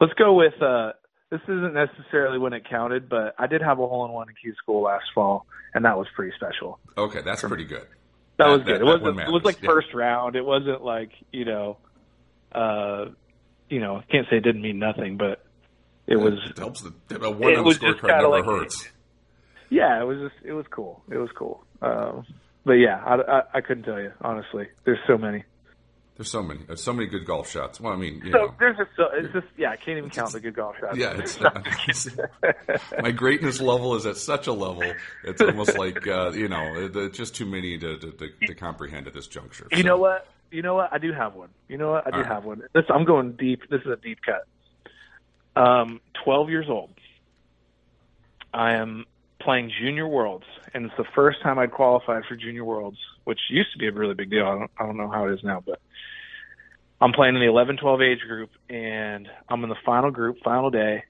let's 0.00 0.12
go 0.14 0.34
with 0.34 0.60
uh, 0.62 0.92
this 1.30 1.40
isn't 1.44 1.72
necessarily 1.74 2.38
when 2.38 2.52
it 2.52 2.68
counted, 2.68 3.08
but 3.08 3.34
I 3.38 3.46
did 3.46 3.62
have 3.62 3.78
a 3.78 3.86
hole 3.86 4.04
in 4.04 4.12
one 4.12 4.28
in 4.28 4.34
Q 4.40 4.54
school 4.62 4.82
last 4.82 5.06
fall, 5.14 5.46
and 5.74 5.84
that 5.86 5.96
was 5.96 6.06
pretty 6.14 6.34
special. 6.36 6.78
okay 6.98 7.20
that's 7.24 7.42
pretty 7.42 7.64
good 7.64 7.86
That, 8.36 8.44
That- 8.44 8.48
was 8.48 8.62
good. 8.64 8.74
that 8.74 8.80
it 8.82 8.84
wasn't. 8.84 9.20
it 9.20 9.32
was 9.32 9.44
like 9.44 9.62
yeah. 9.62 9.70
first 9.70 9.94
round. 9.94 10.36
It 10.36 10.44
wasn't 10.44 10.84
like 10.84 11.10
you 11.32 11.46
know, 11.46 11.78
uh, 12.52 13.06
you 13.68 13.80
know, 13.80 13.96
I 13.96 14.02
can't 14.10 14.26
say 14.30 14.36
it 14.38 14.40
didn't 14.44 14.62
mean 14.62 14.78
nothing, 14.78 15.16
but 15.16 15.44
it 16.06 16.16
was. 16.16 16.34
it 16.50 16.58
helps 16.58 16.80
the 16.82 16.92
a 17.22 17.30
one 17.30 17.54
on 17.56 17.64
the 17.64 17.70
scorecard 17.70 18.08
never 18.08 18.28
like- 18.28 18.44
hurts 18.44 18.88
Yeah, 19.70 20.00
it 20.00 20.04
was 20.04 20.18
just. 20.18 20.44
It 20.44 20.52
was 20.52 20.66
cool. 20.70 21.02
It 21.10 21.18
was 21.18 21.30
cool. 21.36 21.62
Um, 21.82 22.24
but 22.64 22.74
yeah, 22.74 23.02
I, 23.04 23.14
I, 23.16 23.42
I 23.54 23.60
couldn't 23.60 23.84
tell 23.84 24.00
you 24.00 24.12
honestly. 24.20 24.68
There's 24.84 24.98
so 25.06 25.16
many. 25.18 25.44
there's 26.16 26.30
so 26.30 26.42
many 26.42 26.60
there's 26.66 26.82
so 26.82 26.92
many 26.92 27.06
good 27.06 27.24
golf 27.24 27.48
shots 27.48 27.80
well 27.80 27.92
I 27.92 27.96
mean 27.96 28.20
you 28.24 28.32
So 28.32 28.38
know 28.38 28.54
there's 28.58 28.76
just. 28.76 28.90
So, 28.96 29.04
it's 29.12 29.32
just. 29.32 29.46
Yeah, 29.56 29.70
I 29.70 29.76
can't 29.76 29.98
even 29.98 30.10
count 30.10 30.32
the 30.32 30.40
good 30.40 30.54
golf 30.54 30.76
shots. 30.80 30.96
Yeah, 30.96 31.12
it's, 31.18 31.38
my 33.00 33.10
greatness 33.12 33.60
level 33.60 33.94
is 33.94 34.06
at 34.06 34.16
such 34.16 34.46
a 34.46 34.52
level. 34.52 34.82
It's 35.24 35.40
almost 35.40 35.78
like 35.78 36.06
uh, 36.06 36.32
you 36.34 36.48
know, 36.48 36.88
just 37.12 37.34
too 37.36 37.46
many 37.46 37.78
to, 37.78 37.98
to, 37.98 38.10
to, 38.12 38.28
to 38.46 38.54
comprehend 38.54 39.06
at 39.06 39.14
this 39.14 39.26
juncture. 39.26 39.66
You 39.70 39.82
So, 39.82 39.88
know 39.88 39.98
what? 39.98 40.26
You 40.50 40.62
know 40.62 40.74
what? 40.74 40.92
I 40.92 40.98
do 40.98 41.12
have 41.12 41.34
one. 41.34 41.50
You 41.68 41.76
know 41.76 41.92
what? 41.92 42.06
I 42.06 42.10
do 42.10 42.18
All 42.18 42.24
have 42.24 42.44
one. 42.44 42.62
This 42.74 42.84
I'm 42.88 43.04
going 43.04 43.32
deep. 43.32 43.62
This 43.70 43.80
is 43.82 43.88
a 43.88 43.96
deep 43.96 44.18
cut. 44.24 45.60
Um, 45.60 46.00
12 46.24 46.50
years 46.50 46.66
old. 46.68 46.90
I 48.54 48.74
am 48.74 49.04
playing 49.40 49.70
Junior 49.80 50.06
Worlds, 50.08 50.46
and 50.72 50.86
it's 50.86 50.94
the 50.96 51.04
first 51.14 51.42
time 51.42 51.58
I'd 51.58 51.72
qualified 51.72 52.22
for 52.26 52.36
Junior 52.36 52.64
Worlds, 52.64 52.98
which 53.24 53.38
used 53.50 53.72
to 53.72 53.78
be 53.78 53.88
a 53.88 53.92
really 53.92 54.14
big 54.14 54.30
deal. 54.30 54.46
I 54.46 54.58
don't, 54.58 54.70
I 54.78 54.86
don't 54.86 54.96
know 54.96 55.10
how 55.10 55.26
it 55.26 55.34
is 55.34 55.44
now, 55.44 55.62
but 55.64 55.80
I'm 57.00 57.12
playing 57.12 57.34
in 57.34 57.40
the 57.40 57.46
11-12 57.46 58.02
age 58.02 58.20
group, 58.26 58.50
and 58.70 59.28
I'm 59.48 59.62
in 59.62 59.68
the 59.68 59.76
final 59.84 60.10
group, 60.10 60.38
final 60.42 60.70
day. 60.70 61.04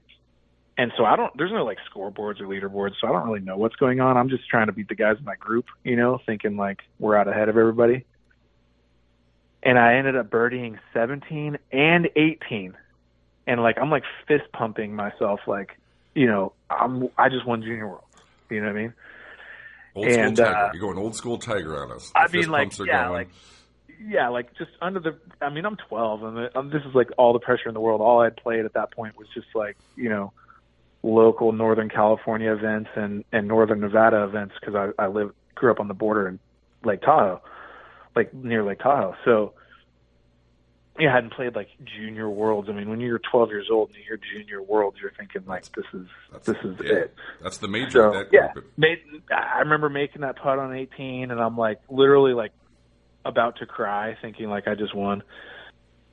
And 0.77 0.91
so 0.97 1.03
I 1.03 1.17
don't. 1.17 1.35
There's 1.37 1.51
no 1.51 1.65
like 1.65 1.77
scoreboards 1.93 2.39
or 2.39 2.47
leaderboards, 2.47 2.93
so 3.01 3.07
I 3.07 3.11
don't 3.11 3.27
really 3.27 3.41
know 3.41 3.57
what's 3.57 3.75
going 3.75 3.99
on. 3.99 4.15
I'm 4.15 4.29
just 4.29 4.47
trying 4.47 4.67
to 4.67 4.71
beat 4.71 4.87
the 4.87 4.95
guys 4.95 5.17
in 5.19 5.25
my 5.25 5.35
group, 5.35 5.65
you 5.83 5.97
know, 5.97 6.21
thinking 6.25 6.55
like 6.55 6.79
we're 6.99 7.17
out 7.17 7.27
ahead 7.27 7.49
of 7.49 7.57
everybody 7.57 8.05
and 9.63 9.77
I 9.77 9.95
ended 9.95 10.15
up 10.15 10.29
birdieing 10.29 10.79
17 10.93 11.57
and 11.71 12.09
18, 12.15 12.75
and 13.47 13.61
like 13.61 13.77
I'm 13.77 13.89
like 13.89 14.03
fist 14.27 14.51
pumping 14.53 14.95
myself, 14.95 15.41
like 15.47 15.77
you 16.15 16.27
know 16.27 16.53
I'm 16.69 17.09
I 17.17 17.29
just 17.29 17.45
won 17.45 17.61
Junior 17.61 17.87
Worlds. 17.87 18.05
You 18.49 18.61
know 18.61 18.67
what 18.67 18.77
I 18.77 18.81
mean? 18.81 18.93
Old 19.95 20.11
school 20.11 20.35
tiger. 20.35 20.55
uh, 20.55 20.71
You're 20.73 20.81
going 20.81 20.97
old 20.97 21.15
school 21.15 21.37
tiger 21.37 21.83
on 21.83 21.91
us. 21.91 22.11
I 22.15 22.27
mean, 22.27 22.49
like, 22.49 22.77
yeah, 22.79 23.05
going. 23.05 23.11
like, 23.11 23.29
yeah, 24.07 24.29
like 24.29 24.55
just 24.57 24.71
under 24.81 24.99
the. 24.99 25.17
I 25.41 25.49
mean, 25.49 25.65
I'm 25.65 25.75
12, 25.75 26.23
and 26.23 26.37
the, 26.37 26.57
um, 26.57 26.69
this 26.69 26.83
is 26.83 26.95
like 26.95 27.09
all 27.17 27.33
the 27.33 27.39
pressure 27.39 27.67
in 27.67 27.73
the 27.73 27.79
world. 27.81 28.01
All 28.01 28.21
I'd 28.21 28.37
played 28.37 28.65
at 28.65 28.73
that 28.73 28.91
point 28.91 29.17
was 29.17 29.27
just 29.33 29.47
like 29.53 29.77
you 29.95 30.09
know, 30.09 30.31
local 31.03 31.51
Northern 31.51 31.89
California 31.89 32.53
events 32.53 32.89
and 32.95 33.23
and 33.31 33.47
Northern 33.47 33.79
Nevada 33.79 34.23
events 34.23 34.55
because 34.59 34.75
I 34.75 35.03
I 35.03 35.07
live 35.07 35.33
grew 35.55 35.71
up 35.71 35.79
on 35.79 35.87
the 35.87 35.93
border 35.93 36.27
in 36.27 36.39
Lake 36.83 37.01
Tahoe, 37.01 37.41
like 38.19 38.33
near 38.33 38.63
Lake 38.63 38.79
Tahoe. 38.79 39.15
So, 39.25 39.53
yeah, 40.99 41.11
I 41.11 41.15
hadn't 41.15 41.33
played 41.33 41.55
like 41.55 41.69
junior 41.97 42.29
worlds. 42.29 42.67
I 42.69 42.73
mean, 42.73 42.89
when 42.89 42.99
you're 42.99 43.21
12 43.31 43.49
years 43.49 43.67
old 43.71 43.89
and 43.89 43.97
you 43.97 44.03
hear 44.05 44.19
junior 44.33 44.61
worlds, 44.61 44.97
you're 45.01 45.13
thinking 45.17 45.43
like 45.47 45.63
this 45.71 45.85
is 45.93 46.07
this 46.43 46.57
is 46.63 46.75
yeah, 46.83 46.93
it. 46.93 47.15
That's 47.41 47.57
the 47.57 47.67
major. 47.67 47.91
So 47.91 48.11
that 48.11 48.27
yeah, 48.31 48.53
made, 48.77 48.99
I 49.31 49.59
remember 49.59 49.89
making 49.89 50.21
that 50.21 50.35
putt 50.35 50.59
on 50.59 50.75
18, 50.75 51.31
and 51.31 51.39
I'm 51.39 51.57
like 51.57 51.79
literally 51.89 52.33
like 52.33 52.51
about 53.23 53.57
to 53.59 53.65
cry, 53.65 54.17
thinking 54.21 54.49
like 54.49 54.67
I 54.67 54.75
just 54.75 54.93
won. 54.93 55.23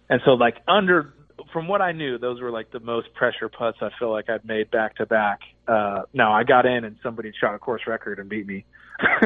And 0.08 0.20
so 0.24 0.32
like 0.32 0.56
under 0.68 1.12
from 1.52 1.68
what 1.68 1.82
I 1.82 1.92
knew, 1.92 2.18
those 2.18 2.40
were 2.40 2.50
like 2.50 2.70
the 2.70 2.80
most 2.80 3.12
pressure 3.14 3.48
putts 3.48 3.78
I 3.80 3.90
feel 3.98 4.10
like 4.10 4.30
I'd 4.30 4.44
made 4.44 4.70
back 4.70 4.96
to 4.96 5.06
back. 5.06 5.40
Uh 5.66 6.02
Now 6.12 6.32
I 6.32 6.44
got 6.44 6.64
in 6.66 6.84
and 6.84 6.96
somebody 7.02 7.32
shot 7.40 7.54
a 7.54 7.58
course 7.58 7.82
record 7.86 8.18
and 8.18 8.28
beat 8.28 8.46
me. 8.46 8.64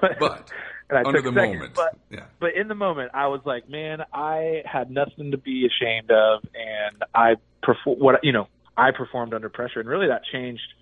but, 0.00 0.18
But 0.18 0.50
and 0.90 0.98
I 0.98 1.02
under 1.04 1.22
took 1.22 1.24
the 1.24 1.32
moment, 1.32 1.74
But 1.74 1.98
yeah. 2.10 2.24
but 2.40 2.54
in 2.54 2.68
the 2.68 2.74
moment, 2.74 3.12
I 3.14 3.28
was 3.28 3.40
like, 3.44 3.68
man, 3.68 4.00
I 4.12 4.62
had 4.64 4.90
nothing 4.90 5.30
to 5.30 5.38
be 5.38 5.66
ashamed 5.66 6.10
of, 6.10 6.42
and 6.54 7.02
I 7.14 7.36
perform 7.62 7.98
what 7.98 8.22
you 8.22 8.32
know. 8.32 8.48
I 8.76 8.90
performed 8.90 9.34
under 9.34 9.48
pressure, 9.48 9.80
and 9.80 9.88
really 9.88 10.08
that 10.08 10.22
changed 10.32 10.74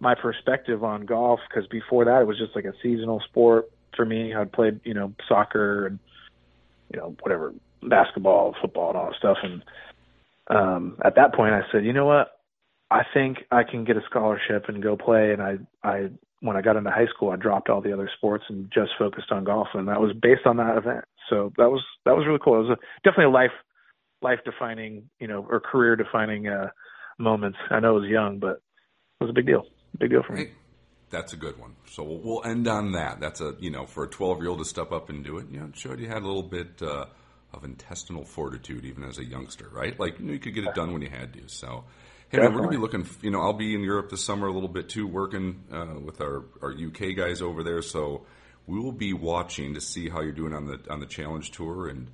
my 0.00 0.14
perspective 0.14 0.84
on 0.84 1.06
golf 1.06 1.40
because 1.48 1.66
before 1.68 2.04
that 2.04 2.20
it 2.20 2.26
was 2.26 2.36
just 2.36 2.54
like 2.54 2.66
a 2.66 2.74
seasonal 2.82 3.20
sport 3.28 3.70
for 3.96 4.04
me. 4.04 4.34
I'd 4.34 4.52
played 4.52 4.80
you 4.84 4.94
know 4.94 5.12
soccer 5.28 5.86
and 5.86 5.98
you 6.92 7.00
know 7.00 7.16
whatever 7.20 7.52
basketball, 7.82 8.54
football, 8.60 8.90
and 8.90 8.98
all 8.98 9.06
that 9.06 9.18
stuff, 9.18 9.38
and 9.42 9.62
um, 10.48 10.98
at 11.04 11.16
that 11.16 11.34
point 11.34 11.54
I 11.54 11.62
said, 11.72 11.84
you 11.84 11.92
know 11.92 12.06
what, 12.06 12.32
I 12.90 13.02
think 13.14 13.38
I 13.50 13.64
can 13.64 13.84
get 13.84 13.96
a 13.96 14.02
scholarship 14.08 14.66
and 14.68 14.82
go 14.82 14.96
play, 14.96 15.32
and 15.32 15.42
I 15.42 15.56
I 15.82 16.10
when 16.42 16.56
I 16.56 16.60
got 16.60 16.76
into 16.76 16.90
high 16.90 17.06
school, 17.06 17.30
I 17.30 17.36
dropped 17.36 17.70
all 17.70 17.80
the 17.80 17.92
other 17.92 18.10
sports 18.16 18.44
and 18.48 18.70
just 18.74 18.90
focused 18.98 19.30
on 19.30 19.44
golf, 19.44 19.68
and 19.74 19.88
that 19.88 20.00
was 20.00 20.12
based 20.20 20.44
on 20.44 20.56
that 20.56 20.76
event. 20.76 21.04
So 21.30 21.52
that 21.56 21.70
was 21.70 21.82
that 22.04 22.16
was 22.16 22.26
really 22.26 22.40
cool. 22.42 22.56
It 22.56 22.68
was 22.68 22.78
a, 22.78 23.08
definitely 23.08 23.26
a 23.26 23.30
life 23.30 23.52
life 24.22 24.40
defining, 24.44 25.08
you 25.20 25.28
know, 25.28 25.46
or 25.48 25.60
career 25.60 25.94
defining 25.94 26.48
uh, 26.48 26.70
moments. 27.18 27.58
I 27.70 27.78
know 27.78 27.96
it 27.96 28.00
was 28.00 28.10
young, 28.10 28.40
but 28.40 28.60
it 29.20 29.24
was 29.24 29.30
a 29.30 29.32
big 29.32 29.46
deal. 29.46 29.66
Big 29.98 30.10
deal 30.10 30.22
for 30.26 30.32
me. 30.32 30.48
That's 31.10 31.32
a 31.32 31.36
good 31.36 31.58
one. 31.58 31.76
So 31.86 32.02
we'll, 32.02 32.18
we'll 32.18 32.44
end 32.44 32.66
on 32.66 32.92
that. 32.92 33.20
That's 33.20 33.40
a 33.40 33.54
you 33.60 33.70
know 33.70 33.86
for 33.86 34.04
a 34.04 34.08
12 34.08 34.40
year 34.40 34.50
old 34.50 34.58
to 34.58 34.64
step 34.64 34.90
up 34.90 35.10
and 35.10 35.24
do 35.24 35.38
it. 35.38 35.46
You 35.48 35.60
know, 35.60 35.66
it 35.66 35.76
showed 35.76 36.00
you 36.00 36.08
had 36.08 36.22
a 36.22 36.26
little 36.26 36.42
bit 36.42 36.82
uh, 36.82 37.06
of 37.52 37.62
intestinal 37.62 38.24
fortitude 38.24 38.84
even 38.84 39.04
as 39.04 39.18
a 39.18 39.24
youngster, 39.24 39.68
right? 39.72 39.98
Like 39.98 40.18
you 40.18 40.26
know 40.26 40.32
you 40.32 40.40
could 40.40 40.54
get 40.54 40.64
it 40.64 40.74
done 40.74 40.92
when 40.92 41.02
you 41.02 41.10
had 41.10 41.32
to. 41.34 41.48
So. 41.48 41.84
Hey 42.32 42.38
man, 42.38 42.54
we're 42.54 42.60
gonna 42.60 42.70
be 42.70 42.78
looking. 42.78 43.06
You 43.20 43.30
know, 43.30 43.42
I'll 43.42 43.52
be 43.52 43.74
in 43.74 43.82
Europe 43.82 44.10
this 44.10 44.24
summer 44.24 44.46
a 44.46 44.52
little 44.52 44.68
bit 44.68 44.88
too, 44.88 45.06
working 45.06 45.64
uh, 45.70 46.00
with 46.02 46.22
our, 46.22 46.46
our 46.62 46.72
UK 46.72 47.14
guys 47.14 47.42
over 47.42 47.62
there. 47.62 47.82
So 47.82 48.22
we 48.66 48.80
will 48.80 48.92
be 48.92 49.12
watching 49.12 49.74
to 49.74 49.82
see 49.82 50.08
how 50.08 50.22
you're 50.22 50.32
doing 50.32 50.54
on 50.54 50.64
the 50.64 50.80
on 50.90 50.98
the 51.00 51.06
challenge 51.06 51.50
tour. 51.50 51.88
And 51.88 52.10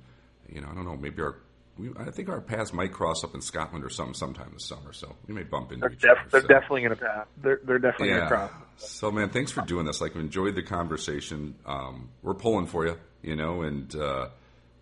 you 0.49 0.59
know, 0.59 0.67
I 0.69 0.75
don't 0.75 0.83
know, 0.83 0.97
maybe 0.97 1.21
our 1.21 1.37
we, 1.79 1.91
I 1.97 2.11
think 2.11 2.27
our 2.27 2.41
paths 2.41 2.73
might 2.73 2.91
cross 2.91 3.23
up 3.23 3.33
in 3.33 3.41
Scotland 3.41 3.85
or 3.85 3.89
something 3.89 4.13
sometime 4.13 4.49
this 4.51 4.65
summer. 4.65 4.91
So 4.91 5.15
we 5.25 5.33
may 5.33 5.43
bump 5.43 5.71
into 5.71 5.87
They're, 5.87 5.93
each 5.93 6.01
def- 6.01 6.11
other. 6.11 6.29
they're 6.31 6.41
so. 6.41 6.47
definitely 6.47 6.81
going 6.81 6.95
to 6.97 7.01
pass. 7.05 7.27
They're 7.41 7.59
they're 7.63 7.79
definitely 7.79 8.09
going 8.09 8.21
to 8.21 8.27
cross. 8.27 8.51
So, 8.77 9.11
man, 9.11 9.29
thanks 9.29 9.51
for 9.51 9.61
doing 9.61 9.85
this. 9.85 10.01
Like, 10.01 10.15
we 10.15 10.21
enjoyed 10.21 10.55
the 10.55 10.63
conversation. 10.63 11.55
Um, 11.65 12.09
we're 12.21 12.33
pulling 12.33 12.65
for 12.65 12.85
you, 12.85 12.97
you 13.21 13.35
know, 13.35 13.61
and 13.61 13.93
uh, 13.95 14.29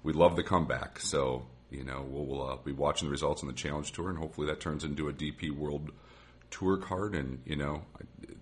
we 0.04 0.14
love 0.14 0.36
the 0.36 0.44
comeback. 0.44 1.00
So, 1.00 1.46
you 1.70 1.84
know, 1.84 2.06
we'll, 2.08 2.26
we'll 2.26 2.50
uh, 2.50 2.56
be 2.58 2.72
watching 2.72 3.08
the 3.08 3.12
results 3.12 3.42
on 3.42 3.48
the 3.48 3.54
Challenge 3.54 3.92
Tour, 3.92 4.10
and 4.10 4.18
hopefully 4.18 4.48
that 4.48 4.60
turns 4.60 4.84
into 4.84 5.10
a 5.10 5.14
DP 5.14 5.52
World 5.52 5.92
Tour 6.52 6.78
card. 6.78 7.16
And 7.16 7.42
you 7.46 7.56
know, 7.56 7.84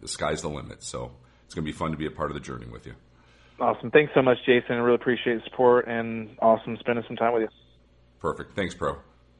the 0.01 0.07
sky's 0.07 0.41
the 0.41 0.49
limit. 0.49 0.83
So, 0.83 1.11
it's 1.45 1.53
going 1.53 1.65
to 1.65 1.71
be 1.71 1.77
fun 1.77 1.91
to 1.91 1.97
be 1.97 2.05
a 2.05 2.11
part 2.11 2.31
of 2.31 2.35
the 2.35 2.41
journey 2.41 2.67
with 2.67 2.85
you. 2.85 2.95
Awesome. 3.59 3.89
Thanks 3.91 4.11
so 4.13 4.21
much, 4.21 4.37
Jason. 4.45 4.71
I 4.71 4.75
really 4.75 4.95
appreciate 4.95 5.35
the 5.35 5.49
support 5.49 5.87
and 5.87 6.35
awesome 6.41 6.77
spending 6.79 7.05
some 7.07 7.15
time 7.15 7.33
with 7.33 7.43
you. 7.43 7.49
Perfect. 8.19 8.55
Thanks, 8.55 8.75
Pro. 8.75 8.97